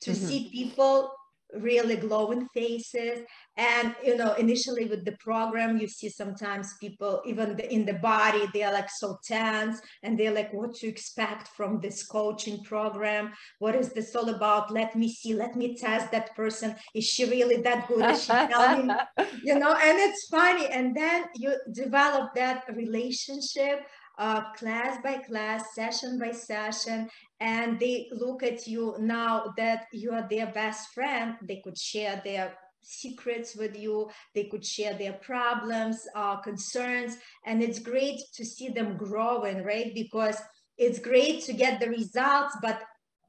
to 0.00 0.10
mm-hmm. 0.10 0.26
see 0.26 0.50
people 0.52 1.10
really 1.54 1.96
glowing 1.96 2.46
faces. 2.54 3.20
And 3.56 3.94
you 4.04 4.16
know 4.16 4.34
initially 4.34 4.84
with 4.84 5.04
the 5.04 5.16
program 5.18 5.78
you 5.78 5.88
see 5.88 6.10
sometimes 6.10 6.74
people 6.78 7.22
even 7.24 7.56
the, 7.56 7.72
in 7.72 7.86
the 7.86 7.94
body 7.94 8.42
they 8.52 8.62
are 8.62 8.72
like 8.72 8.90
so 8.90 9.18
tense 9.24 9.80
and 10.02 10.18
they're 10.18 10.34
like 10.34 10.52
what 10.52 10.74
to 10.74 10.86
expect 10.86 11.48
from 11.48 11.80
this 11.80 12.06
coaching 12.06 12.62
program. 12.64 13.32
What 13.58 13.74
is 13.74 13.92
this 13.92 14.14
all 14.14 14.28
about? 14.28 14.70
Let 14.70 14.94
me 14.94 15.08
see 15.12 15.34
let 15.34 15.56
me 15.56 15.76
test 15.76 16.10
that 16.12 16.34
person. 16.36 16.74
Is 16.94 17.04
she 17.04 17.24
really 17.24 17.62
that 17.62 17.88
good? 17.88 18.04
Is 18.10 18.24
she 18.24 18.28
telling 18.28 18.90
you 19.42 19.58
know 19.58 19.72
and 19.72 19.98
it's 19.98 20.26
funny. 20.28 20.66
And 20.66 20.94
then 20.96 21.24
you 21.34 21.56
develop 21.72 22.34
that 22.34 22.64
relationship 22.74 23.86
uh, 24.18 24.52
class 24.52 24.98
by 25.02 25.18
class, 25.18 25.74
session 25.74 26.18
by 26.18 26.32
session, 26.32 27.08
and 27.40 27.78
they 27.78 28.08
look 28.12 28.42
at 28.42 28.66
you 28.66 28.94
now 28.98 29.52
that 29.56 29.86
you 29.92 30.12
are 30.12 30.26
their 30.28 30.46
best 30.46 30.92
friend. 30.94 31.36
They 31.42 31.60
could 31.62 31.78
share 31.78 32.20
their 32.24 32.56
secrets 32.88 33.56
with 33.56 33.76
you 33.76 34.08
they 34.32 34.44
could 34.44 34.64
share 34.64 34.94
their 34.94 35.14
problems 35.14 36.06
uh, 36.14 36.36
concerns 36.36 37.16
and 37.44 37.60
it's 37.60 37.80
great 37.80 38.20
to 38.32 38.44
see 38.44 38.68
them 38.68 38.96
growing 38.96 39.64
right 39.64 39.92
because 39.92 40.40
it's 40.78 41.00
great 41.00 41.42
to 41.42 41.52
get 41.52 41.80
the 41.80 41.88
results 41.88 42.56
but 42.62 42.80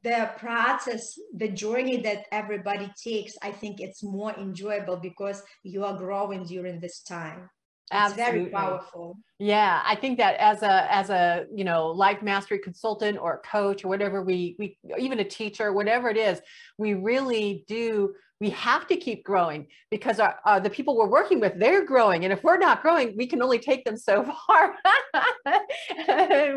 the 0.03 0.29
process 0.37 1.17
the 1.33 1.47
journey 1.47 1.97
that 1.99 2.25
everybody 2.31 2.87
takes 3.03 3.33
i 3.41 3.49
think 3.49 3.81
it's 3.81 4.03
more 4.03 4.31
enjoyable 4.33 4.97
because 4.97 5.41
you 5.63 5.83
are 5.83 5.97
growing 5.97 6.43
during 6.43 6.79
this 6.79 7.01
time 7.01 7.49
it's 7.91 8.17
Absolutely. 8.17 8.39
very 8.39 8.51
powerful. 8.51 9.17
Yeah, 9.39 9.83
I 9.85 9.95
think 9.95 10.17
that 10.17 10.35
as 10.37 10.63
a 10.63 10.91
as 10.91 11.11
a 11.11 11.45
you 11.53 11.63
know 11.63 11.87
life 11.87 12.23
mastery 12.23 12.57
consultant 12.57 13.19
or 13.19 13.35
a 13.35 13.47
coach 13.47 13.85
or 13.85 13.87
whatever 13.87 14.23
we 14.23 14.55
we 14.57 14.77
even 14.97 15.19
a 15.19 15.23
teacher 15.23 15.71
whatever 15.71 16.09
it 16.09 16.17
is, 16.17 16.41
we 16.79 16.95
really 16.95 17.63
do 17.67 18.15
we 18.39 18.49
have 18.51 18.85
to 18.87 18.95
keep 18.95 19.23
growing 19.23 19.65
because 19.89 20.19
our, 20.19 20.37
uh, 20.45 20.59
the 20.59 20.69
people 20.69 20.95
we're 20.95 21.07
working 21.07 21.39
with 21.39 21.53
they're 21.59 21.85
growing. 21.85 22.23
And 22.23 22.31
if 22.33 22.43
we're 22.43 22.57
not 22.57 22.81
growing 22.81 23.15
we 23.15 23.27
can 23.27 23.41
only 23.43 23.59
take 23.59 23.85
them 23.85 23.97
so 23.97 24.23
far. 24.47 24.75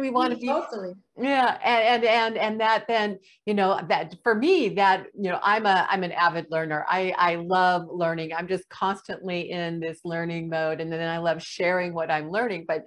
We 0.01 0.11
want 0.11 0.33
to 0.33 0.39
be 0.39 0.47
totally. 0.47 0.95
Yeah 1.21 1.59
and, 1.63 2.05
and 2.05 2.05
and 2.05 2.37
and 2.39 2.61
that 2.61 2.87
then 2.89 3.19
you 3.45 3.55
know 3.55 3.81
that 3.89 4.15
for 4.23 4.35
me 4.35 4.71
that 4.71 5.07
you 5.15 5.31
know 5.31 5.39
i'm 5.43 5.67
a 5.67 5.87
i'm 5.91 6.03
an 6.03 6.13
avid 6.13 6.47
learner. 6.51 6.85
I 6.89 7.15
i 7.19 7.35
love 7.37 7.87
learning. 7.91 8.33
I'm 8.35 8.49
just 8.49 8.69
constantly 8.69 9.51
in 9.51 9.81
this 9.81 10.01
learning 10.05 10.49
mode. 10.49 10.81
And 10.81 10.91
then 10.93 11.07
i 11.09 11.19
love 11.19 11.43
sharing 11.43 11.93
what 11.93 12.11
i'm 12.11 12.31
learning 12.31 12.65
but 12.71 12.87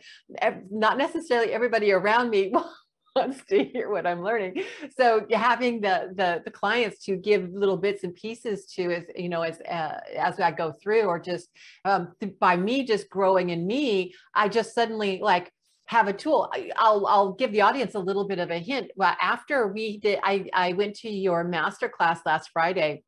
not 0.72 0.98
necessarily 0.98 1.52
everybody 1.52 1.91
around 1.91 2.30
me 2.30 2.54
wants 3.15 3.43
to 3.46 3.63
hear 3.63 3.89
what 3.89 4.08
I'm 4.08 4.24
learning. 4.24 4.63
So 4.98 5.26
having 5.32 5.82
the 5.82 6.13
the 6.15 6.41
the 6.46 6.52
clients 6.52 7.04
to 7.06 7.15
give 7.15 7.50
little 7.52 7.78
bits 7.78 8.04
and 8.04 8.15
pieces 8.15 8.65
to 8.76 8.91
as 8.91 9.04
you 9.15 9.30
know 9.30 9.41
as 9.41 9.60
uh, 9.62 10.00
as 10.17 10.39
I 10.39 10.52
go 10.52 10.72
through, 10.72 11.04
or 11.04 11.19
just 11.19 11.50
um, 11.86 12.13
by 12.39 12.56
me 12.56 12.86
just 12.86 13.10
growing 13.10 13.50
in 13.50 13.67
me, 13.67 14.13
I 14.34 14.50
just 14.50 14.74
suddenly 14.74 15.19
like 15.22 15.52
have 15.88 16.08
a 16.08 16.13
tool. 16.13 16.52
I'll 16.78 17.06
I'll 17.08 17.34
give 17.34 17.52
the 17.52 17.62
audience 17.62 17.96
a 17.96 18.00
little 18.00 18.28
bit 18.28 18.39
of 18.39 18.50
a 18.52 18.60
hint. 18.60 18.91
Well, 18.96 19.15
after 19.22 19.67
we 19.67 19.98
did, 19.98 20.19
I 20.24 20.50
I 20.54 20.74
went 20.74 20.96
to 20.98 21.10
your 21.10 21.43
master 21.43 21.89
class 21.89 22.19
last 22.26 22.50
Friday 22.52 23.04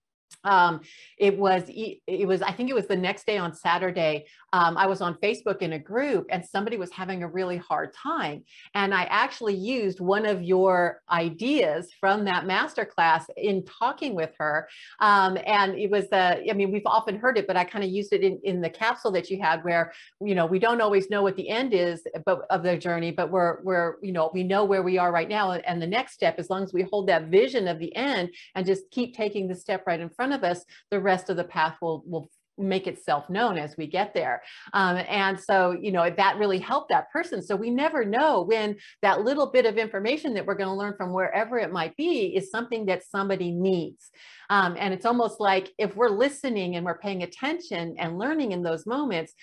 um, 0.45 0.81
it 1.17 1.37
was 1.37 1.63
it 1.67 2.27
was 2.27 2.41
i 2.41 2.51
think 2.51 2.69
it 2.69 2.75
was 2.75 2.87
the 2.87 2.95
next 2.95 3.25
day 3.25 3.37
on 3.37 3.53
saturday 3.53 4.25
um, 4.55 4.77
i 4.77 4.85
was 4.85 5.01
on 5.01 5.13
facebook 5.25 5.59
in 5.61 5.73
a 5.73 5.79
group 5.93 6.25
and 6.29 6.43
somebody 6.45 6.77
was 6.77 6.91
having 6.91 7.23
a 7.23 7.27
really 7.27 7.57
hard 7.57 7.89
time. 7.93 8.37
And 8.73 8.89
i 9.01 9.03
actually 9.23 9.55
used 9.55 9.99
one 9.99 10.25
of 10.25 10.37
your 10.53 11.01
ideas 11.09 11.83
from 11.99 12.25
that 12.25 12.45
master 12.53 12.85
class 12.85 13.23
in 13.37 13.65
talking 13.65 14.13
with 14.15 14.33
her. 14.39 14.67
Um, 14.99 15.37
and 15.45 15.69
it 15.83 15.89
was 15.95 16.05
uh, 16.11 16.35
i 16.49 16.53
mean 16.53 16.71
we've 16.71 16.91
often 16.97 17.15
heard 17.23 17.37
it 17.37 17.47
but 17.47 17.57
i 17.57 17.63
kind 17.63 17.83
of 17.83 17.89
used 17.99 18.11
it 18.13 18.23
in, 18.29 18.39
in 18.43 18.61
the 18.61 18.69
capsule 18.69 19.11
that 19.11 19.29
you 19.29 19.37
had 19.41 19.63
where 19.63 19.93
you 20.29 20.35
know 20.35 20.45
we 20.45 20.59
don't 20.65 20.81
always 20.81 21.09
know 21.09 21.23
what 21.23 21.35
the 21.35 21.49
end 21.49 21.71
is 21.73 21.97
but 22.25 22.37
of 22.49 22.63
the 22.63 22.77
journey 22.77 23.11
but 23.11 23.31
we're 23.31 23.61
we're 23.63 23.95
you 24.01 24.11
know 24.11 24.31
we 24.33 24.43
know 24.43 24.65
where 24.65 24.83
we 24.83 24.97
are 24.97 25.11
right 25.11 25.29
now. 25.29 25.51
And 25.51 25.81
the 25.81 25.87
next 25.87 26.13
step 26.13 26.35
as 26.39 26.49
long 26.49 26.63
as 26.63 26.73
we 26.73 26.83
hold 26.83 27.07
that 27.07 27.27
vision 27.27 27.67
of 27.67 27.79
the 27.79 27.95
end 27.95 28.29
and 28.53 28.65
just 28.65 28.89
keep 28.91 29.15
taking 29.15 29.47
the 29.47 29.55
step 29.55 29.83
right 29.87 29.99
in 29.99 30.09
front 30.09 30.33
of 30.33 30.43
us, 30.43 30.63
the 30.91 30.99
rest 30.99 31.29
of 31.29 31.37
the 31.37 31.43
path 31.43 31.77
will, 31.81 32.03
will 32.05 32.29
make 32.57 32.87
itself 32.87 33.29
known 33.29 33.57
as 33.57 33.75
we 33.77 33.87
get 33.87 34.13
there. 34.13 34.41
Um, 34.73 34.97
and 35.09 35.39
so, 35.39 35.71
you 35.79 35.91
know, 35.91 36.09
that 36.09 36.37
really 36.37 36.59
helped 36.59 36.89
that 36.89 37.11
person. 37.11 37.41
So 37.41 37.55
we 37.55 37.69
never 37.69 38.05
know 38.05 38.41
when 38.41 38.77
that 39.01 39.21
little 39.21 39.47
bit 39.51 39.65
of 39.65 39.77
information 39.77 40.33
that 40.33 40.45
we're 40.45 40.55
going 40.55 40.69
to 40.69 40.75
learn 40.75 40.95
from 40.97 41.13
wherever 41.13 41.57
it 41.57 41.71
might 41.71 41.95
be 41.97 42.35
is 42.35 42.51
something 42.51 42.85
that 42.85 43.03
somebody 43.03 43.51
needs. 43.51 44.11
Um, 44.49 44.75
and 44.79 44.93
it's 44.93 45.05
almost 45.05 45.39
like 45.39 45.71
if 45.77 45.95
we're 45.95 46.09
listening 46.09 46.75
and 46.75 46.85
we're 46.85 46.99
paying 46.99 47.23
attention 47.23 47.95
and 47.97 48.17
learning 48.19 48.51
in 48.51 48.63
those 48.63 48.85
moments, 48.85 49.33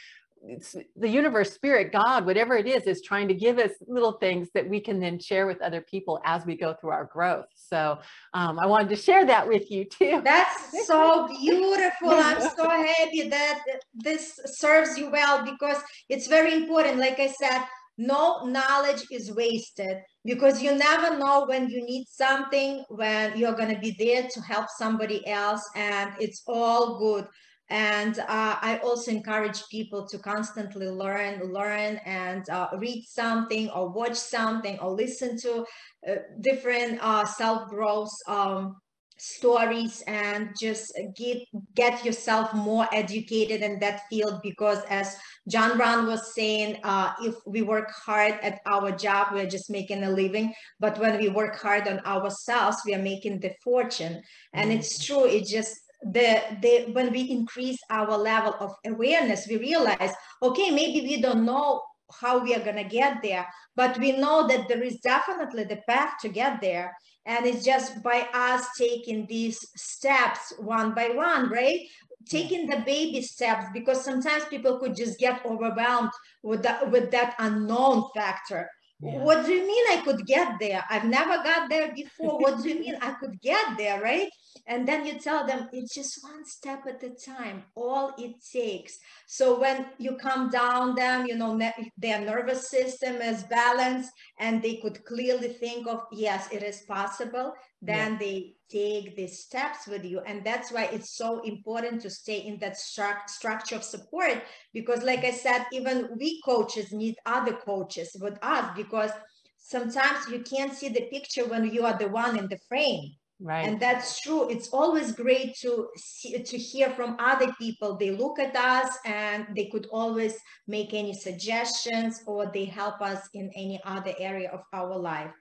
the 0.96 1.09
universe 1.09 1.52
spirit 1.52 1.92
god 1.92 2.26
whatever 2.26 2.57
it 2.57 2.66
is 2.66 2.85
is 2.85 3.00
trying 3.00 3.28
to 3.28 3.35
give 3.35 3.59
us 3.59 3.70
little 3.87 4.12
things 4.12 4.48
that 4.55 4.68
we 4.68 4.81
can 4.81 4.98
then 4.98 5.18
share 5.18 5.46
with 5.46 5.61
other 5.62 5.81
people 5.81 6.20
as 6.24 6.44
we 6.44 6.57
go 6.57 6.74
through 6.74 6.90
our 6.90 7.05
growth. 7.05 7.46
So 7.55 7.98
um, 8.35 8.59
i 8.59 8.66
wanted 8.66 8.88
to 8.90 8.96
share 8.96 9.24
that 9.26 9.46
with 9.46 9.70
you 9.70 9.85
too. 9.85 10.20
That's 10.24 10.87
so 10.87 11.28
beautiful. 11.28 12.11
I'm 12.11 12.40
so 12.57 12.68
happy 12.68 13.28
that 13.28 13.62
this 13.94 14.38
serves 14.46 14.98
you 14.98 15.11
well 15.11 15.44
because 15.44 15.78
it's 16.09 16.26
very 16.26 16.55
important. 16.55 16.98
Like 16.98 17.20
i 17.20 17.28
said 17.28 17.64
no 17.98 18.44
knowledge 18.44 19.05
is 19.11 19.33
wasted 19.35 19.98
because 20.24 20.62
you 20.62 20.74
never 20.74 21.18
know 21.18 21.44
when 21.46 21.68
you 21.68 21.85
need 21.85 22.07
something 22.09 22.85
when 22.88 23.37
you're 23.37 23.55
going 23.55 23.72
to 23.72 23.81
be 23.81 23.94
there 23.98 24.26
to 24.33 24.40
help 24.40 24.66
somebody 24.78 25.24
else 25.26 25.62
and 25.76 26.11
it's 26.18 26.42
all 26.46 26.98
good 26.98 27.26
And 27.70 28.18
uh, 28.18 28.57
I 28.61 28.81
also 28.85 29.11
encourage 29.11 29.66
people 29.70 30.07
to 30.09 30.18
constantly 30.18 30.88
learn, 30.88 31.53
learn 31.53 31.96
and 32.05 32.48
uh, 32.51 32.68
read 32.77 33.05
something 33.09 33.70
or 33.70 33.88
watch 33.88 34.16
something 34.16 34.79
or 34.79 34.90
listen 34.90 35.38
to 35.40 35.64
uh, 36.07 36.14
different 36.40 36.98
uh, 37.01 37.25
self-growth 37.25 38.12
um, 38.27 38.77
stories 39.25 40.03
and 40.09 40.51
just 40.59 40.98
get 41.14 41.38
get 41.77 42.05
yourself 42.05 42.53
more 42.53 42.88
educated 42.92 43.62
in 43.62 43.79
that 43.79 44.01
field 44.11 44.40
because 44.42 44.83
as 44.90 45.14
jim 45.48 45.79
rohn 45.79 46.07
was 46.09 46.35
saying 46.35 46.77
uh, 46.83 47.12
if 47.22 47.37
we 47.46 47.62
work 47.62 47.88
hard 47.92 48.35
at 48.42 48.59
our 48.66 48.90
job 48.90 49.29
we're 49.33 49.48
just 49.48 49.70
making 49.70 50.03
a 50.03 50.11
living 50.11 50.53
but 50.81 50.98
when 50.98 51.20
we 51.20 51.29
work 51.29 51.55
hard 51.55 51.87
on 51.87 52.01
ourselves 52.01 52.79
we 52.85 52.96
are 52.96 53.03
making 53.03 53.38
the 53.38 53.53
fortune 53.62 54.20
and 54.55 54.70
mm-hmm. 54.70 54.81
it's 54.81 55.05
true 55.05 55.25
it 55.25 55.46
just 55.46 55.82
the, 56.04 56.42
the 56.60 56.92
when 56.92 57.12
we 57.12 57.30
increase 57.30 57.78
our 57.90 58.16
level 58.16 58.54
of 58.58 58.74
awareness 58.86 59.46
we 59.48 59.56
realize 59.56 60.12
okay 60.42 60.70
maybe 60.70 61.00
we 61.02 61.20
don't 61.20 61.44
know 61.44 61.80
how 62.20 62.42
we 62.42 62.54
are 62.54 62.64
going 62.64 62.76
to 62.76 62.84
get 62.84 63.22
there 63.22 63.46
but 63.74 63.98
we 63.98 64.12
know 64.12 64.46
that 64.48 64.68
there 64.68 64.82
is 64.82 64.98
definitely 65.00 65.64
the 65.64 65.80
path 65.88 66.14
to 66.20 66.28
get 66.28 66.60
there. 66.60 66.94
And 67.24 67.46
it's 67.46 67.64
just 67.64 68.02
by 68.02 68.26
us 68.34 68.66
taking 68.76 69.26
these 69.26 69.58
steps 69.76 70.52
one 70.58 70.94
by 70.94 71.10
one 71.10 71.48
right? 71.48 71.80
Taking 72.28 72.68
the 72.68 72.82
baby 72.84 73.22
steps 73.22 73.66
because 73.72 74.04
sometimes 74.04 74.44
people 74.46 74.78
could 74.78 74.96
just 74.96 75.18
get 75.18 75.44
overwhelmed 75.46 76.10
with 76.42 76.62
that 76.62 76.90
with 76.90 77.10
that 77.12 77.34
unknown 77.38 78.04
factor. 78.14 78.68
Yeah. 79.00 79.18
what 79.18 79.44
do 79.44 79.52
you 79.52 79.66
mean 79.66 79.84
i 79.90 80.02
could 80.04 80.24
get 80.26 80.60
there? 80.60 80.84
I've 80.88 81.04
never 81.04 81.42
got 81.42 81.68
there 81.68 81.92
before. 81.92 82.38
What 82.38 82.62
do 82.62 82.68
you 82.68 82.78
mean 82.78 82.96
i 83.02 83.12
could 83.12 83.40
get 83.40 83.76
there 83.76 84.00
right 84.00 84.30
and 84.66 84.86
then 84.86 85.06
you 85.06 85.18
tell 85.18 85.46
them 85.46 85.68
it's 85.72 85.94
just 85.94 86.22
one 86.22 86.44
step 86.44 86.84
at 86.86 87.02
a 87.02 87.10
time 87.10 87.64
all 87.74 88.12
it 88.18 88.34
takes. 88.52 88.98
So 89.26 89.58
when 89.58 89.86
you 89.98 90.16
calm 90.16 90.50
down 90.50 90.94
them 90.94 91.26
you 91.26 91.36
know 91.36 91.58
their 91.96 92.20
nervous 92.20 92.68
system 92.68 93.16
is 93.16 93.44
balanced 93.44 94.12
and 94.38 94.62
they 94.62 94.76
could 94.76 95.04
clearly 95.04 95.48
think 95.48 95.86
of 95.86 96.00
yes 96.12 96.48
it 96.52 96.62
is 96.62 96.82
possible 96.82 97.54
then 97.80 98.12
yeah. 98.12 98.18
they 98.18 98.54
take 98.70 99.16
these 99.16 99.40
steps 99.40 99.86
with 99.86 100.04
you. 100.04 100.20
And 100.20 100.44
that's 100.44 100.72
why 100.72 100.84
it's 100.84 101.16
so 101.16 101.40
important 101.42 102.00
to 102.02 102.10
stay 102.10 102.38
in 102.38 102.58
that 102.60 102.74
stru- 102.74 103.28
structure 103.28 103.76
of 103.76 103.82
support 103.82 104.42
because 104.72 105.02
like 105.02 105.24
i 105.24 105.30
said 105.30 105.66
even 105.72 106.08
we 106.18 106.40
coaches 106.42 106.92
need 106.92 107.16
other 107.26 107.52
coaches 107.52 108.16
with 108.20 108.38
us 108.42 108.70
because 108.76 109.10
sometimes 109.58 110.28
you 110.30 110.40
can't 110.40 110.74
see 110.74 110.88
the 110.88 111.08
picture 111.10 111.46
when 111.46 111.64
you 111.72 111.84
are 111.84 111.98
the 111.98 112.08
one 112.08 112.38
in 112.38 112.48
the 112.48 112.58
frame 112.68 113.10
Right. 113.42 113.66
And 113.66 113.81
that's 113.81 114.20
true. 114.20 114.48
It's 114.48 114.68
always 114.68 115.11
great 115.11 115.57
to 115.62 115.88
see, 115.96 116.40
to 116.40 116.57
hear 116.57 116.90
from 116.90 117.16
other 117.18 117.52
people. 117.59 117.96
They 117.96 118.12
look 118.12 118.38
at 118.38 118.55
us 118.55 118.96
and 119.05 119.46
they 119.57 119.66
could 119.66 119.88
always 119.90 120.37
make 120.68 120.94
any 120.94 121.12
suggestions 121.12 122.22
or 122.24 122.46
they 122.55 122.66
help 122.66 123.00
us 123.00 123.28
in 123.35 123.50
any 123.57 123.81
other 123.85 124.14
area 124.20 124.48
of 124.50 124.61
our 124.72 124.96
life. 124.96 125.33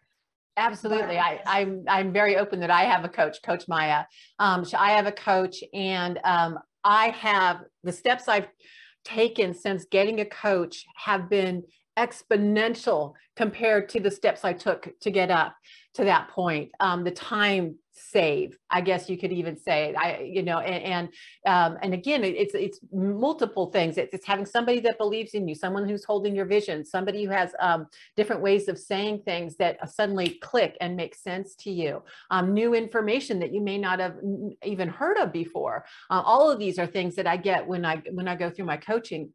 Absolutely. 0.57 1.19
I, 1.19 1.41
I'm, 1.45 1.83
I'm 1.87 2.11
very 2.11 2.37
open 2.37 2.59
that 2.61 2.71
I 2.71 2.85
have 2.85 3.05
a 3.05 3.09
coach, 3.09 3.37
Coach 3.43 3.65
Maya. 3.67 4.05
Um, 4.39 4.65
so 4.65 4.77
I 4.79 4.91
have 4.91 5.05
a 5.05 5.11
coach 5.11 5.63
and 5.71 6.19
um, 6.23 6.57
I 6.83 7.09
have 7.09 7.61
the 7.83 7.91
steps 7.91 8.27
I've 8.27 8.47
taken 9.05 9.53
since 9.53 9.85
getting 9.85 10.21
a 10.21 10.25
coach 10.25 10.85
have 10.95 11.29
been 11.29 11.63
exponential 11.97 13.13
compared 13.35 13.89
to 13.89 13.99
the 13.99 14.11
steps 14.11 14.43
I 14.45 14.53
took 14.53 14.89
to 15.01 15.11
get 15.11 15.31
up 15.31 15.55
to 15.95 16.05
that 16.05 16.29
point. 16.29 16.71
Um, 16.79 17.03
the 17.03 17.11
time 17.11 17.75
save 17.93 18.57
i 18.69 18.81
guess 18.81 19.09
you 19.09 19.17
could 19.17 19.31
even 19.31 19.57
say. 19.57 19.93
I 19.95 20.19
you 20.19 20.43
know 20.43 20.59
and 20.59 20.83
and, 20.83 21.09
um, 21.45 21.77
and 21.81 21.93
again 21.93 22.23
it's 22.23 22.53
it's 22.55 22.79
multiple 22.91 23.71
things. 23.71 23.97
It's, 23.97 24.13
it's, 24.13 24.25
having 24.25 24.45
somebody 24.45 24.79
that 24.81 24.97
believes 24.97 25.33
in 25.33 25.47
you 25.47 25.55
someone 25.55 25.87
who's 25.87 26.03
holding 26.03 26.35
your 26.35 26.45
vision 26.45 26.85
somebody 26.85 27.25
who 27.25 27.31
has 27.31 27.53
um, 27.59 27.87
different 28.15 28.41
ways 28.41 28.67
of 28.67 28.77
saying 28.79 29.21
things 29.23 29.55
that 29.57 29.77
suddenly 29.89 30.39
click 30.41 30.77
and 30.81 30.95
make 30.95 31.15
sense 31.15 31.55
to 31.55 31.71
you. 31.71 32.01
Um, 32.29 32.53
new 32.53 32.73
information 32.73 33.39
that 33.39 33.53
you 33.53 33.61
may 33.61 33.77
not 33.77 33.99
have 33.99 34.15
even 34.63 34.89
heard 34.89 35.17
of 35.17 35.31
before. 35.31 35.85
Uh, 36.09 36.21
all 36.25 36.49
of 36.49 36.59
these 36.59 36.79
are 36.79 36.87
things 36.87 37.15
that 37.15 37.27
i 37.27 37.37
get 37.37 37.67
when 37.67 37.85
i 37.85 38.01
when 38.11 38.27
i 38.27 38.35
go 38.35 38.49
through 38.49 38.65
my 38.65 38.77
coaching 38.77 39.31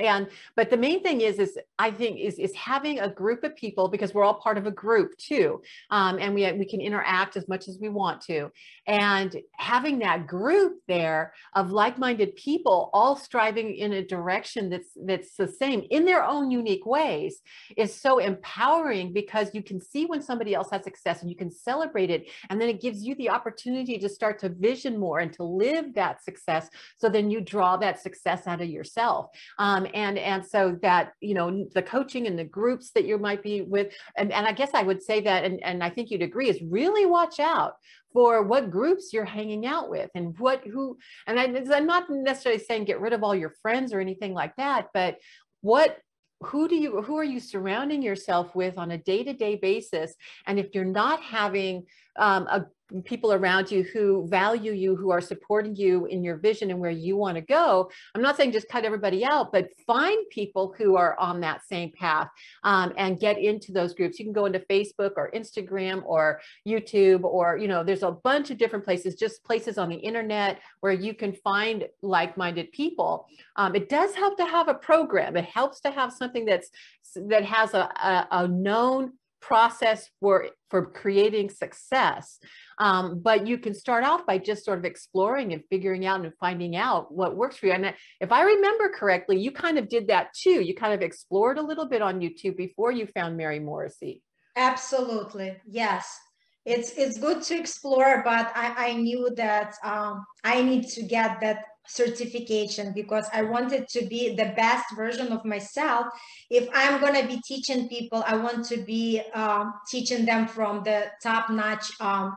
and 0.00 0.28
but 0.56 0.70
the 0.70 0.76
main 0.76 1.02
thing 1.02 1.20
is 1.20 1.38
is 1.38 1.58
i 1.78 1.90
think 1.90 2.18
is 2.18 2.38
is 2.38 2.54
having 2.54 3.00
a 3.00 3.08
group 3.08 3.44
of 3.44 3.54
people 3.56 3.88
because 3.88 4.14
we're 4.14 4.24
all 4.24 4.34
part 4.34 4.58
of 4.58 4.66
a 4.66 4.70
group 4.70 5.16
too 5.18 5.60
um, 5.90 6.18
and 6.18 6.34
we 6.34 6.50
we 6.52 6.64
can 6.66 6.80
interact 6.80 7.36
as 7.36 7.48
much 7.48 7.68
as 7.68 7.78
we 7.80 7.88
want 7.88 8.20
to. 8.22 8.50
And 8.86 9.36
having 9.56 9.98
that 10.00 10.26
group 10.26 10.78
there 10.88 11.34
of 11.54 11.70
like-minded 11.70 12.36
people 12.36 12.90
all 12.92 13.16
striving 13.16 13.74
in 13.74 13.92
a 13.92 14.04
direction 14.04 14.70
that's 14.70 14.90
that's 15.06 15.36
the 15.36 15.48
same 15.48 15.84
in 15.90 16.04
their 16.04 16.24
own 16.24 16.50
unique 16.50 16.86
ways 16.86 17.40
is 17.76 17.94
so 17.94 18.18
empowering 18.18 19.12
because 19.12 19.54
you 19.54 19.62
can 19.62 19.80
see 19.80 20.06
when 20.06 20.22
somebody 20.22 20.54
else 20.54 20.70
has 20.70 20.82
success 20.84 21.20
and 21.20 21.30
you 21.30 21.36
can 21.36 21.50
celebrate 21.50 22.10
it 22.10 22.30
and 22.50 22.60
then 22.60 22.68
it 22.68 22.80
gives 22.80 23.02
you 23.02 23.14
the 23.16 23.30
opportunity 23.30 23.98
to 23.98 24.08
start 24.08 24.38
to 24.40 24.48
vision 24.48 24.98
more 24.98 25.20
and 25.20 25.32
to 25.32 25.44
live 25.44 25.94
that 25.94 26.22
success. 26.22 26.68
So 26.96 27.08
then 27.08 27.30
you 27.30 27.40
draw 27.40 27.76
that 27.78 28.00
success 28.00 28.46
out 28.46 28.60
of 28.60 28.68
yourself. 28.68 29.30
Um, 29.58 29.81
um, 29.82 29.90
and 29.94 30.18
and 30.18 30.44
so 30.44 30.78
that 30.82 31.12
you 31.20 31.34
know 31.34 31.66
the 31.74 31.82
coaching 31.82 32.26
and 32.26 32.38
the 32.38 32.44
groups 32.44 32.90
that 32.90 33.04
you 33.04 33.18
might 33.18 33.42
be 33.42 33.62
with 33.62 33.92
and, 34.16 34.32
and 34.32 34.46
i 34.46 34.52
guess 34.52 34.70
i 34.74 34.82
would 34.82 35.02
say 35.02 35.20
that 35.20 35.44
and, 35.44 35.62
and 35.62 35.82
i 35.82 35.90
think 35.90 36.10
you'd 36.10 36.22
agree 36.22 36.48
is 36.48 36.60
really 36.62 37.06
watch 37.06 37.40
out 37.40 37.74
for 38.12 38.42
what 38.42 38.70
groups 38.70 39.12
you're 39.12 39.24
hanging 39.24 39.66
out 39.66 39.88
with 39.90 40.10
and 40.14 40.38
what 40.38 40.62
who 40.64 40.96
and 41.26 41.38
I, 41.38 41.44
i'm 41.76 41.86
not 41.86 42.10
necessarily 42.10 42.62
saying 42.62 42.84
get 42.84 43.00
rid 43.00 43.12
of 43.12 43.22
all 43.22 43.34
your 43.34 43.54
friends 43.62 43.92
or 43.92 44.00
anything 44.00 44.34
like 44.34 44.56
that 44.56 44.88
but 44.92 45.18
what 45.60 45.98
who 46.44 46.68
do 46.68 46.76
you 46.76 47.02
who 47.02 47.16
are 47.18 47.24
you 47.24 47.40
surrounding 47.40 48.02
yourself 48.02 48.54
with 48.54 48.78
on 48.78 48.90
a 48.90 48.98
day-to-day 48.98 49.56
basis? 49.56 50.14
And 50.46 50.58
if 50.58 50.74
you're 50.74 50.84
not 50.84 51.22
having 51.22 51.84
um, 52.18 52.46
a 52.48 52.66
people 53.04 53.32
around 53.32 53.70
you 53.70 53.82
who 53.82 54.26
value 54.28 54.72
you, 54.72 54.96
who 54.96 55.10
are 55.10 55.20
supporting 55.20 55.74
you 55.74 56.06
in 56.06 56.22
your 56.22 56.36
vision 56.36 56.70
and 56.70 56.78
where 56.78 56.90
you 56.90 57.16
want 57.16 57.36
to 57.36 57.40
go. 57.40 57.90
I'm 58.14 58.22
not 58.22 58.36
saying 58.36 58.52
just 58.52 58.68
cut 58.68 58.84
everybody 58.84 59.24
out, 59.24 59.52
but 59.52 59.68
find 59.86 60.18
people 60.30 60.74
who 60.76 60.96
are 60.96 61.18
on 61.18 61.40
that 61.40 61.66
same 61.66 61.90
path 61.92 62.28
um, 62.64 62.92
and 62.96 63.18
get 63.18 63.38
into 63.38 63.72
those 63.72 63.94
groups. 63.94 64.18
You 64.18 64.24
can 64.24 64.32
go 64.32 64.46
into 64.46 64.60
Facebook 64.60 65.12
or 65.16 65.30
Instagram 65.32 66.02
or 66.04 66.40
YouTube 66.66 67.24
or, 67.24 67.56
you 67.56 67.68
know, 67.68 67.82
there's 67.82 68.02
a 68.02 68.12
bunch 68.12 68.50
of 68.50 68.58
different 68.58 68.84
places, 68.84 69.14
just 69.14 69.44
places 69.44 69.78
on 69.78 69.88
the 69.88 69.96
internet 69.96 70.60
where 70.80 70.92
you 70.92 71.14
can 71.14 71.32
find 71.32 71.88
like-minded 72.02 72.72
people. 72.72 73.26
Um, 73.56 73.74
it 73.74 73.88
does 73.88 74.14
help 74.14 74.36
to 74.38 74.44
have 74.44 74.68
a 74.68 74.74
program. 74.74 75.36
It 75.36 75.44
helps 75.44 75.80
to 75.80 75.90
have 75.90 76.12
something 76.12 76.44
that's 76.44 76.70
that 77.14 77.44
has 77.44 77.74
a, 77.74 77.80
a, 77.80 78.28
a 78.30 78.48
known 78.48 79.12
process 79.42 80.08
for 80.20 80.46
for 80.70 80.86
creating 80.86 81.50
success. 81.50 82.38
Um, 82.78 83.20
but 83.20 83.46
you 83.46 83.58
can 83.58 83.74
start 83.74 84.04
off 84.04 84.24
by 84.24 84.38
just 84.38 84.64
sort 84.64 84.78
of 84.78 84.84
exploring 84.84 85.52
and 85.52 85.62
figuring 85.68 86.06
out 86.06 86.24
and 86.24 86.32
finding 86.40 86.76
out 86.76 87.12
what 87.12 87.36
works 87.36 87.56
for 87.56 87.66
you. 87.66 87.72
And 87.72 87.92
if 88.20 88.32
i 88.32 88.42
remember 88.42 88.88
correctly 88.88 89.38
you 89.38 89.50
kind 89.50 89.78
of 89.78 89.88
did 89.88 90.08
that 90.08 90.32
too. 90.32 90.62
You 90.62 90.74
kind 90.74 90.94
of 90.94 91.02
explored 91.02 91.58
a 91.58 91.62
little 91.62 91.88
bit 91.88 92.00
on 92.00 92.20
youtube 92.20 92.56
before 92.56 92.92
you 92.92 93.06
found 93.06 93.36
mary 93.36 93.58
morrissey. 93.58 94.22
Absolutely. 94.56 95.56
Yes. 95.66 96.18
It's 96.64 96.92
it's 96.92 97.18
good 97.18 97.42
to 97.42 97.58
explore 97.58 98.22
but 98.24 98.52
i 98.54 98.66
i 98.88 98.92
knew 98.94 99.28
that 99.36 99.74
um, 99.82 100.24
i 100.44 100.62
need 100.62 100.84
to 100.96 101.02
get 101.02 101.40
that 101.40 101.58
certification 101.86 102.92
because 102.94 103.26
I 103.32 103.42
wanted 103.42 103.88
to 103.88 104.06
be 104.06 104.34
the 104.34 104.52
best 104.56 104.84
version 104.96 105.32
of 105.32 105.44
myself. 105.44 106.06
If 106.50 106.68
I'm 106.74 107.00
going 107.00 107.20
to 107.20 107.26
be 107.26 107.40
teaching 107.44 107.88
people, 107.88 108.22
I 108.26 108.36
want 108.36 108.64
to 108.66 108.78
be 108.78 109.20
um, 109.34 109.74
teaching 109.90 110.24
them 110.24 110.46
from 110.46 110.82
the 110.84 111.10
top 111.22 111.50
notch 111.50 111.90
um, 112.00 112.36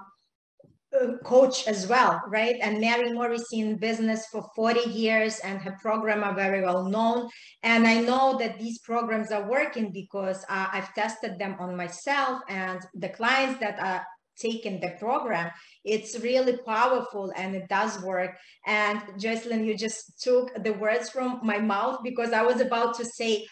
uh, 0.95 1.17
coach 1.23 1.67
as 1.67 1.88
well, 1.88 2.21
right? 2.27 2.55
And 2.62 2.79
Mary 2.79 3.12
Morrissey 3.12 3.60
in 3.60 3.77
business 3.77 4.27
for 4.31 4.47
40 4.55 4.89
years 4.89 5.39
and 5.39 5.60
her 5.62 5.77
program 5.81 6.23
are 6.23 6.36
very 6.36 6.62
well 6.62 6.84
known. 6.86 7.29
And 7.63 7.86
I 7.88 7.99
know 8.01 8.38
that 8.39 8.60
these 8.60 8.79
programs 8.79 9.31
are 9.31 9.49
working 9.49 9.91
because 9.91 10.43
uh, 10.49 10.67
I've 10.71 10.93
tested 10.93 11.38
them 11.38 11.55
on 11.60 11.75
myself 11.75 12.41
and 12.49 12.79
the 12.93 13.10
clients 13.10 13.60
that 13.60 13.79
are 13.79 14.05
taken 14.39 14.79
the 14.79 14.91
program 14.99 15.51
it's 15.83 16.19
really 16.19 16.57
powerful 16.65 17.31
and 17.35 17.55
it 17.55 17.69
does 17.69 18.01
work. 18.01 18.31
And 18.65 19.01
jocelyn 19.19 19.65
you 19.65 19.77
just 19.77 20.21
took 20.21 20.51
the 20.63 20.73
words 20.73 21.09
from 21.09 21.39
my 21.43 21.59
mouth 21.59 21.99
because 22.03 22.31
i 22.31 22.41
was 22.41 22.59
about 22.59 22.95
to 22.97 23.05
say 23.05 23.45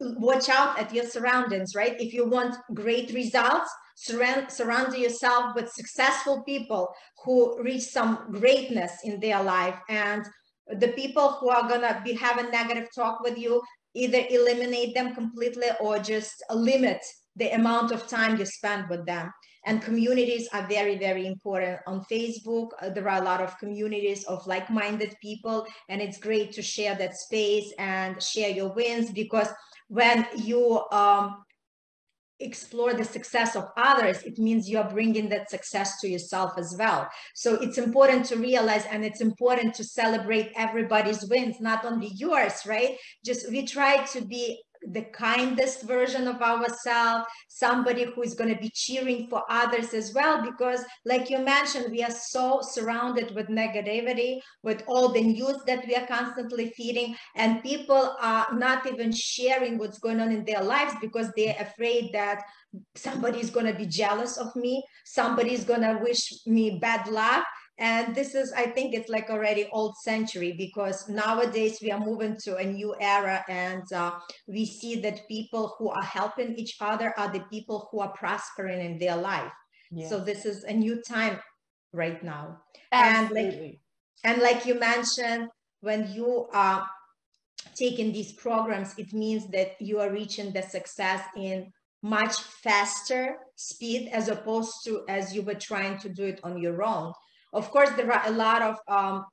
watch 0.00 0.48
out 0.48 0.78
at 0.78 0.94
your 0.94 1.04
surroundings 1.04 1.74
right? 1.74 2.00
If 2.00 2.14
you 2.14 2.28
want 2.28 2.56
great 2.74 3.12
results 3.12 3.70
surround 3.96 4.50
surround 4.50 4.96
yourself 4.96 5.56
with 5.56 5.68
successful 5.72 6.44
people 6.44 6.88
who 7.24 7.60
reach 7.60 7.82
some 7.82 8.30
greatness 8.30 8.92
in 9.02 9.18
their 9.18 9.42
life. 9.42 9.74
And 9.88 10.24
the 10.78 10.88
people 10.88 11.32
who 11.32 11.50
are 11.50 11.68
gonna 11.68 12.00
be 12.04 12.12
having 12.12 12.50
negative 12.50 12.88
talk 12.94 13.20
with 13.20 13.36
you 13.36 13.60
either 13.94 14.22
eliminate 14.30 14.94
them 14.94 15.14
completely 15.14 15.68
or 15.80 15.98
just 15.98 16.44
limit 16.50 17.00
the 17.34 17.50
amount 17.50 17.90
of 17.90 18.06
time 18.06 18.38
you 18.38 18.46
spend 18.46 18.88
with 18.88 19.04
them. 19.06 19.32
And 19.66 19.82
communities 19.82 20.48
are 20.52 20.66
very, 20.66 20.96
very 20.96 21.26
important. 21.26 21.80
On 21.86 22.04
Facebook, 22.10 22.70
uh, 22.80 22.90
there 22.90 23.08
are 23.08 23.20
a 23.20 23.24
lot 23.24 23.40
of 23.40 23.58
communities 23.58 24.24
of 24.24 24.46
like-minded 24.46 25.16
people, 25.20 25.66
and 25.88 26.00
it's 26.00 26.18
great 26.18 26.52
to 26.52 26.62
share 26.62 26.94
that 26.96 27.16
space 27.16 27.72
and 27.78 28.22
share 28.22 28.50
your 28.50 28.72
wins 28.72 29.10
because 29.10 29.48
when 29.88 30.26
you 30.36 30.84
um, 30.92 31.44
explore 32.40 32.94
the 32.94 33.04
success 33.04 33.56
of 33.56 33.68
others, 33.76 34.22
it 34.22 34.38
means 34.38 34.68
you're 34.68 34.84
bringing 34.84 35.28
that 35.28 35.50
success 35.50 36.00
to 36.00 36.08
yourself 36.08 36.52
as 36.56 36.76
well. 36.78 37.08
So 37.34 37.54
it's 37.54 37.78
important 37.78 38.26
to 38.26 38.36
realize 38.36 38.84
and 38.86 39.04
it's 39.04 39.20
important 39.20 39.74
to 39.74 39.84
celebrate 39.84 40.52
everybody's 40.56 41.28
wins, 41.28 41.60
not 41.60 41.84
only 41.84 42.12
yours, 42.14 42.62
right? 42.66 42.96
Just 43.24 43.50
we 43.50 43.66
try 43.66 44.04
to 44.12 44.24
be 44.24 44.62
the 44.86 45.02
kindest 45.12 45.82
version 45.82 46.28
of 46.28 46.40
ourselves, 46.40 47.24
somebody 47.48 48.04
who 48.04 48.22
is 48.22 48.34
going 48.34 48.54
to 48.54 48.60
be 48.60 48.70
cheering 48.74 49.26
for 49.28 49.42
others 49.48 49.94
as 49.94 50.12
well. 50.14 50.42
Because, 50.42 50.84
like 51.04 51.30
you 51.30 51.38
mentioned, 51.38 51.90
we 51.90 52.02
are 52.02 52.10
so 52.10 52.60
surrounded 52.62 53.34
with 53.34 53.48
negativity, 53.48 54.40
with 54.62 54.82
all 54.86 55.10
the 55.10 55.22
news 55.22 55.56
that 55.66 55.86
we 55.86 55.94
are 55.94 56.06
constantly 56.06 56.70
feeding, 56.76 57.16
and 57.36 57.62
people 57.62 58.16
are 58.20 58.46
not 58.54 58.86
even 58.86 59.12
sharing 59.12 59.78
what's 59.78 59.98
going 59.98 60.20
on 60.20 60.32
in 60.32 60.44
their 60.44 60.62
lives 60.62 60.94
because 61.00 61.30
they're 61.36 61.56
afraid 61.60 62.10
that 62.12 62.42
somebody 62.94 63.40
is 63.40 63.50
going 63.50 63.66
to 63.66 63.74
be 63.74 63.86
jealous 63.86 64.36
of 64.36 64.54
me, 64.54 64.84
somebody 65.04 65.52
is 65.52 65.64
going 65.64 65.80
to 65.80 65.98
wish 66.02 66.32
me 66.46 66.78
bad 66.78 67.06
luck 67.08 67.44
and 67.78 68.14
this 68.14 68.34
is, 68.34 68.52
I 68.52 68.66
think 68.66 68.92
it's 68.92 69.08
like 69.08 69.30
already 69.30 69.68
old 69.72 69.96
century 69.98 70.52
because 70.58 71.08
nowadays 71.08 71.78
we 71.80 71.92
are 71.92 72.00
moving 72.00 72.36
to 72.42 72.56
a 72.56 72.64
new 72.64 72.94
era 73.00 73.44
and 73.48 73.84
uh, 73.92 74.18
we 74.48 74.66
see 74.66 75.00
that 75.02 75.28
people 75.28 75.76
who 75.78 75.88
are 75.88 76.02
helping 76.02 76.56
each 76.56 76.76
other 76.80 77.14
are 77.16 77.32
the 77.32 77.44
people 77.50 77.88
who 77.90 78.00
are 78.00 78.12
prospering 78.12 78.84
in 78.84 78.98
their 78.98 79.16
life. 79.16 79.52
Yeah. 79.92 80.08
So 80.08 80.18
this 80.18 80.44
is 80.44 80.64
a 80.64 80.72
new 80.72 81.00
time 81.02 81.38
right 81.92 82.22
now. 82.22 82.58
Absolutely. 82.90 83.44
And 83.44 83.62
like, 83.62 83.80
and 84.24 84.42
like 84.42 84.66
you 84.66 84.74
mentioned, 84.74 85.48
when 85.80 86.12
you 86.12 86.48
are 86.52 86.84
taking 87.76 88.12
these 88.12 88.32
programs, 88.32 88.94
it 88.98 89.12
means 89.12 89.48
that 89.50 89.80
you 89.80 90.00
are 90.00 90.10
reaching 90.10 90.52
the 90.52 90.62
success 90.62 91.22
in 91.36 91.72
much 92.02 92.34
faster 92.40 93.36
speed 93.54 94.08
as 94.12 94.28
opposed 94.28 94.72
to 94.84 95.04
as 95.08 95.32
you 95.32 95.42
were 95.42 95.54
trying 95.54 95.96
to 95.98 96.08
do 96.08 96.24
it 96.24 96.40
on 96.42 96.58
your 96.58 96.82
own 96.82 97.12
of 97.52 97.70
course, 97.70 97.90
there 97.90 98.12
are 98.12 98.26
a 98.26 98.30
lot 98.30 98.62
of 98.62 98.76
um, 98.88 99.24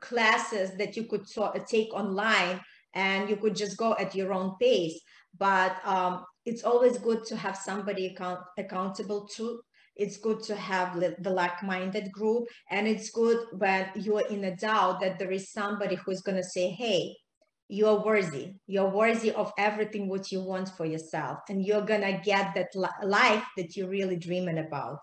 classes 0.00 0.76
that 0.78 0.96
you 0.96 1.04
could 1.04 1.28
so, 1.28 1.52
take 1.68 1.92
online 1.94 2.60
and 2.94 3.30
you 3.30 3.36
could 3.36 3.56
just 3.56 3.76
go 3.76 3.96
at 3.98 4.14
your 4.14 4.32
own 4.32 4.54
pace. 4.60 5.00
But 5.38 5.76
um, 5.84 6.24
it's 6.44 6.64
always 6.64 6.98
good 6.98 7.24
to 7.26 7.36
have 7.36 7.56
somebody 7.56 8.06
account 8.06 8.40
accountable 8.58 9.26
to. 9.36 9.60
It's 9.94 10.16
good 10.16 10.42
to 10.44 10.56
have 10.56 10.98
the 11.00 11.30
like-minded 11.30 12.12
group. 12.12 12.48
And 12.70 12.88
it's 12.88 13.10
good 13.10 13.38
when 13.58 13.90
you're 13.94 14.26
in 14.28 14.44
a 14.44 14.56
doubt 14.56 15.00
that 15.00 15.18
there 15.18 15.30
is 15.30 15.52
somebody 15.52 15.96
who's 15.96 16.22
going 16.22 16.38
to 16.38 16.44
say, 16.44 16.70
hey, 16.70 17.14
you're 17.68 18.04
worthy. 18.04 18.54
You're 18.66 18.90
worthy 18.90 19.32
of 19.32 19.52
everything 19.58 20.08
what 20.08 20.30
you 20.32 20.40
want 20.42 20.68
for 20.70 20.84
yourself. 20.84 21.38
And 21.48 21.64
you're 21.64 21.86
going 21.86 22.02
to 22.02 22.20
get 22.22 22.54
that 22.54 22.68
life 23.02 23.44
that 23.56 23.76
you're 23.76 23.88
really 23.88 24.16
dreaming 24.16 24.58
about 24.58 24.98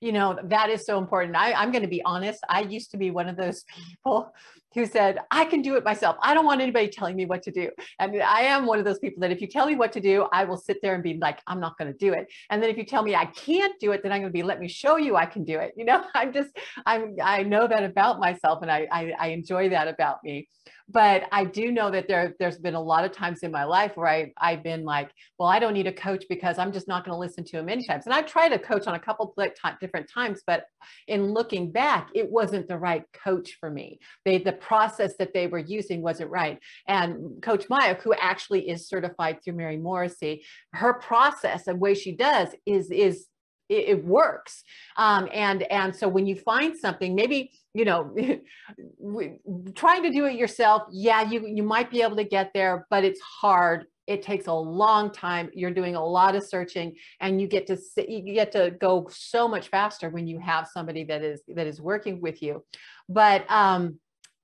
you 0.00 0.12
know, 0.12 0.38
that 0.44 0.70
is 0.70 0.84
so 0.84 0.98
important. 0.98 1.36
I, 1.36 1.52
I'm 1.52 1.70
going 1.70 1.82
to 1.82 1.88
be 1.88 2.02
honest. 2.04 2.40
I 2.48 2.60
used 2.62 2.90
to 2.92 2.96
be 2.96 3.10
one 3.10 3.28
of 3.28 3.36
those 3.36 3.64
people 3.74 4.32
who 4.74 4.86
said, 4.86 5.18
I 5.30 5.44
can 5.44 5.62
do 5.62 5.76
it 5.76 5.84
myself. 5.84 6.16
I 6.20 6.34
don't 6.34 6.44
want 6.44 6.60
anybody 6.60 6.88
telling 6.88 7.16
me 7.16 7.26
what 7.26 7.42
to 7.44 7.50
do. 7.50 7.70
I 7.98 8.06
mean, 8.06 8.22
I 8.22 8.40
am 8.42 8.66
one 8.66 8.78
of 8.78 8.84
those 8.84 8.98
people 8.98 9.20
that 9.20 9.30
if 9.30 9.40
you 9.40 9.46
tell 9.46 9.66
me 9.66 9.76
what 9.76 9.92
to 9.92 10.00
do, 10.00 10.26
I 10.32 10.44
will 10.44 10.56
sit 10.56 10.78
there 10.82 10.94
and 10.94 11.02
be 11.02 11.18
like, 11.20 11.40
I'm 11.46 11.60
not 11.60 11.78
going 11.78 11.92
to 11.92 11.98
do 11.98 12.12
it. 12.12 12.26
And 12.50 12.62
then 12.62 12.70
if 12.70 12.76
you 12.76 12.84
tell 12.84 13.02
me 13.02 13.14
I 13.14 13.26
can't 13.26 13.78
do 13.80 13.92
it, 13.92 14.02
then 14.02 14.12
I'm 14.12 14.20
going 14.20 14.32
to 14.32 14.36
be, 14.36 14.42
let 14.42 14.60
me 14.60 14.68
show 14.68 14.96
you 14.96 15.16
I 15.16 15.26
can 15.26 15.44
do 15.44 15.58
it. 15.58 15.72
You 15.84 15.90
know, 15.90 16.02
I'm 16.14 16.32
just, 16.32 16.48
I'm, 16.86 17.16
I 17.22 17.42
know 17.42 17.66
that 17.66 17.84
about 17.84 18.18
myself 18.18 18.62
and 18.62 18.70
I, 18.70 18.86
I, 18.90 19.12
I 19.20 19.28
enjoy 19.28 19.68
that 19.68 19.86
about 19.86 20.24
me. 20.24 20.48
But 20.88 21.24
I 21.32 21.44
do 21.44 21.72
know 21.72 21.90
that 21.90 22.08
there, 22.08 22.34
there's 22.38 22.58
been 22.58 22.74
a 22.74 22.80
lot 22.80 23.04
of 23.04 23.12
times 23.12 23.42
in 23.42 23.50
my 23.50 23.64
life 23.64 23.92
where 23.96 24.08
I, 24.08 24.32
I've 24.38 24.62
been 24.62 24.84
like, 24.84 25.10
well, 25.38 25.48
I 25.48 25.58
don't 25.58 25.72
need 25.72 25.86
a 25.86 25.92
coach 25.92 26.24
because 26.28 26.58
I'm 26.58 26.72
just 26.72 26.88
not 26.88 27.04
going 27.04 27.14
to 27.14 27.18
listen 27.18 27.44
to 27.44 27.58
him 27.58 27.66
many 27.66 27.86
times. 27.86 28.04
And 28.04 28.14
I've 28.14 28.26
tried 28.26 28.50
to 28.50 28.58
coach 28.58 28.86
on 28.86 28.94
a 28.94 28.98
couple 28.98 29.34
different 29.80 30.10
times, 30.12 30.42
but 30.46 30.64
in 31.08 31.32
looking 31.32 31.72
back, 31.72 32.10
it 32.14 32.30
wasn't 32.30 32.68
the 32.68 32.78
right 32.78 33.04
coach 33.12 33.56
for 33.58 33.70
me. 33.70 33.98
They, 34.24 34.38
the 34.38 34.52
process 34.64 35.16
that 35.18 35.34
they 35.34 35.46
were 35.46 35.58
using 35.58 36.00
wasn't 36.00 36.30
right. 36.30 36.58
And 36.88 37.42
Coach 37.42 37.66
Maya, 37.68 37.94
who 38.02 38.14
actually 38.14 38.68
is 38.68 38.88
certified 38.88 39.42
through 39.42 39.54
Mary 39.54 39.76
Morrissey, 39.76 40.44
her 40.72 40.94
process 40.94 41.66
and 41.66 41.78
way 41.78 41.94
she 41.94 42.12
does 42.12 42.48
is, 42.64 42.90
is 42.90 43.26
it, 43.68 43.88
it 43.88 44.04
works. 44.04 44.64
Um, 44.96 45.28
and, 45.32 45.62
and 45.64 45.94
so 45.94 46.08
when 46.08 46.26
you 46.26 46.36
find 46.36 46.76
something, 46.76 47.14
maybe, 47.14 47.52
you 47.74 47.84
know, 47.84 48.14
trying 49.74 50.02
to 50.04 50.10
do 50.10 50.24
it 50.24 50.36
yourself, 50.36 50.84
yeah, 50.90 51.22
you, 51.22 51.46
you 51.46 51.62
might 51.62 51.90
be 51.90 52.02
able 52.02 52.16
to 52.16 52.24
get 52.24 52.52
there, 52.54 52.86
but 52.90 53.04
it's 53.04 53.20
hard 53.20 53.86
it 54.06 54.22
takes 54.22 54.48
a 54.48 54.52
long 54.52 55.10
time 55.10 55.50
you're 55.54 55.70
doing 55.70 55.94
a 55.94 56.04
lot 56.04 56.36
of 56.36 56.44
searching 56.44 56.94
and 57.20 57.40
you 57.40 57.46
get 57.46 57.66
to 57.66 57.78
you 57.96 58.34
get 58.34 58.52
to 58.52 58.70
go 58.78 59.08
so 59.10 59.48
much 59.48 59.68
faster 59.68 60.10
when 60.10 60.26
you 60.26 60.38
have 60.38 60.68
somebody 60.68 61.04
that 61.04 61.22
is 61.22 61.40
that 61.48 61.66
is 61.66 61.80
working 61.80 62.20
with 62.20 62.42
you 62.42 62.62
but 63.08 63.50
um 63.50 63.98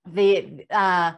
the 0.07 0.65
uh 0.71 1.13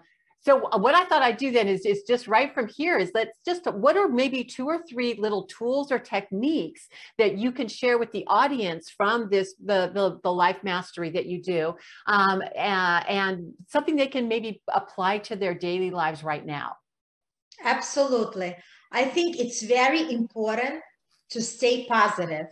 so 0.45 0.59
what 0.79 0.95
I 0.95 1.05
thought 1.05 1.23
I'd 1.23 1.37
do 1.37 1.53
then 1.53 1.69
is, 1.69 1.87
is 1.87 2.03
just 2.03 2.27
right 2.27 2.53
from 2.53 2.67
here 2.67 2.99
is 2.99 3.13
let's 3.15 3.39
just, 3.47 3.65
what 3.73 3.97
are 3.97 4.09
maybe 4.09 4.43
two 4.43 4.67
or 4.67 4.83
three 4.83 5.15
little 5.15 5.45
tools 5.45 5.93
or 5.93 6.01
techniques 6.01 6.89
that 7.17 7.39
you 7.39 7.53
can 7.53 7.69
share 7.69 7.97
with 7.97 8.11
the 8.11 8.25
audience 8.27 8.91
from 8.91 9.29
this, 9.31 9.55
the, 9.65 9.93
the, 9.95 10.19
the 10.25 10.33
life 10.33 10.59
mastery 10.65 11.11
that 11.11 11.27
you 11.27 11.41
do 11.41 11.75
um, 12.09 12.43
and 12.57 13.53
something 13.69 13.95
they 13.95 14.09
can 14.09 14.27
maybe 14.27 14.61
apply 14.67 15.19
to 15.19 15.37
their 15.37 15.55
daily 15.55 15.91
lives 15.91 16.25
right 16.25 16.45
now? 16.45 16.75
Absolutely. 17.65 18.57
I 18.91 19.05
think 19.05 19.39
it's 19.39 19.63
very 19.63 20.13
important 20.13 20.83
to 21.31 21.41
stay 21.41 21.87
positive 21.87 22.47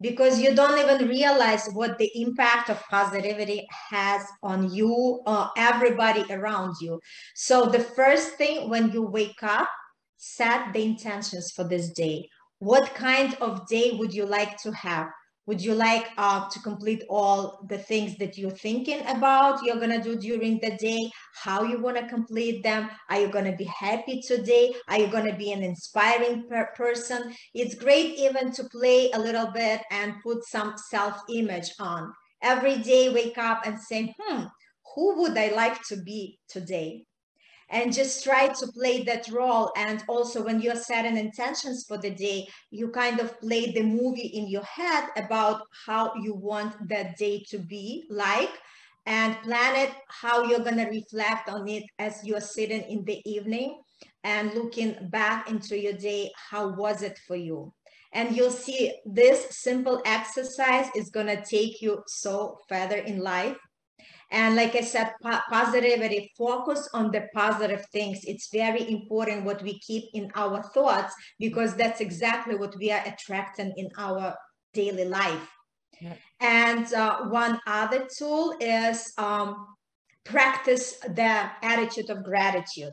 because 0.00 0.38
you 0.40 0.54
don't 0.54 0.78
even 0.78 1.08
realize 1.08 1.68
what 1.72 1.98
the 1.98 2.10
impact 2.14 2.68
of 2.68 2.82
positivity 2.90 3.66
has 3.90 4.22
on 4.42 4.72
you 4.72 5.22
or 5.26 5.50
everybody 5.56 6.24
around 6.30 6.74
you. 6.80 7.00
So 7.34 7.66
the 7.66 7.80
first 7.80 8.34
thing 8.34 8.68
when 8.68 8.92
you 8.92 9.02
wake 9.02 9.42
up, 9.42 9.68
set 10.16 10.72
the 10.72 10.82
intentions 10.82 11.52
for 11.54 11.64
this 11.64 11.90
day. 11.90 12.28
What 12.58 12.94
kind 12.94 13.34
of 13.40 13.66
day 13.68 13.92
would 13.92 14.14
you 14.14 14.26
like 14.26 14.56
to 14.62 14.72
have? 14.72 15.08
Would 15.46 15.62
you 15.62 15.74
like 15.74 16.08
uh, 16.18 16.48
to 16.48 16.60
complete 16.60 17.04
all 17.08 17.64
the 17.68 17.78
things 17.78 18.16
that 18.18 18.36
you're 18.36 18.50
thinking 18.50 19.00
about 19.06 19.62
you're 19.62 19.76
going 19.76 19.90
to 19.90 20.02
do 20.02 20.16
during 20.16 20.58
the 20.60 20.76
day? 20.76 21.10
How 21.34 21.62
you 21.62 21.80
want 21.80 21.96
to 21.96 22.08
complete 22.08 22.62
them? 22.62 22.90
Are 23.08 23.20
you 23.20 23.28
going 23.28 23.44
to 23.44 23.56
be 23.56 23.64
happy 23.64 24.20
today? 24.20 24.74
Are 24.88 24.98
you 24.98 25.06
going 25.06 25.26
to 25.30 25.36
be 25.36 25.52
an 25.52 25.62
inspiring 25.62 26.48
per 26.48 26.70
person? 26.76 27.34
It's 27.54 27.74
great 27.74 28.18
even 28.18 28.52
to 28.52 28.64
play 28.64 29.10
a 29.12 29.18
little 29.18 29.50
bit 29.52 29.82
and 29.90 30.14
put 30.22 30.44
some 30.44 30.74
self-image 30.76 31.70
on. 31.78 32.12
Every 32.42 32.78
day 32.78 33.08
wake 33.08 33.38
up 33.38 33.66
and 33.66 33.80
say 33.80 34.14
hmm 34.20 34.44
who 34.94 35.20
would 35.20 35.36
i 35.36 35.48
like 35.48 35.82
to 35.84 35.96
be 35.96 36.38
today 36.48 37.04
and 37.68 37.92
just 37.92 38.22
try 38.22 38.48
to 38.48 38.66
play 38.72 39.02
that 39.04 39.28
role. 39.28 39.72
And 39.76 40.02
also 40.08 40.44
when 40.44 40.60
you're 40.60 40.76
setting 40.76 41.16
intentions 41.16 41.84
for 41.86 41.98
the 41.98 42.10
day, 42.10 42.46
you 42.70 42.90
kind 42.90 43.20
of 43.20 43.40
play 43.40 43.72
the 43.72 43.82
movie 43.82 44.28
in 44.28 44.48
your 44.48 44.64
head 44.64 45.08
about 45.16 45.62
how 45.86 46.14
you 46.14 46.34
want 46.34 46.88
that 46.88 47.16
day 47.16 47.44
to 47.50 47.58
be 47.58 48.04
like 48.08 48.50
and 49.06 49.40
plan 49.42 49.76
it 49.76 49.92
how 50.08 50.44
you're 50.44 50.60
going 50.60 50.76
to 50.76 50.84
reflect 50.84 51.48
on 51.48 51.68
it 51.68 51.84
as 51.98 52.20
you're 52.24 52.40
sitting 52.40 52.82
in 52.82 53.04
the 53.04 53.22
evening 53.24 53.80
and 54.24 54.52
looking 54.54 54.96
back 55.10 55.48
into 55.48 55.78
your 55.78 55.92
day 55.92 56.30
how 56.50 56.68
was 56.68 57.02
it 57.02 57.18
for 57.26 57.36
you 57.36 57.72
and 58.12 58.36
you'll 58.36 58.50
see 58.50 58.92
this 59.04 59.46
simple 59.50 60.02
exercise 60.04 60.88
is 60.96 61.10
going 61.10 61.26
to 61.26 61.42
take 61.44 61.80
you 61.80 62.02
so 62.06 62.58
further 62.68 62.96
in 62.96 63.20
life 63.20 63.56
and 64.30 64.56
like 64.56 64.74
I 64.74 64.80
said, 64.80 65.12
po 65.22 65.38
positivity, 65.48 66.32
focus 66.36 66.88
on 66.92 67.12
the 67.12 67.28
positive 67.32 67.86
things. 67.92 68.24
It's 68.24 68.48
very 68.50 68.90
important 68.90 69.44
what 69.44 69.62
we 69.62 69.78
keep 69.78 70.04
in 70.14 70.32
our 70.34 70.62
thoughts 70.62 71.14
because 71.38 71.74
that's 71.76 72.00
exactly 72.00 72.56
what 72.56 72.76
we 72.76 72.90
are 72.90 73.02
attracting 73.06 73.72
in 73.76 73.88
our 73.96 74.34
daily 74.74 75.04
life. 75.04 75.48
Yeah. 76.00 76.14
And 76.40 76.92
uh, 76.92 77.28
one 77.28 77.60
other 77.66 78.08
tool 78.18 78.56
is 78.60 79.12
um, 79.16 79.66
practice 80.24 80.98
the 81.00 81.50
attitude 81.62 82.10
of 82.10 82.24
gratitude. 82.24 82.92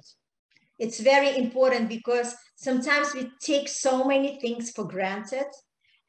It's 0.78 1.00
very 1.00 1.36
important 1.38 1.90
because 1.90 2.36
sometimes 2.56 3.14
we 3.14 3.32
take 3.42 3.68
so 3.68 4.04
many 4.04 4.40
things 4.40 4.72
for 4.72 4.86
granted 4.86 5.48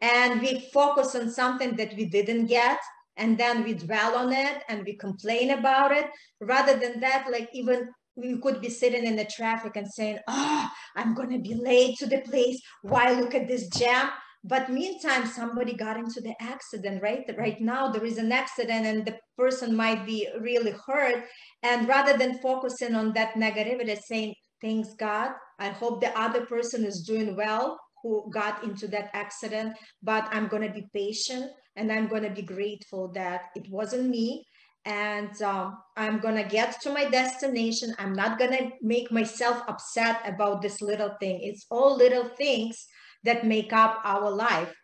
and 0.01 0.41
we 0.43 0.69
focus 0.73 1.15
on 1.15 1.31
something 1.31 1.77
that 1.77 1.95
we 1.97 2.05
didn't 2.05 2.47
get 2.47 2.79
and 3.17 3.39
then 3.39 3.65
we 3.65 3.75
dwell 3.75 4.17
on 4.17 4.33
it 4.33 4.63
and 4.69 4.85
we 4.85 4.97
complain 4.97 5.51
about 5.51 5.93
it 5.93 6.07
rather 6.41 6.79
than 6.79 7.01
that 7.01 7.27
like 7.31 7.49
even 7.53 7.89
we 8.17 8.39
could 8.39 8.61
be 8.61 8.71
sitting 8.71 9.05
in 9.05 9.17
the 9.17 9.25
traffic 9.25 9.77
and 9.77 9.89
saying, 9.91 10.19
oh, 10.29 10.69
I'm 10.97 11.15
to 11.17 11.39
be 11.39 11.55
late 11.55 11.97
to 11.99 12.07
the 12.07 12.21
place. 12.21 12.61
Why 12.83 13.13
look 13.13 13.35
at 13.35 13.49
this 13.49 13.69
jam? 13.69 14.11
But 14.45 14.71
meantime, 14.71 15.27
somebody 15.27 15.75
got 15.75 15.97
into 15.97 16.21
the 16.21 16.35
accident, 16.41 17.03
right? 17.03 17.25
Right 17.37 17.61
now, 17.61 17.91
there 17.91 18.05
is 18.05 18.19
an 18.19 18.31
accident 18.31 18.87
and 18.87 19.05
the 19.05 19.17
person 19.39 19.75
might 19.75 20.05
be 20.05 20.29
really 20.39 20.75
hurt. 20.87 21.25
And 21.63 21.89
rather 21.89 22.17
than 22.17 22.39
focusing 22.39 22.95
on 22.95 23.15
that 23.15 23.35
negativity, 23.35 23.99
saying, 23.99 24.35
thanks 24.61 24.95
God, 24.95 25.31
I 25.59 25.71
hope 25.71 26.01
the 26.01 26.17
other 26.19 26.45
person 26.45 26.85
is 26.85 27.03
doing 27.03 27.37
well 27.37 27.79
who 28.05 28.31
got 28.31 28.63
into 28.63 28.87
that 28.87 29.11
accident, 29.15 29.75
but 30.03 30.29
I'm 30.31 30.47
going 30.47 30.63
to 30.63 30.73
be 30.73 30.87
patient 30.95 31.51
and 31.75 31.91
I'm 31.91 32.07
going 32.07 32.23
to 32.23 32.31
be 32.31 32.43
grateful 32.43 33.11
that 33.13 33.47
it 33.57 33.67
wasn't 33.69 34.11
me 34.11 34.47
and 34.85 35.41
um, 35.41 35.79
I'm 35.97 36.19
gonna 36.19 36.47
get 36.47 36.81
to 36.83 36.93
my 36.93 37.07
destination. 37.07 37.95
I'm 37.99 38.13
not 38.13 38.39
gonna 38.39 38.71
make 38.83 39.11
myself 39.11 39.63
upset 39.67 40.21
about 40.27 40.61
this 40.61 40.83
little 40.83 41.17
thing. 41.21 41.41
It's 41.43 41.65
all 41.71 41.97
little 41.97 42.29
things 42.37 42.87
that 43.25 43.47
make 43.47 43.73
up 43.73 44.01
our 44.05 44.31
life. 44.31 44.75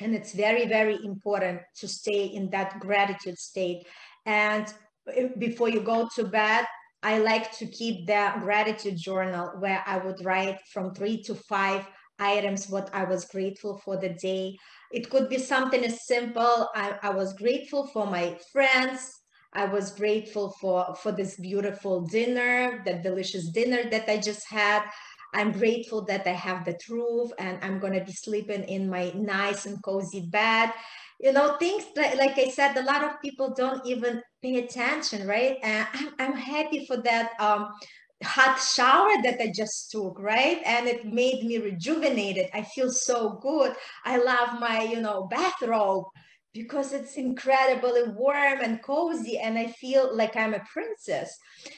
And 0.00 0.14
it's 0.14 0.32
very, 0.32 0.66
very 0.66 0.98
important 1.04 1.60
to 1.76 1.86
stay 1.86 2.24
in 2.24 2.50
that 2.50 2.80
gratitude 2.80 3.38
state. 3.38 3.86
And 4.26 4.66
before 5.38 5.68
you 5.68 5.80
go 5.80 6.08
to 6.16 6.24
bed, 6.24 6.66
I 7.02 7.18
like 7.18 7.52
to 7.58 7.66
keep 7.66 8.06
the 8.06 8.32
gratitude 8.40 8.96
journal 8.96 9.52
where 9.58 9.82
I 9.86 9.98
would 9.98 10.24
write 10.24 10.58
from 10.72 10.92
three 10.92 11.22
to 11.22 11.34
five 11.34 11.86
items 12.20 12.68
what 12.68 12.90
I 12.92 13.04
was 13.04 13.24
grateful 13.24 13.80
for 13.84 13.96
the 13.96 14.10
day. 14.10 14.56
It 14.92 15.10
could 15.10 15.28
be 15.28 15.38
something 15.38 15.84
as 15.84 16.06
simple. 16.06 16.68
I, 16.74 16.96
I 17.02 17.10
was 17.10 17.32
grateful 17.34 17.86
for 17.88 18.06
my 18.06 18.38
friends, 18.52 19.20
I 19.52 19.64
was 19.64 19.92
grateful 19.92 20.54
for, 20.60 20.94
for 21.02 21.10
this 21.10 21.36
beautiful 21.36 22.02
dinner, 22.02 22.82
that 22.84 23.02
delicious 23.02 23.50
dinner 23.50 23.90
that 23.90 24.08
I 24.08 24.18
just 24.18 24.48
had. 24.48 24.84
I'm 25.34 25.52
grateful 25.52 26.04
that 26.06 26.26
I 26.26 26.32
have 26.32 26.64
the 26.64 26.76
roof 26.88 27.30
and 27.38 27.58
I'm 27.62 27.78
going 27.78 27.92
to 27.92 28.04
be 28.04 28.12
sleeping 28.12 28.64
in 28.64 28.88
my 28.88 29.12
nice 29.14 29.66
and 29.66 29.82
cozy 29.82 30.28
bed. 30.30 30.72
You 31.20 31.32
know, 31.32 31.56
things 31.58 31.84
that, 31.96 32.16
like 32.16 32.38
I 32.38 32.48
said, 32.48 32.76
a 32.76 32.82
lot 32.82 33.04
of 33.04 33.20
people 33.20 33.54
don't 33.54 33.84
even 33.86 34.22
pay 34.42 34.56
attention, 34.56 35.26
right? 35.26 35.58
And 35.62 35.86
I'm, 35.92 36.08
I'm 36.18 36.36
happy 36.36 36.86
for 36.86 36.96
that 36.98 37.32
um, 37.38 37.70
hot 38.22 38.60
shower 38.60 39.22
that 39.22 39.40
I 39.40 39.52
just 39.54 39.90
took, 39.90 40.18
right? 40.18 40.60
And 40.64 40.86
it 40.86 41.06
made 41.06 41.44
me 41.44 41.58
rejuvenated. 41.58 42.50
I 42.52 42.62
feel 42.62 42.90
so 42.90 43.38
good. 43.40 43.74
I 44.04 44.18
love 44.18 44.60
my, 44.60 44.82
you 44.82 45.00
know, 45.00 45.26
bathrobe 45.30 46.04
because 46.52 46.92
it's 46.92 47.16
incredibly 47.16 48.02
warm 48.14 48.60
and 48.60 48.82
cozy 48.82 49.38
and 49.38 49.56
i 49.56 49.66
feel 49.66 50.14
like 50.16 50.36
i'm 50.36 50.54
a 50.54 50.64
princess 50.72 51.32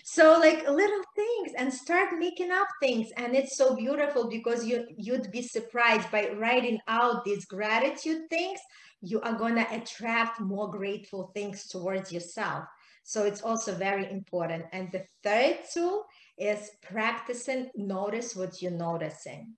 so 0.05 0.39
like 0.39 0.67
little 0.69 1.03
things 1.15 1.53
and 1.59 1.73
start 1.73 2.19
making 2.19 2.51
up 2.51 2.67
things 2.81 3.09
and 3.17 3.35
it's 3.35 3.57
so 3.57 3.77
beautiful 3.77 4.29
because 4.29 4.65
you 4.65 4.87
you'd 4.97 5.31
be 5.31 5.43
surprised 5.43 6.11
by 6.11 6.29
writing 6.39 6.79
out 6.89 7.25
these 7.25 7.45
gratitude 7.45 8.23
things 8.31 8.59
you 9.03 9.21
are 9.21 9.35
going 9.35 9.57
to 9.57 9.75
attract 9.75 10.41
more 10.41 10.71
grateful 10.71 11.31
things 11.35 11.67
towards 11.67 12.11
yourself 12.11 12.65
so 13.05 13.25
it's 13.25 13.43
also 13.43 13.75
very 13.75 14.11
important 14.11 14.65
and 14.73 14.89
the 14.93 15.05
third 15.23 15.59
tool 15.73 16.05
is 16.43 16.71
practicing 16.83 17.71
notice 17.77 18.35
what 18.35 18.61
you're 18.61 18.73
noticing. 18.73 19.55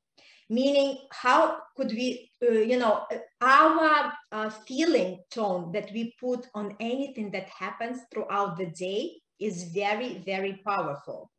Meaning 0.50 0.98
how 1.10 1.56
could 1.76 1.90
we 1.92 2.30
uh, 2.46 2.52
you 2.52 2.78
know 2.78 3.06
our 3.40 4.12
uh, 4.30 4.50
feeling 4.50 5.20
tone 5.30 5.72
that 5.72 5.90
we 5.92 6.14
put 6.20 6.46
on 6.54 6.76
anything 6.80 7.30
that 7.30 7.48
happens 7.48 8.00
throughout 8.12 8.58
the 8.58 8.66
day 8.66 9.12
is 9.40 9.72
very 9.72 10.22
very 10.26 10.60
powerful. 10.66 11.30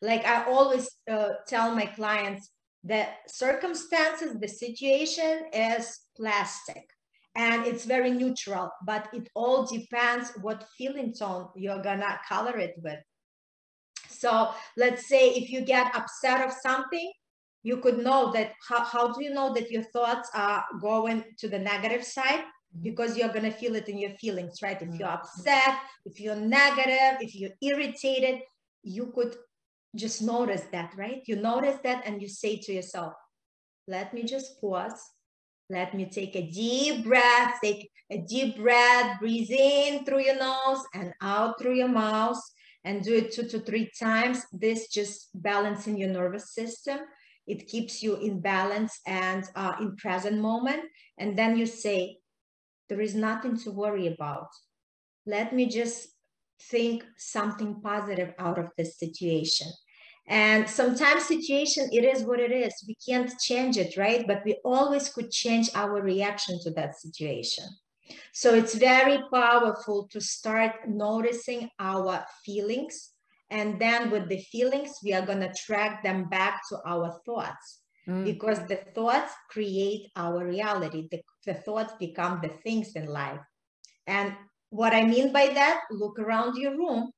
Like 0.00 0.24
i 0.26 0.44
always 0.44 0.88
uh, 1.10 1.32
tell 1.46 1.74
my 1.74 1.86
clients 1.86 2.50
that 2.84 3.08
circumstances 3.28 4.38
the 4.40 4.48
situation 4.48 5.46
is 5.52 6.00
plastic 6.16 6.86
and 7.34 7.66
it's 7.66 7.84
very 7.84 8.10
neutral 8.10 8.70
but 8.84 9.08
it 9.12 9.28
all 9.34 9.66
depends 9.66 10.32
what 10.40 10.64
feeling 10.78 11.12
tone 11.12 11.48
you're 11.56 11.82
gonna 11.82 12.18
color 12.28 12.56
it 12.58 12.74
with 12.82 13.00
so 14.20 14.50
let's 14.76 15.08
say 15.08 15.30
if 15.30 15.50
you 15.50 15.60
get 15.60 15.94
upset 15.94 16.46
of 16.46 16.52
something 16.52 17.10
you 17.66 17.78
could 17.78 17.98
know 17.98 18.30
that 18.30 18.52
how, 18.68 18.84
how 18.84 19.12
do 19.12 19.24
you 19.24 19.34
know 19.34 19.52
that 19.52 19.72
your 19.72 19.82
thoughts 19.82 20.30
are 20.34 20.64
going 20.80 21.24
to 21.36 21.48
the 21.48 21.58
negative 21.58 22.04
side? 22.04 22.44
Because 22.80 23.16
you're 23.16 23.34
going 23.36 23.50
to 23.50 23.50
feel 23.50 23.74
it 23.74 23.88
in 23.88 23.98
your 23.98 24.14
feelings 24.20 24.58
right? 24.62 24.80
If 24.80 24.94
you're 24.94 25.08
mm-hmm. 25.08 25.40
upset 25.40 25.78
if 26.04 26.20
you're 26.20 26.36
negative 26.36 27.14
if 27.20 27.34
you're 27.34 27.56
irritated 27.60 28.42
you 28.84 29.10
could 29.12 29.34
just 29.96 30.22
notice 30.22 30.62
that 30.70 30.92
right? 30.96 31.22
You 31.26 31.36
notice 31.36 31.78
that 31.82 32.06
and 32.06 32.22
you 32.22 32.28
say 32.28 32.56
to 32.56 32.72
yourself 32.72 33.14
let 33.88 34.14
me 34.14 34.22
just 34.22 34.60
pause. 34.60 35.00
Let 35.68 35.94
me 35.94 36.04
take 36.06 36.36
a 36.36 36.48
deep 36.48 37.04
breath 37.04 37.58
take 37.64 37.90
a 38.12 38.18
deep 38.18 38.58
breath 38.58 39.18
breathe 39.18 39.50
in 39.50 40.04
through 40.04 40.22
your 40.22 40.38
nose 40.38 40.82
and 40.94 41.12
out 41.20 41.58
through 41.58 41.74
your 41.74 41.88
mouth 41.88 42.40
and 42.86 43.02
do 43.02 43.14
it 43.14 43.32
two 43.32 43.46
to 43.48 43.58
three 43.58 43.90
times. 43.98 44.46
This 44.52 44.88
just 44.88 45.30
balancing 45.34 45.98
your 45.98 46.08
nervous 46.08 46.54
system. 46.54 47.00
It 47.46 47.66
keeps 47.66 48.02
you 48.02 48.16
in 48.16 48.40
balance 48.40 49.00
and 49.06 49.44
uh, 49.56 49.74
in 49.80 49.96
present 49.96 50.38
moment. 50.38 50.82
And 51.18 51.36
then 51.36 51.58
you 51.58 51.66
say 51.66 52.18
there 52.88 53.00
is 53.00 53.14
nothing 53.14 53.56
to 53.58 53.72
worry 53.72 54.06
about. 54.06 54.48
Let 55.26 55.52
me 55.52 55.66
just 55.66 56.08
think 56.70 57.04
something 57.18 57.80
positive 57.82 58.32
out 58.38 58.58
of 58.58 58.70
this 58.78 58.98
situation. 58.98 59.66
And 60.28 60.68
sometimes 60.68 61.24
situation 61.24 61.88
it 61.92 62.04
is 62.04 62.22
what 62.22 62.40
it 62.40 62.52
is. 62.52 62.72
We 62.86 62.96
can't 63.08 63.32
change 63.40 63.76
it 63.76 63.96
right? 63.96 64.26
But 64.26 64.44
we 64.44 64.58
always 64.64 65.08
could 65.08 65.30
change 65.32 65.70
our 65.74 66.00
reaction 66.00 66.60
to 66.62 66.70
that 66.70 66.98
situation 66.98 67.64
so 68.32 68.54
it's 68.54 68.74
very 68.74 69.18
powerful 69.32 70.08
to 70.08 70.20
start 70.20 70.72
noticing 70.88 71.68
our 71.78 72.24
feelings 72.44 73.12
and 73.50 73.80
then 73.80 74.10
with 74.10 74.28
the 74.28 74.38
feelings, 74.38 74.98
we 75.04 75.12
are 75.12 75.24
going 75.24 75.40
to 75.40 75.52
track 75.52 76.02
them 76.02 76.28
back 76.28 76.62
to 76.68 76.78
our 76.84 77.20
thoughts 77.24 77.80
mm. 78.08 78.24
because 78.24 78.58
the 78.66 78.80
thoughts 78.94 79.32
create 79.50 80.10
our 80.16 80.44
reality. 80.44 81.08
The, 81.10 81.20
the 81.46 81.54
thoughts 81.54 81.94
become 81.98 82.40
the 82.42 82.50
things 82.64 82.92
in 82.96 83.06
life. 83.06 83.40
And 84.06 84.34
what 84.70 84.94
I 84.94 85.04
mean 85.04 85.32
by 85.32 85.48
that, 85.48 85.82
look 85.90 86.18
around 86.18 86.56
your 86.56 86.76
room. 86.76 87.10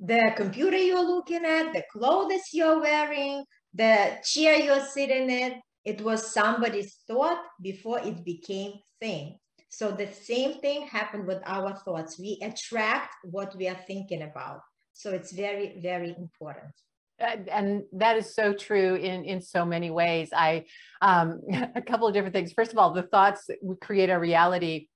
The 0.00 0.32
computer 0.36 0.78
you're 0.78 1.04
looking 1.04 1.44
at, 1.44 1.72
the 1.72 1.84
clothes 1.92 2.48
you're 2.52 2.80
wearing, 2.80 3.44
the 3.74 4.18
chair 4.24 4.56
you're 4.56 4.84
sitting 4.84 5.30
in, 5.30 5.60
it 5.84 6.00
was 6.00 6.32
somebody's 6.32 6.96
thought 7.06 7.42
before 7.60 8.00
it 8.00 8.24
became 8.24 8.72
thing. 9.00 9.38
So 9.72 9.90
the 9.90 10.12
same 10.12 10.60
thing 10.60 10.86
happened 10.86 11.26
with 11.26 11.42
our 11.46 11.74
thoughts. 11.74 12.18
We 12.18 12.38
attract 12.42 13.14
what 13.24 13.56
we 13.56 13.68
are 13.68 13.80
thinking 13.86 14.20
about. 14.20 14.60
So 14.92 15.12
it's 15.12 15.32
very, 15.32 15.80
very 15.80 16.10
important. 16.10 16.74
And 17.18 17.84
that 17.92 18.18
is 18.18 18.34
so 18.34 18.52
true 18.52 18.96
in, 18.96 19.24
in 19.24 19.40
so 19.40 19.64
many 19.64 19.90
ways. 19.90 20.28
I, 20.36 20.66
um, 21.00 21.40
a 21.74 21.80
couple 21.80 22.06
of 22.06 22.12
different 22.12 22.34
things. 22.34 22.52
First 22.52 22.72
of 22.72 22.76
all, 22.76 22.92
the 22.92 23.04
thoughts 23.04 23.48
we 23.62 23.76
create 23.76 24.10
our 24.10 24.20
reality. 24.20 24.88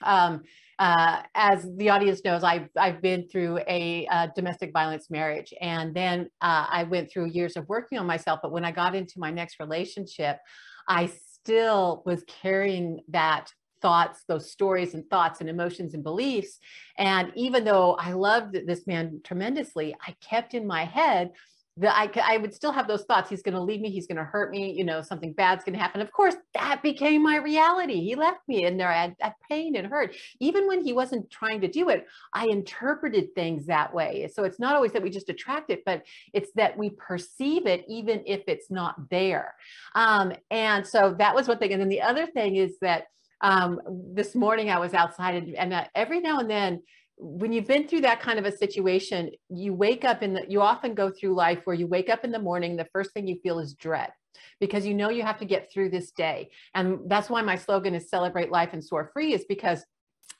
Um, 0.00 0.42
uh, 0.78 1.22
as 1.34 1.66
the 1.76 1.90
audience 1.90 2.20
knows, 2.24 2.44
I've, 2.44 2.68
I've 2.78 3.02
been 3.02 3.28
through 3.28 3.58
a, 3.66 4.06
a 4.12 4.30
domestic 4.36 4.72
violence 4.72 5.10
marriage. 5.10 5.52
And 5.60 5.92
then 5.92 6.30
uh, 6.40 6.66
I 6.70 6.84
went 6.84 7.10
through 7.10 7.32
years 7.32 7.56
of 7.56 7.68
working 7.68 7.98
on 7.98 8.06
myself. 8.06 8.38
But 8.44 8.52
when 8.52 8.64
I 8.64 8.70
got 8.70 8.94
into 8.94 9.18
my 9.18 9.32
next 9.32 9.58
relationship, 9.58 10.38
I 10.86 11.10
still 11.42 12.04
was 12.06 12.22
carrying 12.28 13.00
that 13.08 13.50
thoughts, 13.80 14.24
those 14.26 14.50
stories 14.50 14.94
and 14.94 15.08
thoughts 15.08 15.40
and 15.40 15.48
emotions 15.48 15.94
and 15.94 16.02
beliefs. 16.02 16.58
And 16.98 17.32
even 17.34 17.64
though 17.64 17.94
I 17.94 18.12
loved 18.12 18.54
this 18.66 18.86
man 18.86 19.20
tremendously, 19.24 19.94
I 20.06 20.14
kept 20.20 20.54
in 20.54 20.66
my 20.66 20.84
head 20.84 21.32
that 21.80 21.94
I, 21.96 22.34
I 22.34 22.36
would 22.36 22.52
still 22.52 22.72
have 22.72 22.88
those 22.88 23.04
thoughts. 23.04 23.30
He's 23.30 23.42
going 23.42 23.54
to 23.54 23.60
leave 23.60 23.80
me. 23.80 23.90
He's 23.90 24.06
going 24.06 24.18
to 24.18 24.24
hurt 24.24 24.50
me. 24.50 24.72
You 24.72 24.84
know, 24.84 25.00
something 25.00 25.32
bad's 25.32 25.64
going 25.64 25.74
to 25.74 25.80
happen. 25.80 26.00
Of 26.00 26.12
course, 26.12 26.34
that 26.52 26.82
became 26.82 27.22
my 27.22 27.36
reality. 27.36 28.02
He 28.04 28.16
left 28.16 28.40
me 28.48 28.64
in 28.64 28.76
there 28.76 28.90
at, 28.90 29.14
at 29.20 29.36
pain 29.48 29.76
and 29.76 29.86
hurt. 29.86 30.14
Even 30.40 30.66
when 30.66 30.84
he 30.84 30.92
wasn't 30.92 31.30
trying 31.30 31.60
to 31.62 31.68
do 31.68 31.88
it, 31.88 32.06
I 32.34 32.46
interpreted 32.46 33.34
things 33.34 33.66
that 33.66 33.94
way. 33.94 34.28
So 34.34 34.44
it's 34.44 34.58
not 34.58 34.74
always 34.74 34.92
that 34.92 35.02
we 35.02 35.10
just 35.10 35.30
attract 35.30 35.70
it, 35.70 35.82
but 35.86 36.02
it's 36.34 36.52
that 36.56 36.76
we 36.76 36.90
perceive 36.90 37.66
it 37.66 37.84
even 37.88 38.24
if 38.26 38.42
it's 38.46 38.70
not 38.70 39.08
there. 39.08 39.54
Um, 39.94 40.32
and 40.50 40.86
so 40.86 41.14
that 41.18 41.34
was 41.34 41.48
one 41.48 41.58
thing. 41.58 41.72
And 41.72 41.80
then 41.80 41.88
the 41.88 42.02
other 42.02 42.26
thing 42.26 42.56
is 42.56 42.78
that 42.80 43.04
um, 43.40 43.80
this 44.14 44.34
morning 44.34 44.70
I 44.70 44.78
was 44.78 44.94
outside 44.94 45.34
and, 45.34 45.54
and 45.54 45.72
uh, 45.72 45.84
every 45.94 46.20
now 46.20 46.40
and 46.40 46.50
then 46.50 46.82
when 47.20 47.52
you've 47.52 47.66
been 47.66 47.86
through 47.86 48.00
that 48.00 48.20
kind 48.20 48.38
of 48.38 48.46
a 48.46 48.52
situation, 48.52 49.30
you 49.50 49.74
wake 49.74 50.04
up 50.04 50.22
in 50.22 50.32
the, 50.32 50.44
you 50.48 50.62
often 50.62 50.94
go 50.94 51.10
through 51.10 51.34
life 51.34 51.60
where 51.64 51.76
you 51.76 51.86
wake 51.86 52.08
up 52.08 52.24
in 52.24 52.32
the 52.32 52.38
morning, 52.38 52.76
the 52.76 52.88
first 52.92 53.12
thing 53.12 53.26
you 53.26 53.38
feel 53.42 53.58
is 53.58 53.74
dread 53.74 54.10
because 54.58 54.86
you 54.86 54.94
know 54.94 55.10
you 55.10 55.22
have 55.22 55.38
to 55.38 55.44
get 55.44 55.70
through 55.70 55.90
this 55.90 56.12
day. 56.12 56.50
And 56.74 57.00
that's 57.06 57.28
why 57.28 57.42
my 57.42 57.56
slogan 57.56 57.94
is 57.94 58.08
celebrate 58.08 58.50
life 58.50 58.70
and 58.72 58.82
soar 58.82 59.10
free 59.12 59.34
is 59.34 59.44
because 59.48 59.84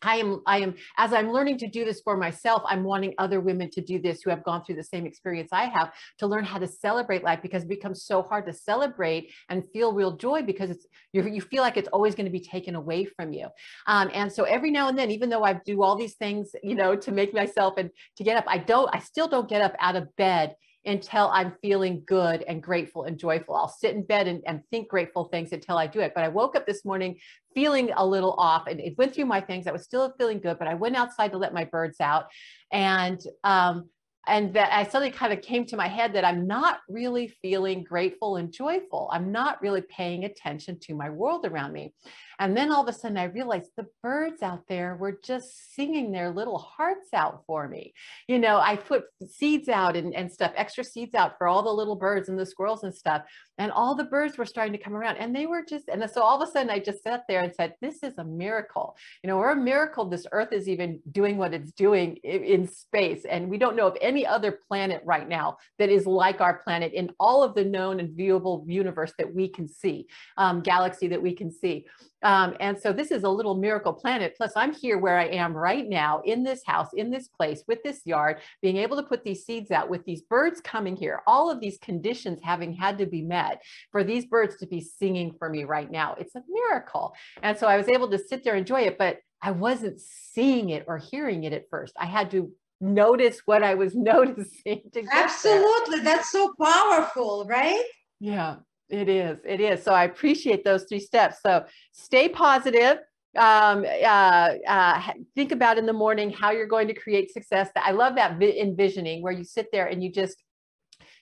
I 0.02 0.16
am, 0.16 0.42
I 0.46 0.58
am, 0.60 0.74
as 0.96 1.12
I'm 1.12 1.32
learning 1.32 1.58
to 1.58 1.66
do 1.66 1.84
this 1.84 2.00
for 2.00 2.16
myself, 2.16 2.62
I'm 2.66 2.84
wanting 2.84 3.14
other 3.18 3.40
women 3.40 3.70
to 3.70 3.80
do 3.80 4.00
this 4.00 4.22
who 4.22 4.30
have 4.30 4.44
gone 4.44 4.64
through 4.64 4.76
the 4.76 4.84
same 4.84 5.06
experience 5.06 5.50
I 5.52 5.64
have 5.64 5.92
to 6.18 6.26
learn 6.26 6.44
how 6.44 6.58
to 6.58 6.66
celebrate 6.66 7.22
life 7.22 7.40
because 7.42 7.64
it 7.64 7.68
becomes 7.68 8.04
so 8.04 8.22
hard 8.22 8.46
to 8.46 8.52
celebrate 8.52 9.32
and 9.48 9.64
feel 9.72 9.92
real 9.92 10.16
joy 10.16 10.42
because 10.42 10.70
it's, 10.70 10.86
you 11.12 11.40
feel 11.40 11.62
like 11.62 11.76
it's 11.76 11.88
always 11.88 12.14
going 12.14 12.26
to 12.26 12.32
be 12.32 12.40
taken 12.40 12.74
away 12.74 13.04
from 13.04 13.32
you. 13.32 13.48
Um, 13.86 14.10
and 14.14 14.32
so 14.32 14.44
every 14.44 14.70
now 14.70 14.88
and 14.88 14.98
then, 14.98 15.10
even 15.10 15.28
though 15.28 15.44
I 15.44 15.54
do 15.54 15.82
all 15.82 15.96
these 15.96 16.14
things, 16.14 16.50
you 16.62 16.74
know, 16.74 16.96
to 16.96 17.12
make 17.12 17.34
myself 17.34 17.74
and 17.76 17.90
to 18.16 18.24
get 18.24 18.36
up, 18.36 18.44
I 18.46 18.58
don't, 18.58 18.88
I 18.94 19.00
still 19.00 19.28
don't 19.28 19.48
get 19.48 19.62
up 19.62 19.74
out 19.80 19.96
of 19.96 20.14
bed 20.16 20.54
until 20.84 21.28
I'm 21.28 21.54
feeling 21.60 22.02
good 22.06 22.42
and 22.42 22.62
grateful 22.62 23.04
and 23.04 23.18
joyful. 23.18 23.54
I'll 23.54 23.68
sit 23.68 23.94
in 23.94 24.02
bed 24.02 24.26
and, 24.26 24.42
and, 24.46 24.62
think 24.70 24.88
grateful 24.88 25.24
things 25.24 25.52
until 25.52 25.76
I 25.76 25.86
do 25.86 26.00
it. 26.00 26.12
But 26.14 26.24
I 26.24 26.28
woke 26.28 26.56
up 26.56 26.66
this 26.66 26.84
morning 26.84 27.18
feeling 27.54 27.90
a 27.96 28.06
little 28.06 28.34
off 28.34 28.66
and 28.66 28.80
it 28.80 28.96
went 28.96 29.14
through 29.14 29.26
my 29.26 29.40
things. 29.40 29.66
I 29.66 29.72
was 29.72 29.82
still 29.82 30.14
feeling 30.16 30.40
good, 30.40 30.58
but 30.58 30.68
I 30.68 30.74
went 30.74 30.96
outside 30.96 31.32
to 31.32 31.38
let 31.38 31.52
my 31.52 31.64
birds 31.64 32.00
out. 32.00 32.26
And 32.72 33.20
um, 33.44 33.90
and 34.26 34.54
that 34.54 34.72
I 34.72 34.84
suddenly 34.84 35.10
kind 35.10 35.32
of 35.32 35.40
came 35.40 35.64
to 35.66 35.76
my 35.76 35.88
head 35.88 36.12
that 36.12 36.24
I'm 36.24 36.46
not 36.46 36.80
really 36.88 37.28
feeling 37.42 37.82
grateful 37.82 38.36
and 38.36 38.52
joyful. 38.52 39.08
I'm 39.12 39.32
not 39.32 39.60
really 39.62 39.80
paying 39.80 40.24
attention 40.24 40.78
to 40.80 40.94
my 40.94 41.08
world 41.08 41.46
around 41.46 41.72
me. 41.72 41.94
And 42.40 42.56
then 42.56 42.72
all 42.72 42.82
of 42.82 42.88
a 42.88 42.98
sudden 42.98 43.18
I 43.18 43.24
realized 43.24 43.70
the 43.76 43.86
birds 44.02 44.42
out 44.42 44.66
there 44.66 44.96
were 44.96 45.20
just 45.22 45.74
singing 45.74 46.10
their 46.10 46.30
little 46.30 46.58
hearts 46.58 47.10
out 47.12 47.42
for 47.46 47.68
me. 47.68 47.92
You 48.26 48.38
know, 48.38 48.58
I 48.58 48.76
put 48.76 49.04
seeds 49.28 49.68
out 49.68 49.94
and, 49.94 50.14
and 50.14 50.32
stuff, 50.32 50.52
extra 50.56 50.82
seeds 50.82 51.14
out 51.14 51.36
for 51.36 51.46
all 51.46 51.62
the 51.62 51.70
little 51.70 51.96
birds 51.96 52.30
and 52.30 52.38
the 52.38 52.46
squirrels 52.46 52.82
and 52.82 52.94
stuff. 52.94 53.22
And 53.58 53.70
all 53.70 53.94
the 53.94 54.04
birds 54.04 54.38
were 54.38 54.46
starting 54.46 54.72
to 54.72 54.82
come 54.82 54.96
around 54.96 55.18
and 55.18 55.36
they 55.36 55.46
were 55.46 55.62
just, 55.62 55.88
and 55.88 56.02
so 56.10 56.22
all 56.22 56.40
of 56.40 56.48
a 56.48 56.50
sudden 56.50 56.70
I 56.70 56.78
just 56.78 57.02
sat 57.02 57.24
there 57.28 57.42
and 57.42 57.54
said, 57.54 57.74
this 57.82 58.02
is 58.02 58.16
a 58.16 58.24
miracle. 58.24 58.96
You 59.22 59.28
know, 59.28 59.36
we're 59.36 59.50
a 59.50 59.56
miracle. 59.56 60.06
This 60.06 60.26
earth 60.32 60.52
is 60.52 60.66
even 60.66 60.98
doing 61.12 61.36
what 61.36 61.52
it's 61.52 61.72
doing 61.72 62.16
in, 62.24 62.42
in 62.42 62.66
space. 62.66 63.26
And 63.26 63.50
we 63.50 63.58
don't 63.58 63.76
know 63.76 63.86
of 63.86 63.98
any 64.00 64.26
other 64.26 64.58
planet 64.66 65.02
right 65.04 65.28
now 65.28 65.58
that 65.78 65.90
is 65.90 66.06
like 66.06 66.40
our 66.40 66.54
planet 66.54 66.94
in 66.94 67.10
all 67.20 67.42
of 67.42 67.54
the 67.54 67.64
known 67.64 68.00
and 68.00 68.16
viewable 68.16 68.64
universe 68.66 69.12
that 69.18 69.34
we 69.34 69.46
can 69.46 69.68
see, 69.68 70.06
um, 70.38 70.62
galaxy 70.62 71.08
that 71.08 71.22
we 71.22 71.34
can 71.34 71.50
see. 71.50 71.86
Um, 72.22 72.54
and 72.60 72.78
so 72.78 72.92
this 72.92 73.10
is 73.10 73.24
a 73.24 73.28
little 73.28 73.54
miracle 73.54 73.92
planet. 73.92 74.34
Plus, 74.36 74.52
I'm 74.56 74.72
here 74.72 74.98
where 74.98 75.18
I 75.18 75.26
am 75.26 75.54
right 75.54 75.88
now 75.88 76.20
in 76.24 76.42
this 76.42 76.62
house, 76.64 76.88
in 76.94 77.10
this 77.10 77.28
place, 77.28 77.64
with 77.66 77.82
this 77.82 78.02
yard, 78.04 78.38
being 78.62 78.76
able 78.76 78.96
to 78.96 79.02
put 79.02 79.24
these 79.24 79.44
seeds 79.44 79.70
out 79.70 79.88
with 79.88 80.04
these 80.04 80.22
birds 80.22 80.60
coming 80.60 80.96
here, 80.96 81.22
all 81.26 81.50
of 81.50 81.60
these 81.60 81.78
conditions 81.78 82.40
having 82.42 82.72
had 82.72 82.98
to 82.98 83.06
be 83.06 83.22
met 83.22 83.62
for 83.90 84.04
these 84.04 84.26
birds 84.26 84.56
to 84.56 84.66
be 84.66 84.80
singing 84.80 85.34
for 85.38 85.48
me 85.48 85.64
right 85.64 85.90
now. 85.90 86.14
It's 86.18 86.34
a 86.34 86.42
miracle. 86.48 87.14
And 87.42 87.56
so 87.56 87.66
I 87.66 87.76
was 87.76 87.88
able 87.88 88.10
to 88.10 88.18
sit 88.18 88.44
there, 88.44 88.54
and 88.54 88.60
enjoy 88.60 88.82
it, 88.82 88.98
but 88.98 89.18
I 89.42 89.50
wasn't 89.52 90.00
seeing 90.00 90.70
it 90.70 90.84
or 90.86 90.98
hearing 90.98 91.44
it 91.44 91.52
at 91.52 91.68
first. 91.70 91.94
I 91.98 92.06
had 92.06 92.30
to 92.32 92.52
notice 92.80 93.40
what 93.46 93.62
I 93.62 93.74
was 93.74 93.94
noticing. 93.96 94.82
Absolutely. 95.12 95.96
There. 95.96 96.04
That's 96.04 96.30
so 96.30 96.52
powerful, 96.60 97.46
right? 97.48 97.84
Yeah. 98.20 98.56
It 98.90 99.08
is. 99.08 99.38
It 99.46 99.60
is. 99.60 99.82
So 99.82 99.92
I 99.92 100.04
appreciate 100.04 100.64
those 100.64 100.84
three 100.84 101.00
steps. 101.00 101.38
So 101.42 101.64
stay 101.92 102.28
positive. 102.28 102.98
Um, 103.36 103.84
uh, 103.84 104.54
uh, 104.66 105.12
think 105.36 105.52
about 105.52 105.78
in 105.78 105.86
the 105.86 105.92
morning 105.92 106.30
how 106.30 106.50
you're 106.50 106.66
going 106.66 106.88
to 106.88 106.94
create 106.94 107.32
success. 107.32 107.70
I 107.76 107.92
love 107.92 108.16
that 108.16 108.42
envisioning 108.42 109.22
where 109.22 109.32
you 109.32 109.44
sit 109.44 109.68
there 109.72 109.86
and 109.86 110.02
you 110.02 110.10
just 110.10 110.42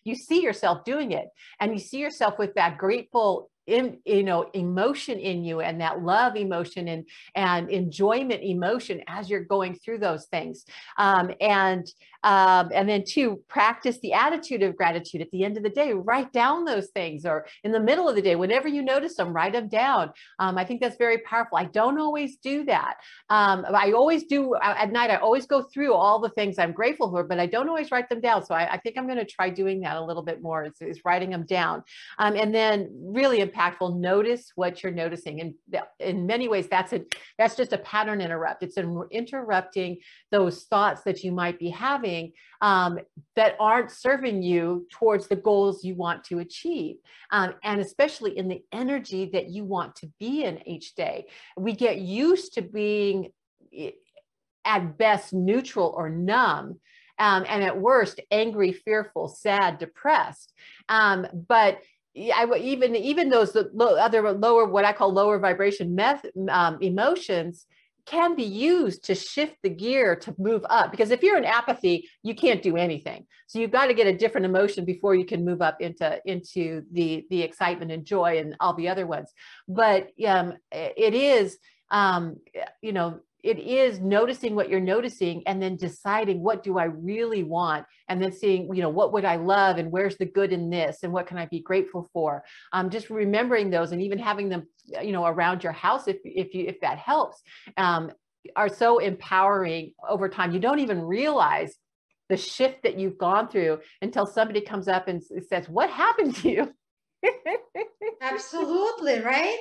you 0.04 0.14
see 0.14 0.42
yourself 0.42 0.84
doing 0.84 1.12
it 1.12 1.28
and 1.60 1.72
you 1.72 1.78
see 1.78 1.98
yourself 1.98 2.38
with 2.38 2.54
that 2.54 2.78
grateful 2.78 3.50
in, 3.66 3.98
you 4.06 4.22
know 4.22 4.48
emotion 4.54 5.18
in 5.18 5.44
you 5.44 5.60
and 5.60 5.82
that 5.82 6.02
love 6.02 6.36
emotion 6.36 6.88
and 6.88 7.06
and 7.34 7.68
enjoyment 7.68 8.42
emotion 8.42 9.02
as 9.06 9.28
you're 9.28 9.44
going 9.44 9.74
through 9.74 9.98
those 9.98 10.24
things 10.26 10.64
um, 10.96 11.30
and 11.42 11.86
um, 12.24 12.70
and 12.74 12.88
then 12.88 13.04
two, 13.06 13.42
practice 13.48 13.98
the 14.00 14.12
attitude 14.12 14.62
of 14.62 14.76
gratitude 14.76 15.20
at 15.20 15.30
the 15.30 15.44
end 15.44 15.56
of 15.56 15.62
the 15.62 15.70
day. 15.70 15.92
Write 15.92 16.32
down 16.32 16.64
those 16.64 16.88
things 16.88 17.24
or 17.24 17.46
in 17.62 17.70
the 17.70 17.80
middle 17.80 18.08
of 18.08 18.16
the 18.16 18.22
day, 18.22 18.34
whenever 18.34 18.66
you 18.66 18.82
notice 18.82 19.16
them, 19.16 19.32
write 19.32 19.52
them 19.52 19.68
down. 19.68 20.10
Um, 20.38 20.58
I 20.58 20.64
think 20.64 20.80
that's 20.80 20.96
very 20.96 21.18
powerful. 21.18 21.58
I 21.58 21.64
don't 21.64 21.98
always 21.98 22.38
do 22.38 22.64
that. 22.64 22.96
Um, 23.30 23.64
I 23.72 23.92
always 23.92 24.24
do 24.24 24.54
uh, 24.54 24.74
at 24.76 24.90
night. 24.90 25.10
I 25.10 25.16
always 25.16 25.46
go 25.46 25.62
through 25.62 25.94
all 25.94 26.18
the 26.18 26.30
things 26.30 26.58
I'm 26.58 26.72
grateful 26.72 27.08
for, 27.10 27.22
but 27.22 27.38
I 27.38 27.46
don't 27.46 27.68
always 27.68 27.90
write 27.92 28.08
them 28.08 28.20
down. 28.20 28.44
So 28.44 28.54
I, 28.54 28.72
I 28.72 28.78
think 28.78 28.98
I'm 28.98 29.06
going 29.06 29.18
to 29.18 29.24
try 29.24 29.48
doing 29.48 29.80
that 29.82 29.96
a 29.96 30.04
little 30.04 30.24
bit 30.24 30.42
more 30.42 30.64
is, 30.64 30.74
is 30.80 31.04
writing 31.04 31.30
them 31.30 31.46
down. 31.46 31.84
Um, 32.18 32.34
and 32.34 32.52
then 32.52 32.90
really 32.92 33.44
impactful, 33.44 33.96
notice 33.96 34.50
what 34.56 34.82
you're 34.82 34.92
noticing. 34.92 35.40
And 35.40 35.54
in 36.00 36.26
many 36.26 36.48
ways, 36.48 36.66
that's 36.68 36.92
a, 36.92 37.02
that's 37.38 37.54
just 37.54 37.72
a 37.72 37.78
pattern 37.78 38.20
interrupt. 38.20 38.64
It's 38.64 38.76
an 38.76 39.02
interrupting 39.12 39.98
those 40.32 40.64
thoughts 40.64 41.02
that 41.02 41.22
you 41.22 41.30
might 41.30 41.58
be 41.60 41.70
having 41.70 42.07
having 42.08 42.32
um, 42.60 42.98
that 43.36 43.56
aren't 43.60 43.90
serving 43.90 44.42
you 44.42 44.86
towards 44.90 45.28
the 45.28 45.36
goals 45.36 45.84
you 45.84 45.94
want 45.94 46.24
to 46.24 46.40
achieve. 46.40 46.96
Um, 47.30 47.54
and 47.62 47.80
especially 47.80 48.36
in 48.36 48.48
the 48.48 48.62
energy 48.72 49.30
that 49.32 49.48
you 49.48 49.64
want 49.64 49.96
to 49.96 50.10
be 50.18 50.44
in 50.44 50.66
each 50.66 50.94
day. 50.94 51.26
We 51.56 51.74
get 51.74 51.98
used 51.98 52.54
to 52.54 52.62
being 52.62 53.30
at 54.64 54.98
best 54.98 55.32
neutral 55.32 55.94
or 55.96 56.08
numb. 56.10 56.80
Um, 57.20 57.44
and 57.48 57.64
at 57.64 57.80
worst, 57.80 58.20
angry, 58.30 58.72
fearful, 58.72 59.26
sad, 59.26 59.78
depressed. 59.78 60.52
Um, 60.88 61.26
but 61.48 61.80
I 62.16 62.46
even 62.56 62.94
even 62.96 63.28
those 63.28 63.56
other 63.56 64.32
lower 64.32 64.66
what 64.66 64.84
I 64.84 64.92
call 64.92 65.12
lower 65.12 65.38
vibration 65.38 65.96
meth, 65.96 66.24
um, 66.48 66.78
emotions 66.80 67.66
can 68.08 68.34
be 68.34 68.44
used 68.44 69.04
to 69.04 69.14
shift 69.14 69.56
the 69.62 69.68
gear 69.68 70.16
to 70.16 70.34
move 70.38 70.64
up 70.70 70.90
because 70.90 71.10
if 71.10 71.22
you're 71.22 71.36
in 71.36 71.44
apathy 71.44 72.08
you 72.22 72.34
can't 72.34 72.62
do 72.62 72.76
anything. 72.76 73.26
So 73.46 73.58
you've 73.58 73.70
got 73.70 73.86
to 73.86 73.94
get 73.94 74.06
a 74.06 74.16
different 74.16 74.46
emotion 74.46 74.84
before 74.84 75.14
you 75.14 75.24
can 75.24 75.44
move 75.44 75.60
up 75.60 75.80
into 75.80 76.20
into 76.24 76.82
the 76.92 77.26
the 77.30 77.42
excitement 77.42 77.92
and 77.92 78.04
joy 78.04 78.38
and 78.38 78.56
all 78.60 78.74
the 78.74 78.88
other 78.88 79.06
ones. 79.06 79.32
But 79.66 80.08
um 80.26 80.54
it 80.72 81.14
is 81.14 81.58
um 81.90 82.36
you 82.82 82.92
know 82.92 83.20
it 83.44 83.58
is 83.58 84.00
noticing 84.00 84.54
what 84.54 84.68
you're 84.68 84.80
noticing 84.80 85.42
and 85.46 85.62
then 85.62 85.76
deciding 85.76 86.42
what 86.42 86.62
do 86.62 86.78
I 86.78 86.84
really 86.84 87.44
want 87.44 87.86
and 88.08 88.20
then 88.20 88.32
seeing, 88.32 88.74
you 88.74 88.82
know, 88.82 88.88
what 88.88 89.12
would 89.12 89.24
I 89.24 89.36
love 89.36 89.78
and 89.78 89.92
where's 89.92 90.16
the 90.16 90.26
good 90.26 90.52
in 90.52 90.70
this 90.70 90.98
and 91.02 91.12
what 91.12 91.26
can 91.26 91.38
I 91.38 91.46
be 91.46 91.60
grateful 91.60 92.08
for? 92.12 92.44
Um, 92.72 92.90
just 92.90 93.10
remembering 93.10 93.70
those 93.70 93.92
and 93.92 94.02
even 94.02 94.18
having 94.18 94.48
them, 94.48 94.66
you 95.02 95.12
know, 95.12 95.24
around 95.26 95.62
your 95.62 95.72
house 95.72 96.08
if, 96.08 96.16
if 96.24 96.54
you, 96.54 96.66
if 96.66 96.80
that 96.80 96.98
helps, 96.98 97.40
um, 97.76 98.10
are 98.56 98.68
so 98.68 98.98
empowering 98.98 99.92
over 100.08 100.28
time. 100.28 100.52
You 100.52 100.60
don't 100.60 100.80
even 100.80 101.00
realize 101.00 101.76
the 102.28 102.36
shift 102.36 102.82
that 102.82 102.98
you've 102.98 103.18
gone 103.18 103.48
through 103.48 103.80
until 104.02 104.26
somebody 104.26 104.60
comes 104.60 104.88
up 104.88 105.08
and 105.08 105.22
says, 105.48 105.68
what 105.68 105.90
happened 105.90 106.34
to 106.36 106.50
you? 106.50 106.74
Absolutely, 108.20 109.20
right? 109.20 109.58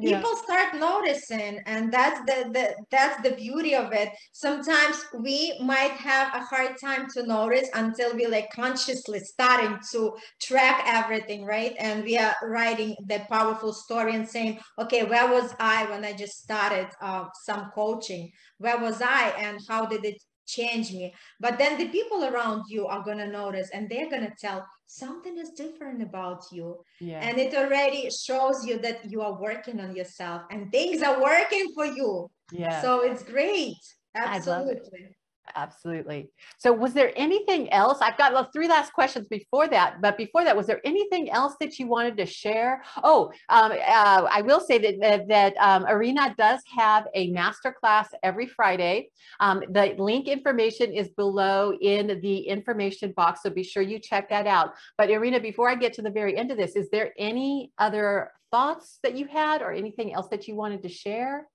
People 0.00 0.34
yeah. 0.34 0.42
start 0.44 0.74
noticing 0.74 1.60
and 1.66 1.92
that's 1.92 2.20
the, 2.20 2.50
the 2.52 2.74
that's 2.90 3.22
the 3.22 3.34
beauty 3.34 3.74
of 3.74 3.92
it. 3.92 4.10
Sometimes 4.32 5.04
we 5.20 5.58
might 5.62 5.92
have 5.92 6.34
a 6.34 6.40
hard 6.40 6.76
time 6.80 7.06
to 7.14 7.26
notice 7.26 7.68
until 7.74 8.14
we 8.14 8.26
like 8.26 8.48
consciously 8.54 9.20
starting 9.20 9.78
to 9.92 10.12
track 10.40 10.84
everything 10.86 11.44
right? 11.44 11.74
And 11.78 12.04
we 12.04 12.18
are 12.18 12.34
writing 12.42 12.96
the 13.06 13.20
powerful 13.30 13.72
story 13.72 14.14
and 14.14 14.28
saying 14.28 14.60
okay 14.78 15.04
where 15.04 15.30
was 15.30 15.54
i 15.58 15.88
when 15.90 16.04
i 16.04 16.12
just 16.12 16.42
started 16.42 16.88
uh, 17.00 17.26
some 17.44 17.70
coaching? 17.74 18.30
Where 18.58 18.78
was 18.78 19.00
i 19.02 19.30
and 19.38 19.60
how 19.68 19.86
did 19.86 20.04
it 20.04 20.22
change 20.48 20.90
me. 20.92 21.14
But 21.38 21.58
then 21.58 21.78
the 21.78 21.88
people 21.88 22.24
around 22.24 22.64
you 22.68 22.86
are 22.86 23.04
going 23.04 23.18
to 23.18 23.28
notice 23.28 23.70
and 23.70 23.88
they're 23.88 24.10
going 24.10 24.26
to 24.26 24.34
tell 24.40 24.66
something 24.86 25.38
is 25.38 25.50
different 25.50 26.02
about 26.02 26.42
you. 26.50 26.68
Yeah. 27.00 27.20
and 27.20 27.38
it 27.38 27.54
already 27.54 28.10
shows 28.10 28.66
you 28.66 28.78
that 28.80 28.98
you 29.10 29.20
are 29.20 29.40
working 29.40 29.78
on 29.80 29.94
yourself 29.94 30.42
and 30.50 30.72
things 30.72 31.02
are 31.02 31.22
working 31.22 31.66
for 31.74 31.86
you. 31.86 32.30
Yeah. 32.50 32.82
So 32.82 33.02
it's 33.02 33.22
great. 33.22 33.76
Absolutely 34.14 35.14
Absolutely. 35.56 36.30
So 36.58 36.72
was 36.72 36.92
there 36.92 37.12
anything 37.16 37.72
else? 37.72 37.98
I've 38.00 38.18
got 38.18 38.52
three 38.52 38.68
last 38.68 38.92
questions 38.92 39.26
before 39.28 39.68
that, 39.68 40.00
but 40.00 40.16
before 40.16 40.44
that, 40.44 40.56
was 40.56 40.66
there 40.66 40.80
anything 40.84 41.30
else 41.30 41.54
that 41.60 41.78
you 41.78 41.86
wanted 41.86 42.16
to 42.18 42.26
share? 42.26 42.82
Oh, 43.02 43.32
um, 43.48 43.72
uh, 43.72 44.26
I 44.30 44.42
will 44.42 44.60
say 44.60 44.78
that, 44.78 45.00
that, 45.00 45.28
that 45.28 45.54
um, 45.58 45.86
Irina 45.86 46.34
does 46.36 46.60
have 46.76 47.06
a 47.14 47.32
masterclass 47.32 48.06
every 48.22 48.46
Friday. 48.46 49.10
Um, 49.40 49.62
the 49.70 49.94
link 49.98 50.28
information 50.28 50.92
is 50.92 51.08
below 51.10 51.72
in 51.80 52.20
the 52.20 52.38
information 52.40 53.12
box, 53.12 53.42
so 53.42 53.50
be 53.50 53.62
sure 53.62 53.82
you 53.82 53.98
check 53.98 54.28
that 54.30 54.46
out. 54.46 54.74
But 54.96 55.10
Irina, 55.10 55.40
before 55.40 55.68
I 55.68 55.74
get 55.74 55.92
to 55.94 56.02
the 56.02 56.10
very 56.10 56.36
end 56.36 56.50
of 56.50 56.56
this, 56.56 56.76
is 56.76 56.90
there 56.90 57.12
any 57.18 57.72
other 57.78 58.32
thoughts 58.50 58.98
that 59.02 59.16
you 59.16 59.26
had 59.26 59.62
or 59.62 59.72
anything 59.72 60.14
else 60.14 60.28
that 60.28 60.48
you 60.48 60.54
wanted 60.54 60.82
to 60.82 60.88
share? 60.88 61.46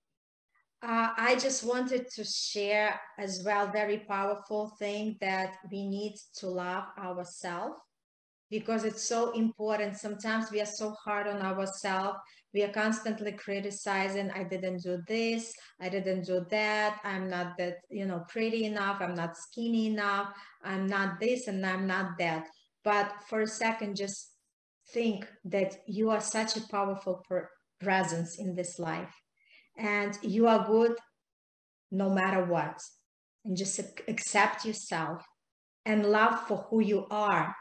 Uh, 0.86 1.14
I 1.16 1.36
just 1.36 1.64
wanted 1.64 2.10
to 2.10 2.24
share 2.24 3.00
as 3.18 3.42
well 3.42 3.72
very 3.72 4.00
powerful 4.00 4.70
thing 4.78 5.16
that 5.22 5.56
we 5.72 5.88
need 5.88 6.16
to 6.40 6.48
love 6.48 6.84
ourselves 6.98 7.76
because 8.50 8.84
it's 8.84 9.02
so 9.02 9.32
important. 9.32 9.96
Sometimes 9.96 10.50
we 10.50 10.60
are 10.60 10.66
so 10.66 10.90
hard 11.02 11.26
on 11.26 11.40
ourselves. 11.40 12.18
We 12.52 12.64
are 12.64 12.72
constantly 12.72 13.32
criticizing, 13.32 14.30
I 14.32 14.44
didn't 14.44 14.82
do 14.82 14.98
this, 15.08 15.54
I 15.80 15.88
didn't 15.88 16.26
do 16.26 16.44
that, 16.50 17.00
I'm 17.02 17.30
not 17.30 17.56
that, 17.56 17.76
you 17.88 18.04
know, 18.04 18.22
pretty 18.28 18.66
enough, 18.66 19.00
I'm 19.00 19.14
not 19.14 19.38
skinny 19.38 19.86
enough, 19.86 20.34
I'm 20.62 20.86
not 20.86 21.18
this 21.18 21.48
and 21.48 21.64
I'm 21.64 21.86
not 21.86 22.18
that. 22.18 22.46
But 22.84 23.10
for 23.30 23.40
a 23.40 23.46
second, 23.46 23.96
just 23.96 24.34
think 24.90 25.26
that 25.46 25.76
you 25.86 26.10
are 26.10 26.20
such 26.20 26.58
a 26.58 26.68
powerful 26.68 27.24
per- 27.26 27.48
presence 27.80 28.38
in 28.38 28.54
this 28.54 28.78
life 28.78 29.23
and 29.76 30.18
you 30.22 30.46
are 30.46 30.66
good 30.66 30.96
no 31.90 32.10
matter 32.10 32.44
what. 32.44 32.80
And 33.44 33.56
just 33.56 33.78
accept 34.08 34.64
yourself 34.64 35.22
and 35.84 36.06
love 36.06 36.46
for 36.46 36.66
who 36.70 36.80
you 36.80 37.06
are 37.10 37.54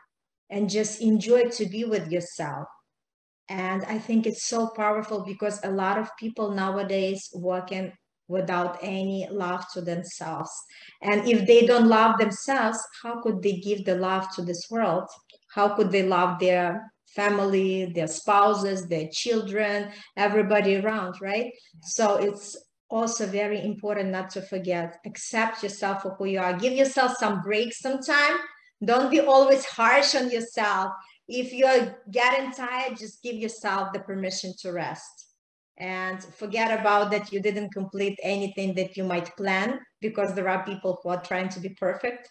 and 0.50 0.70
just 0.70 1.02
enjoy 1.02 1.50
to 1.50 1.66
be 1.66 1.84
with 1.84 2.10
yourself. 2.12 2.68
And 3.50 3.84
I 3.86 3.98
think 3.98 4.26
it's 4.26 4.48
so 4.48 4.68
powerful 4.68 5.26
because 5.26 5.60
a 5.64 5.72
lot 5.72 5.98
of 5.98 6.10
people 6.18 6.52
nowadays 6.52 7.30
working 7.34 7.92
without 8.28 8.78
any 8.82 9.28
love 9.30 9.66
to 9.74 9.82
themselves. 9.82 10.50
And 11.02 11.28
if 11.28 11.46
they 11.46 11.66
don't 11.66 11.88
love 11.88 12.18
themselves, 12.18 12.80
how 13.02 13.22
could 13.22 13.42
they 13.44 13.58
give 13.58 13.84
the 13.84 13.96
love 13.96 14.34
to 14.36 14.42
this 14.42 14.68
world? 14.72 15.10
How 15.54 15.76
could 15.76 15.92
they 15.92 16.04
love 16.04 16.40
their 16.40 16.93
family, 17.16 17.86
their 17.86 18.08
spouses, 18.08 18.88
their 18.88 19.08
children, 19.12 19.92
everybody 20.18 20.78
around, 20.78 21.16
right? 21.22 21.52
So 21.82 22.16
it's 22.16 22.58
also 22.94 23.26
very 23.26 23.64
important 23.66 24.12
not 24.12 24.30
to 24.30 24.42
forget 24.42 25.00
accept 25.06 25.64
yourself 25.64 26.04
for 26.04 26.12
who 26.12 26.26
you 26.26 26.40
are. 26.40 26.54
Give 26.54 26.74
yourself 26.74 27.18
some 27.18 27.42
breaks 27.42 27.80
sometime. 27.80 28.36
Don't 28.86 29.10
be 29.10 29.20
always 29.20 29.66
harsh 29.66 30.14
on 30.14 30.30
yourself. 30.30 30.92
If 31.28 31.54
you're 31.54 31.98
getting 32.12 32.52
tired 32.52 32.98
just 32.98 33.24
give 33.24 33.36
yourself 33.36 33.94
the 33.94 34.00
permission 34.00 34.54
to 34.62 34.72
rest. 34.72 35.28
And 35.78 36.24
forget 36.24 36.80
about 36.80 37.10
that 37.12 37.34
you 37.34 37.40
didn't 37.42 37.74
complete 37.74 38.20
anything 38.22 38.76
that 38.76 38.96
you 38.96 39.04
might 39.04 39.36
plan 39.36 39.80
because 40.00 40.36
there 40.36 40.48
are 40.48 40.64
people 40.64 41.00
who 41.02 41.10
are 41.10 41.22
trying 41.22 41.50
to 41.50 41.60
be 41.60 41.70
perfect. 41.70 42.30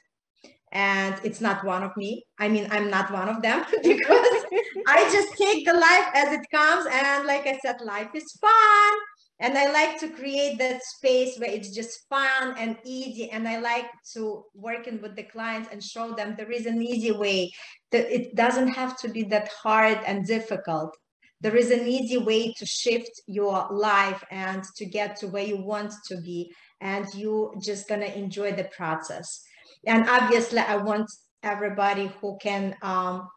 And 0.71 1.17
it's 1.25 1.41
not 1.41 1.65
one 1.65 1.83
of 1.83 1.97
me. 1.97 2.25
I 2.39 2.49
mean 2.49 2.69
i'm 2.71 2.89
not 2.89 3.11
one 3.11 3.29
of 3.29 3.43
them 3.43 3.65
because 3.83 4.42
i 4.87 5.09
just 5.13 5.37
take 5.37 5.65
the 5.65 5.73
life 5.73 6.09
as 6.15 6.33
it 6.33 6.47
comes 6.53 6.87
and 6.91 7.27
like 7.27 7.47
i 7.47 7.59
said 7.59 7.77
life 7.85 8.11
is 8.15 8.33
fun. 8.41 8.99
And 9.41 9.59
i 9.59 9.73
like 9.73 9.99
to 10.01 10.09
create 10.09 10.59
that 10.59 10.83
space 10.85 11.37
where 11.39 11.51
it's 11.51 11.75
just 11.75 12.07
fun 12.09 12.55
and 12.59 12.77
easy 12.85 13.29
and 13.31 13.49
i 13.49 13.59
like 13.59 13.91
to 14.15 14.45
working 14.55 15.01
with 15.03 15.17
the 15.17 15.25
clients 15.25 15.69
and 15.73 15.83
show 15.83 16.15
them 16.15 16.35
there 16.37 16.53
is 16.53 16.67
an 16.67 16.81
easy 16.81 17.13
way. 17.13 17.51
That 17.91 18.11
it 18.13 18.37
doesn't 18.37 18.69
have 18.69 18.97
to 18.99 19.09
be 19.09 19.25
that 19.25 19.49
hard 19.49 19.99
and 20.07 20.27
difficult. 20.27 20.97
There 21.41 21.57
is 21.57 21.71
an 21.73 21.89
easy 21.89 22.19
way 22.19 22.53
to 22.53 22.65
shift 22.65 23.11
your 23.27 23.67
life 23.71 24.23
and 24.31 24.63
to 24.77 24.87
get 24.87 25.17
to 25.17 25.27
where 25.27 25.45
you 25.45 25.61
want 25.61 25.93
to 26.09 26.21
be 26.21 26.53
and 26.81 27.05
you 27.15 27.53
just 27.61 27.89
gonna 27.89 28.07
enjoy 28.07 28.53
the 28.53 28.69
process. 28.77 29.43
And 29.87 30.09
obviously 30.09 30.61
i 30.61 30.77
want 30.77 31.11
everybody 31.43 32.07
who 32.21 32.39
can 32.41 32.77
um, 32.83 33.29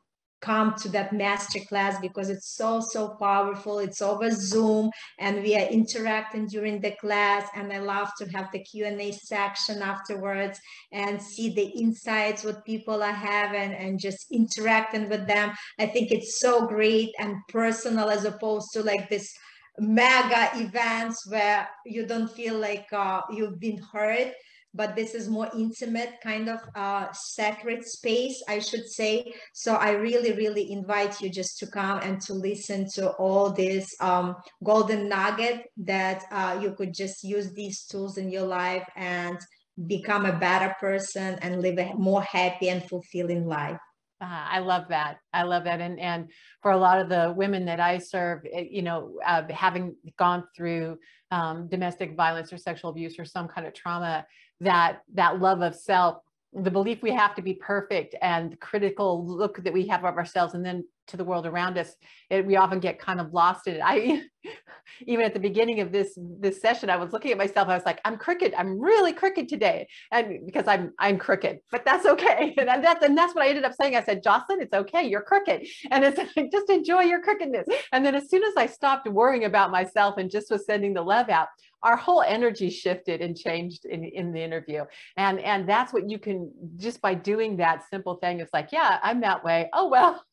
come 0.46 0.76
to 0.76 0.90
that 0.90 1.12
master 1.12 1.60
class 1.68 2.00
because 2.00 2.30
it's 2.30 2.56
so 2.56 2.80
so 2.80 3.10
powerful. 3.20 3.80
It's 3.80 4.02
over 4.02 4.30
zoom 4.30 4.92
and 5.20 5.42
we 5.42 5.56
are 5.56 5.68
interacting 5.68 6.48
during 6.48 6.80
the 6.82 6.92
class 6.92 7.48
and 7.56 7.74
i 7.74 7.80
love 7.80 8.10
to 8.20 8.26
have 8.36 8.48
the 8.52 8.60
q&a 8.60 9.12
section 9.12 9.82
afterwards 9.82 10.60
and 10.92 11.22
see 11.22 11.50
the 11.50 11.68
insights 11.84 12.44
what 12.44 12.66
people 12.66 13.02
are 13.02 13.20
having 13.36 13.72
and 13.74 14.00
just 14.00 14.28
interacting 14.32 15.10
with 15.10 15.26
them. 15.28 15.52
I 15.80 15.88
think 15.88 16.12
it's 16.12 16.40
so 16.40 16.68
great 16.68 17.12
and 17.20 17.36
personal 17.50 18.10
as 18.10 18.26
opposed 18.26 18.72
to 18.74 18.84
like 18.84 19.10
this 19.10 19.34
mega 19.80 20.50
events 20.56 21.30
where 21.30 21.68
you 21.86 22.06
don't 22.06 22.32
feel 22.32 22.58
like 22.58 22.88
uh, 22.94 23.22
you've 23.32 23.60
been 23.60 23.82
heard 23.92 24.32
but 24.76 24.96
this 24.96 25.16
is 25.16 25.30
more 25.30 25.50
intimate 25.58 26.16
kind 26.22 26.50
of 26.50 26.60
uh, 26.76 27.08
sacred 27.14 27.86
space, 27.86 28.44
I 28.48 28.60
should 28.60 28.88
say. 28.88 29.34
So 29.54 29.76
I 29.76 29.92
really, 29.92 30.34
really 30.34 30.72
invite 30.72 31.22
you 31.22 31.30
just 31.30 31.58
to 31.60 31.68
come 31.68 32.00
and 32.00 32.22
to 32.22 32.34
listen 32.34 32.88
to 32.96 33.12
all 33.12 33.52
this 33.52 33.96
um, 34.02 34.36
golden 34.64 35.08
nugget 35.08 35.64
that 35.78 36.26
uh, 36.32 36.60
you 36.62 36.74
could 36.74 36.94
just 36.94 37.24
use 37.24 37.54
these 37.54 37.86
tools 37.86 38.18
in 38.18 38.30
your 38.30 38.46
life 38.46 38.88
and 38.96 39.40
become 39.88 40.26
a 40.26 40.38
better 40.38 40.76
person 40.80 41.38
and 41.42 41.62
live 41.62 41.78
a 41.80 41.94
more 41.96 42.22
happy 42.24 42.70
and 42.70 42.88
fulfilling 42.88 43.48
life. 43.48 43.80
Uh, 44.22 44.48
I 44.50 44.60
love 44.60 44.86
that. 44.90 45.18
I 45.34 45.44
love 45.44 45.66
that. 45.66 45.82
And 45.82 46.00
and 46.00 46.32
for 46.62 46.72
a 46.72 46.78
lot 46.78 47.02
of 47.02 47.10
the 47.10 47.34
women 47.36 47.66
that 47.66 47.82
I 47.82 47.98
serve, 47.98 48.46
it, 48.46 48.72
you 48.72 48.82
know, 48.82 49.20
uh, 49.26 49.44
having 49.50 49.96
gone 50.18 50.46
through 50.56 50.98
um, 51.32 51.68
domestic 51.68 52.16
violence 52.16 52.54
or 52.54 52.58
sexual 52.58 52.92
abuse 52.92 53.20
or 53.20 53.26
some 53.26 53.48
kind 53.50 53.68
of 53.68 53.74
trauma, 53.74 54.26
that 54.62 55.02
that 55.14 55.40
love 55.40 55.62
of 55.62 55.76
self 55.76 56.18
the 56.56 56.72
belief 56.72 57.02
we 57.02 57.12
have 57.12 57.36
to 57.36 57.42
be 57.42 57.54
perfect 57.54 58.16
and 58.22 58.54
the 58.54 58.58
critical 58.58 59.26
look 59.26 59.62
that 59.64 59.74
we 59.74 59.88
have 59.88 60.06
of 60.06 60.16
ourselves 60.16 60.54
and 60.54 60.66
then 60.66 60.86
to 61.08 61.18
the 61.18 61.24
world 61.24 61.46
around 61.46 61.78
us 61.78 61.96
it, 62.30 62.46
we 62.46 62.56
often 62.56 62.80
get 62.80 62.98
kind 62.98 63.20
of 63.20 63.34
lost 63.34 63.68
in 63.68 63.76
it. 63.76 63.82
I 63.84 64.24
even 65.08 65.26
at 65.26 65.34
the 65.34 65.40
beginning 65.40 65.82
of 65.82 65.92
this 65.92 66.18
this 66.40 66.62
session 66.62 66.90
i 66.90 66.96
was 66.96 67.12
looking 67.12 67.32
at 67.32 67.38
myself 67.38 67.68
i 67.68 67.76
was 67.76 67.86
like 67.86 68.00
i'm 68.06 68.18
crooked. 68.18 68.54
I'm 68.54 68.80
really 68.80 69.14
crooked 69.14 69.50
today. 69.50 69.88
And 70.12 70.46
because 70.46 70.68
i'm 70.68 70.94
i'm 70.98 71.18
crooked 71.18 71.60
but 71.72 71.84
that's 71.84 72.06
okay. 72.06 72.56
And 72.66 72.84
that's 72.84 73.04
and 73.04 73.18
that's 73.18 73.36
what 73.36 73.44
i 73.44 73.50
ended 73.50 73.66
up 73.66 73.74
saying. 73.74 73.96
I 73.96 74.04
said 74.04 74.24
jocelyn 74.24 74.62
it's 74.62 74.74
okay. 74.74 75.08
You're 75.08 75.22
crooked. 75.22 75.68
And 75.92 76.04
it's 76.06 76.18
like 76.38 76.52
just 76.52 76.70
enjoy 76.70 77.02
your 77.02 77.22
crookedness. 77.22 77.68
And 77.92 78.06
then 78.06 78.16
as 78.16 78.30
soon 78.30 78.44
as 78.44 78.54
i 78.58 78.66
stopped 78.66 79.08
worrying 79.10 79.44
about 79.44 79.72
myself 79.72 80.18
and 80.18 80.32
just 80.32 80.50
was 80.50 80.66
sending 80.66 80.94
the 80.94 81.02
love 81.02 81.30
out 81.30 81.48
our 81.86 81.96
whole 81.96 82.24
energy 82.24 82.70
shifted 82.70 83.22
and 83.22 83.38
changed 83.38 83.86
in, 83.86 84.04
in 84.04 84.34
the 84.34 84.42
interview. 84.42 84.84
And, 85.18 85.40
and 85.40 85.70
that's 85.70 85.94
what 85.94 86.10
you 86.10 86.18
can, 86.18 86.52
just 86.78 87.00
by 87.00 87.14
doing 87.14 87.58
that 87.58 87.84
simple 87.90 88.16
thing, 88.16 88.40
it's 88.40 88.54
like, 88.54 88.70
yeah, 88.72 89.00
I'm 89.04 89.22
that 89.22 89.44
way. 89.44 89.70
Oh, 89.72 89.88
well, 89.88 90.24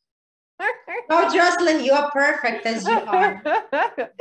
oh, 1.11 1.35
Jocelyn, 1.35 1.85
you 1.85 1.93
are 1.93 2.11
perfect 2.11 2.65
as 2.67 2.87
you 2.87 2.99
are. 2.99 3.43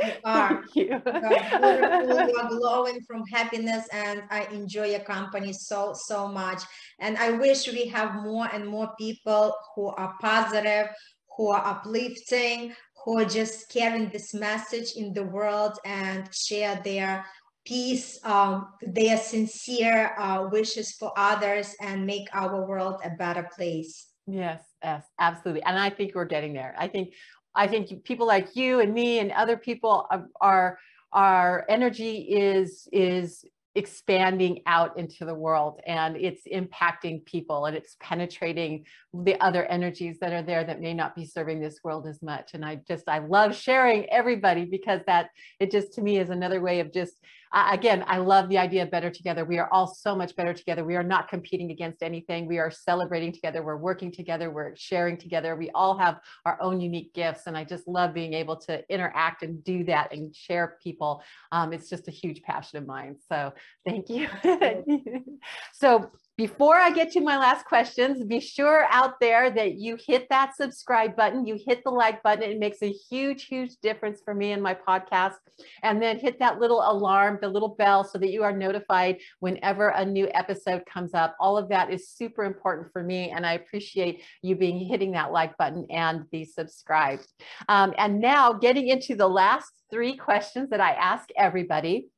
You 0.02 0.12
are. 0.24 0.48
Thank 0.48 0.76
you. 0.76 0.84
You 0.84 1.00
are, 1.04 2.28
you 2.28 2.36
are 2.38 2.48
glowing 2.48 3.00
from 3.06 3.22
happiness, 3.32 3.86
and 3.92 4.22
I 4.30 4.44
enjoy 4.52 4.86
your 4.86 5.00
company 5.00 5.52
so, 5.52 5.94
so 5.94 6.28
much. 6.28 6.62
And 6.98 7.16
I 7.18 7.30
wish 7.32 7.68
we 7.68 7.86
have 7.86 8.22
more 8.22 8.48
and 8.52 8.66
more 8.66 8.92
people 8.98 9.54
who 9.74 9.88
are 9.88 10.14
positive, 10.20 10.88
who 11.36 11.50
are 11.50 11.64
uplifting, 11.64 12.74
who 13.04 13.18
are 13.18 13.24
just 13.24 13.68
carrying 13.68 14.08
this 14.08 14.32
message 14.32 14.92
in 14.96 15.12
the 15.12 15.24
world 15.24 15.78
and 15.84 16.32
share 16.34 16.80
their 16.84 17.24
peace, 17.64 18.18
um, 18.24 18.68
their 18.82 19.16
sincere 19.16 20.14
uh, 20.18 20.48
wishes 20.50 20.92
for 20.92 21.12
others 21.16 21.74
and 21.80 22.06
make 22.06 22.28
our 22.32 22.66
world 22.66 23.00
a 23.04 23.10
better 23.10 23.48
place. 23.54 24.08
Yes, 24.26 24.62
yes, 24.82 25.04
absolutely. 25.18 25.62
And 25.64 25.78
I 25.78 25.90
think 25.90 26.14
we're 26.14 26.24
getting 26.24 26.52
there. 26.52 26.74
I 26.78 26.88
think, 26.88 27.14
I 27.54 27.66
think 27.66 28.04
people 28.04 28.26
like 28.26 28.56
you 28.56 28.80
and 28.80 28.92
me 28.94 29.18
and 29.18 29.30
other 29.32 29.56
people 29.56 30.06
are, 30.10 30.26
are 30.40 30.78
our 31.12 31.66
energy 31.68 32.20
is 32.20 32.88
is 32.90 33.44
expanding 33.74 34.60
out 34.66 34.98
into 34.98 35.24
the 35.24 35.34
world 35.34 35.80
and 35.86 36.16
it's 36.16 36.42
impacting 36.46 37.24
people 37.24 37.64
and 37.66 37.76
it's 37.76 37.96
penetrating 38.00 38.84
the 39.14 39.40
other 39.40 39.64
energies 39.64 40.18
that 40.20 40.32
are 40.32 40.42
there 40.42 40.62
that 40.62 40.80
may 40.80 40.92
not 40.92 41.14
be 41.14 41.24
serving 41.24 41.60
this 41.60 41.80
world 41.82 42.06
as 42.06 42.20
much. 42.22 42.52
And 42.54 42.64
i 42.64 42.76
just 42.86 43.08
i 43.08 43.18
love 43.18 43.56
sharing 43.56 44.08
everybody 44.10 44.64
because 44.64 45.00
that 45.06 45.30
it 45.58 45.70
just 45.70 45.94
to 45.94 46.02
me 46.02 46.18
is 46.18 46.30
another 46.30 46.60
way 46.60 46.80
of 46.80 46.92
just 46.92 47.14
again, 47.52 48.04
I 48.06 48.18
love 48.18 48.48
the 48.48 48.58
idea 48.58 48.82
of 48.82 48.90
better 48.90 49.10
together. 49.10 49.44
We 49.44 49.58
are 49.58 49.68
all 49.72 49.86
so 49.86 50.14
much 50.14 50.34
better 50.36 50.54
together. 50.54 50.84
We 50.84 50.96
are 50.96 51.02
not 51.02 51.28
competing 51.28 51.70
against 51.70 52.02
anything. 52.02 52.46
We 52.46 52.58
are 52.58 52.70
celebrating 52.70 53.32
together. 53.32 53.62
We're 53.62 53.76
working 53.76 54.10
together. 54.10 54.50
We're 54.50 54.74
sharing 54.76 55.18
together. 55.18 55.54
We 55.54 55.70
all 55.70 55.98
have 55.98 56.20
our 56.46 56.60
own 56.62 56.80
unique 56.80 57.12
gifts. 57.12 57.46
And 57.46 57.56
I 57.56 57.64
just 57.64 57.86
love 57.86 58.14
being 58.14 58.32
able 58.32 58.56
to 58.56 58.82
interact 58.92 59.42
and 59.42 59.62
do 59.64 59.84
that 59.84 60.12
and 60.12 60.34
share 60.34 60.78
people. 60.82 61.22
Um, 61.50 61.72
it's 61.72 61.90
just 61.90 62.08
a 62.08 62.12
huge 62.12 62.42
passion 62.42 62.78
of 62.78 62.86
mine. 62.86 63.16
So 63.28 63.52
thank 63.86 64.08
you. 64.08 64.28
so 65.74 66.10
before 66.38 66.76
I 66.76 66.90
get 66.90 67.12
to 67.12 67.20
my 67.20 67.36
last 67.36 67.66
questions, 67.66 68.24
be 68.24 68.40
sure 68.40 68.86
out 68.90 69.20
there 69.20 69.50
that 69.50 69.74
you 69.74 69.98
hit 70.04 70.28
that 70.30 70.56
subscribe 70.56 71.14
button, 71.14 71.46
you 71.46 71.58
hit 71.66 71.84
the 71.84 71.90
like 71.90 72.22
button. 72.22 72.42
It 72.42 72.58
makes 72.58 72.82
a 72.82 72.90
huge, 72.90 73.44
huge 73.44 73.76
difference 73.82 74.22
for 74.24 74.34
me 74.34 74.52
and 74.52 74.62
my 74.62 74.74
podcast. 74.74 75.34
And 75.82 76.02
then 76.02 76.18
hit 76.18 76.38
that 76.38 76.58
little 76.58 76.80
alarm, 76.80 77.38
the 77.42 77.48
little 77.48 77.74
bell, 77.76 78.02
so 78.02 78.18
that 78.18 78.30
you 78.30 78.42
are 78.44 78.56
notified 78.56 79.18
whenever 79.40 79.88
a 79.88 80.04
new 80.04 80.28
episode 80.32 80.86
comes 80.86 81.12
up. 81.12 81.36
All 81.38 81.58
of 81.58 81.68
that 81.68 81.92
is 81.92 82.08
super 82.08 82.44
important 82.44 82.92
for 82.92 83.02
me. 83.02 83.30
And 83.30 83.44
I 83.44 83.52
appreciate 83.52 84.22
you 84.40 84.56
being 84.56 84.78
hitting 84.78 85.12
that 85.12 85.32
like 85.32 85.56
button 85.58 85.86
and 85.90 86.30
be 86.30 86.46
subscribed. 86.46 87.26
Um, 87.68 87.92
and 87.98 88.20
now 88.20 88.54
getting 88.54 88.88
into 88.88 89.16
the 89.16 89.28
last 89.28 89.70
three 89.90 90.16
questions 90.16 90.70
that 90.70 90.80
I 90.80 90.92
ask 90.92 91.28
everybody. 91.36 92.08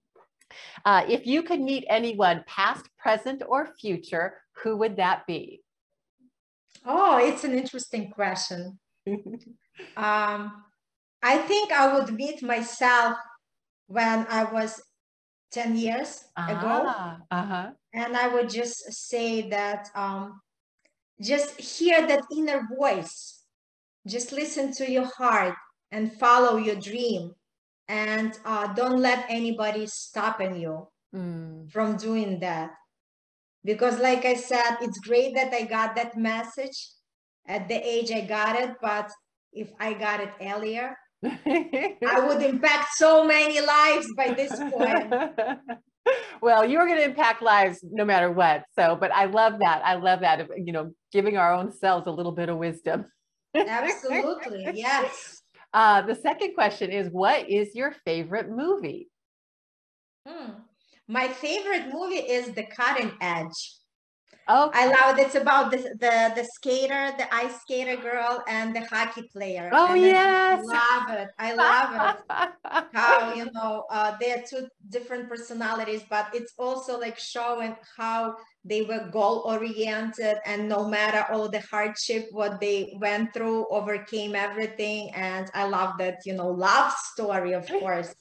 Uh, 0.84 1.05
if 1.09 1.26
you 1.26 1.42
could 1.42 1.61
meet 1.61 1.84
anyone, 1.88 2.44
past, 2.46 2.88
present, 2.98 3.42
or 3.46 3.68
future, 3.80 4.34
who 4.62 4.76
would 4.76 4.96
that 4.96 5.26
be? 5.26 5.62
Oh, 6.86 7.18
it's 7.18 7.44
an 7.44 7.57
interesting 7.57 8.11
question. 8.11 8.78
um, 9.96 10.64
I 11.22 11.38
think 11.38 11.72
I 11.72 11.94
would 11.94 12.12
meet 12.12 12.42
myself 12.42 13.16
when 13.86 14.26
I 14.28 14.44
was 14.44 14.80
10 15.52 15.76
years 15.76 16.24
ah, 16.36 16.48
ago. 16.50 17.26
Uh-huh. 17.30 17.70
And 17.94 18.16
I 18.16 18.28
would 18.28 18.50
just 18.50 18.92
say 18.92 19.48
that 19.50 19.88
um, 19.94 20.40
just 21.20 21.59
hear 21.61 22.07
that 22.07 22.24
inner 22.36 22.66
voice. 22.76 23.42
Just 24.07 24.32
listen 24.32 24.72
to 24.74 24.90
your 24.90 25.09
heart 25.16 25.55
and 25.90 26.12
follow 26.12 26.57
your 26.57 26.76
dream. 26.76 27.34
And 27.89 28.32
uh, 28.45 28.72
don't 28.74 29.01
let 29.01 29.26
anybody 29.28 29.87
stopping 29.87 30.57
you 30.61 30.89
mm. 31.14 31.70
from 31.70 31.97
doing 31.97 32.41
that. 32.41 32.70
Because 33.64 33.99
like 33.99 34.24
I 34.24 34.35
said, 34.35 34.78
it's 34.80 34.99
great 34.99 35.35
that 35.35 35.53
I 35.53 35.62
got 35.62 35.95
that 35.97 36.16
message 36.16 36.93
at 37.47 37.68
the 37.68 37.74
age 37.74 38.11
I 38.11 38.22
got 38.22 38.57
it, 38.57 38.76
but 38.80 39.11
if 39.53 39.70
I 39.78 39.95
got 39.95 40.20
it 40.20 40.32
earlier, 40.41 40.97
I 41.24 42.20
would 42.26 42.43
impact 42.43 42.89
so 42.97 43.24
many 43.24 43.61
lives 43.61 44.07
by 44.16 44.35
this 44.35 44.59
point. 44.59 45.12
well, 46.43 46.64
you 46.64 46.78
are 46.78 46.87
going 46.87 46.99
to 46.99 47.05
impact 47.05 47.43
lives 47.43 47.78
no 47.82 48.05
matter 48.05 48.30
what. 48.30 48.64
So, 48.76 48.97
but 48.99 49.12
I 49.12 49.26
love 49.26 49.55
that. 49.61 49.82
I 49.85 49.95
love 49.95 50.20
that. 50.20 50.49
You 50.57 50.72
know, 50.72 50.93
giving 51.12 51.37
our 51.37 51.53
own 51.53 51.72
selves 51.72 52.07
a 52.07 52.11
little 52.11 52.32
bit 52.32 52.49
of 52.49 52.59
wisdom. 52.59 53.07
Absolutely. 53.57 54.72
Yes. 54.74 55.43
Uh, 55.75 56.03
the 56.03 56.14
second 56.14 56.55
question 56.55 56.91
is 56.91 57.09
What 57.11 57.51
is 57.51 57.75
your 57.75 57.93
favorite 58.05 58.49
movie? 58.49 59.11
Hmm. 60.27 60.53
My 61.09 61.29
favorite 61.29 61.93
movie 61.93 62.14
is 62.16 62.55
The 62.55 62.62
Cutting 62.62 63.12
Edge. 63.20 63.75
Oh, 64.49 64.70
I 64.72 64.86
love 64.86 65.18
it. 65.18 65.26
It's 65.26 65.34
about 65.34 65.70
the, 65.70 65.78
the 65.99 66.32
the 66.36 66.45
skater, 66.45 67.12
the 67.16 67.32
ice 67.34 67.61
skater 67.62 67.97
girl, 67.97 68.42
and 68.49 68.74
the 68.74 68.82
hockey 68.82 69.28
player. 69.32 69.72
Oh 69.72 69.95
and 70.03 70.14
yes, 70.14 70.42
I 70.51 70.61
love 70.61 71.18
it. 71.18 71.28
I 71.38 71.55
love 71.55 71.90
it. 71.95 72.16
how 72.92 73.32
you 73.32 73.49
know 73.53 73.84
uh, 73.90 74.16
they 74.20 74.32
are 74.32 74.42
two 74.49 74.66
different 74.88 75.28
personalities, 75.28 76.03
but 76.09 76.28
it's 76.32 76.53
also 76.59 76.99
like 76.99 77.18
showing 77.18 77.76
how 77.97 78.34
they 78.64 78.82
were 78.82 79.09
goal 79.12 79.42
oriented, 79.47 80.38
and 80.47 80.68
no 80.68 80.88
matter 80.88 81.24
all 81.32 81.49
the 81.49 81.61
hardship 81.70 82.26
what 82.30 82.61
they 82.61 82.97
went 83.01 83.32
through, 83.34 83.66
overcame 83.70 84.34
everything. 84.34 85.11
And 85.14 85.51
I 85.55 85.66
love 85.68 85.99
that 85.99 86.18
you 86.26 86.34
know 86.34 86.49
love 86.49 86.92
story, 87.14 87.53
of 87.53 87.66
course. 87.78 88.14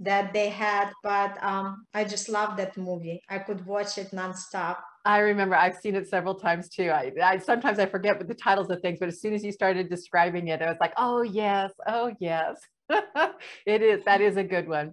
that 0.00 0.32
they 0.32 0.48
had 0.48 0.90
but 1.02 1.36
um, 1.42 1.86
i 1.94 2.04
just 2.04 2.28
love 2.28 2.56
that 2.56 2.76
movie 2.76 3.20
i 3.28 3.38
could 3.38 3.64
watch 3.66 3.98
it 3.98 4.10
nonstop 4.12 4.76
I 5.04 5.18
remember 5.18 5.54
I've 5.54 5.76
seen 5.76 5.94
it 5.94 6.08
several 6.08 6.34
times 6.34 6.68
too. 6.68 6.90
I, 6.90 7.12
I 7.22 7.38
sometimes 7.38 7.78
I 7.78 7.86
forget 7.86 8.18
what 8.18 8.28
the 8.28 8.34
titles 8.34 8.70
of 8.70 8.80
things, 8.80 8.98
but 8.98 9.08
as 9.08 9.20
soon 9.20 9.32
as 9.32 9.42
you 9.42 9.52
started 9.52 9.88
describing 9.88 10.48
it, 10.48 10.60
I 10.60 10.66
was 10.66 10.76
like, 10.80 10.92
oh 10.96 11.22
yes, 11.22 11.72
oh 11.86 12.14
yes. 12.20 12.60
it 13.66 13.82
is 13.82 14.04
that 14.04 14.20
is 14.20 14.36
a 14.36 14.44
good 14.44 14.68
one. 14.68 14.92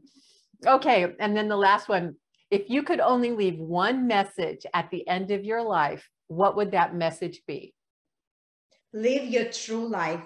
Okay, 0.66 1.14
and 1.20 1.36
then 1.36 1.48
the 1.48 1.58
last 1.58 1.90
one. 1.90 2.16
If 2.50 2.70
you 2.70 2.82
could 2.82 3.02
only 3.02 3.32
leave 3.32 3.60
one 3.60 4.08
message 4.08 4.66
at 4.74 4.90
the 4.90 5.06
end 5.06 5.32
of 5.32 5.44
your 5.44 5.62
life, 5.62 6.10
what 6.28 6.56
would 6.56 6.72
that 6.72 6.96
message 6.96 7.42
be? 7.46 7.74
Live 8.94 9.26
your 9.26 9.52
true 9.52 9.86
life. 9.86 10.26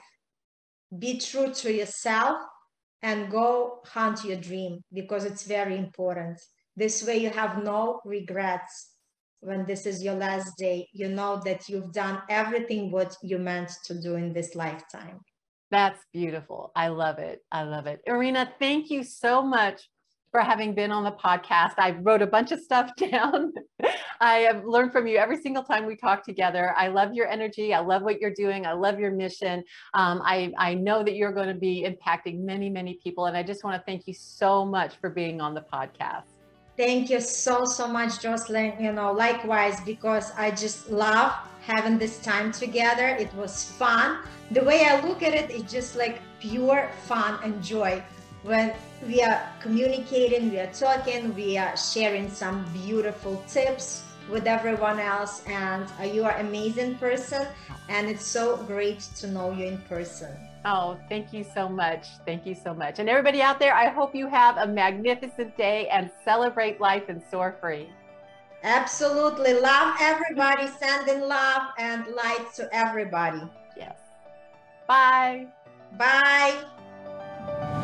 Be 0.96 1.18
true 1.18 1.52
to 1.52 1.74
yourself 1.74 2.38
and 3.02 3.32
go 3.32 3.82
hunt 3.86 4.24
your 4.24 4.38
dream 4.38 4.84
because 4.94 5.26
it's 5.26 5.44
very 5.44 5.76
important. 5.76 6.40
This 6.76 7.04
way 7.04 7.18
you 7.18 7.32
have 7.32 7.64
no 7.64 8.02
regrets 8.06 8.91
when 9.42 9.66
this 9.66 9.86
is 9.86 10.04
your 10.04 10.16
last 10.16 10.58
day, 10.58 10.88
you 10.94 11.10
know 11.10 11.42
that 11.46 11.68
you've 11.68 11.92
done 11.92 12.22
everything 12.30 12.92
what 12.92 13.16
you 13.22 13.38
meant 13.38 13.72
to 13.86 14.00
do 14.00 14.16
in 14.16 14.34
this 14.34 14.56
lifetime. 14.56 15.20
That's 15.72 16.00
beautiful. 16.14 16.72
I 16.76 16.90
love 16.90 17.18
it. 17.18 17.40
I 17.52 17.64
love 17.64 17.88
it. 17.88 18.02
Irina, 18.06 18.54
thank 18.60 18.90
you 18.90 19.04
so 19.04 19.42
much 19.42 19.90
for 20.32 20.42
having 20.42 20.74
been 20.74 20.92
on 20.92 21.04
the 21.04 21.12
podcast. 21.12 21.74
I 21.78 21.92
wrote 21.92 22.22
a 22.22 22.28
bunch 22.28 22.52
of 22.52 22.60
stuff 22.60 22.92
down. 23.12 23.54
I 24.20 24.40
have 24.40 24.64
learned 24.66 24.92
from 24.92 25.08
you 25.08 25.18
every 25.18 25.42
single 25.42 25.64
time 25.64 25.86
we 25.86 25.96
talk 25.96 26.24
together. 26.24 26.74
I 26.78 26.88
love 26.88 27.14
your 27.14 27.28
energy. 27.28 27.74
I 27.74 27.80
love 27.80 28.04
what 28.04 28.20
you're 28.22 28.34
doing. 28.34 28.66
I 28.66 28.74
love 28.74 29.00
your 29.00 29.12
mission. 29.12 29.64
Um, 29.94 30.22
I, 30.24 30.54
I 30.58 30.74
know 30.76 31.04
that 31.04 31.16
you're 31.16 31.34
going 31.34 31.50
to 31.50 31.54
be 31.54 31.86
impacting 31.88 32.40
many, 32.42 32.70
many 32.70 33.00
people. 33.04 33.26
And 33.26 33.36
I 33.36 33.44
just 33.44 33.64
want 33.64 33.76
to 33.76 33.84
thank 33.86 34.08
you 34.08 34.14
so 34.14 34.64
much 34.64 34.96
for 34.98 35.10
being 35.10 35.42
on 35.42 35.54
the 35.54 35.66
podcast. 35.74 36.41
Thank 36.78 37.10
you 37.10 37.20
so, 37.22 37.66
so 37.66 37.88
much, 37.88 38.22
Jocelyn. 38.22 38.74
You 38.80 38.92
know, 38.94 39.12
likewise, 39.12 39.80
because 39.82 40.32
I 40.38 40.52
just 40.52 40.90
love 40.90 41.34
having 41.62 41.98
this 41.98 42.20
time 42.20 42.52
together. 42.52 43.08
It 43.08 43.34
was 43.36 43.64
fun. 43.64 44.20
The 44.52 44.64
way 44.64 44.86
I 44.86 45.00
look 45.06 45.22
at 45.22 45.34
it, 45.34 45.52
it's 45.52 45.72
just 45.72 45.96
like 45.96 46.20
pure 46.40 46.90
fun 47.06 47.40
and 47.44 47.62
joy. 47.64 48.04
When 48.44 48.74
we 49.06 49.22
are 49.22 49.42
communicating, 49.62 50.50
we 50.50 50.60
are 50.60 50.72
talking, 50.74 51.36
we 51.36 51.58
are 51.58 51.78
sharing 51.78 52.30
some 52.30 52.66
beautiful 52.74 53.44
tips 53.48 54.04
with 54.30 54.48
everyone 54.48 55.00
else. 55.00 55.44
And 55.46 55.86
you 56.12 56.24
are 56.24 56.36
amazing 56.38 56.96
person. 56.96 57.48
And 57.90 58.10
it's 58.10 58.26
so 58.26 58.58
great 58.58 59.02
to 59.18 59.28
know 59.28 59.52
you 59.52 59.66
in 59.66 59.78
person. 59.90 60.36
Oh, 60.64 61.00
thank 61.10 61.34
you 61.34 61.44
so 61.44 61.68
much. 61.68 62.08
Thank 62.26 62.46
you 62.46 62.54
so 62.54 62.74
much. 62.74 63.00
And 63.00 63.10
everybody 63.10 63.42
out 63.42 63.60
there, 63.60 63.74
I 63.74 63.90
hope 63.90 64.14
you 64.14 64.28
have 64.28 64.58
a 64.58 64.68
magnificent 64.68 65.58
day 65.58 65.88
and 65.88 66.12
celebrate 66.24 66.80
life 66.80 67.10
and 67.10 67.22
soar 67.32 67.56
free. 67.60 67.90
Absolutely. 68.64 69.54
Love 69.54 69.96
everybody, 70.00 70.68
sending 70.68 71.22
love 71.22 71.64
and 71.80 72.06
light 72.08 72.54
to 72.56 72.70
everybody. 72.72 73.42
Yes. 73.76 73.98
Bye. 74.88 75.48
Bye. 75.98 77.78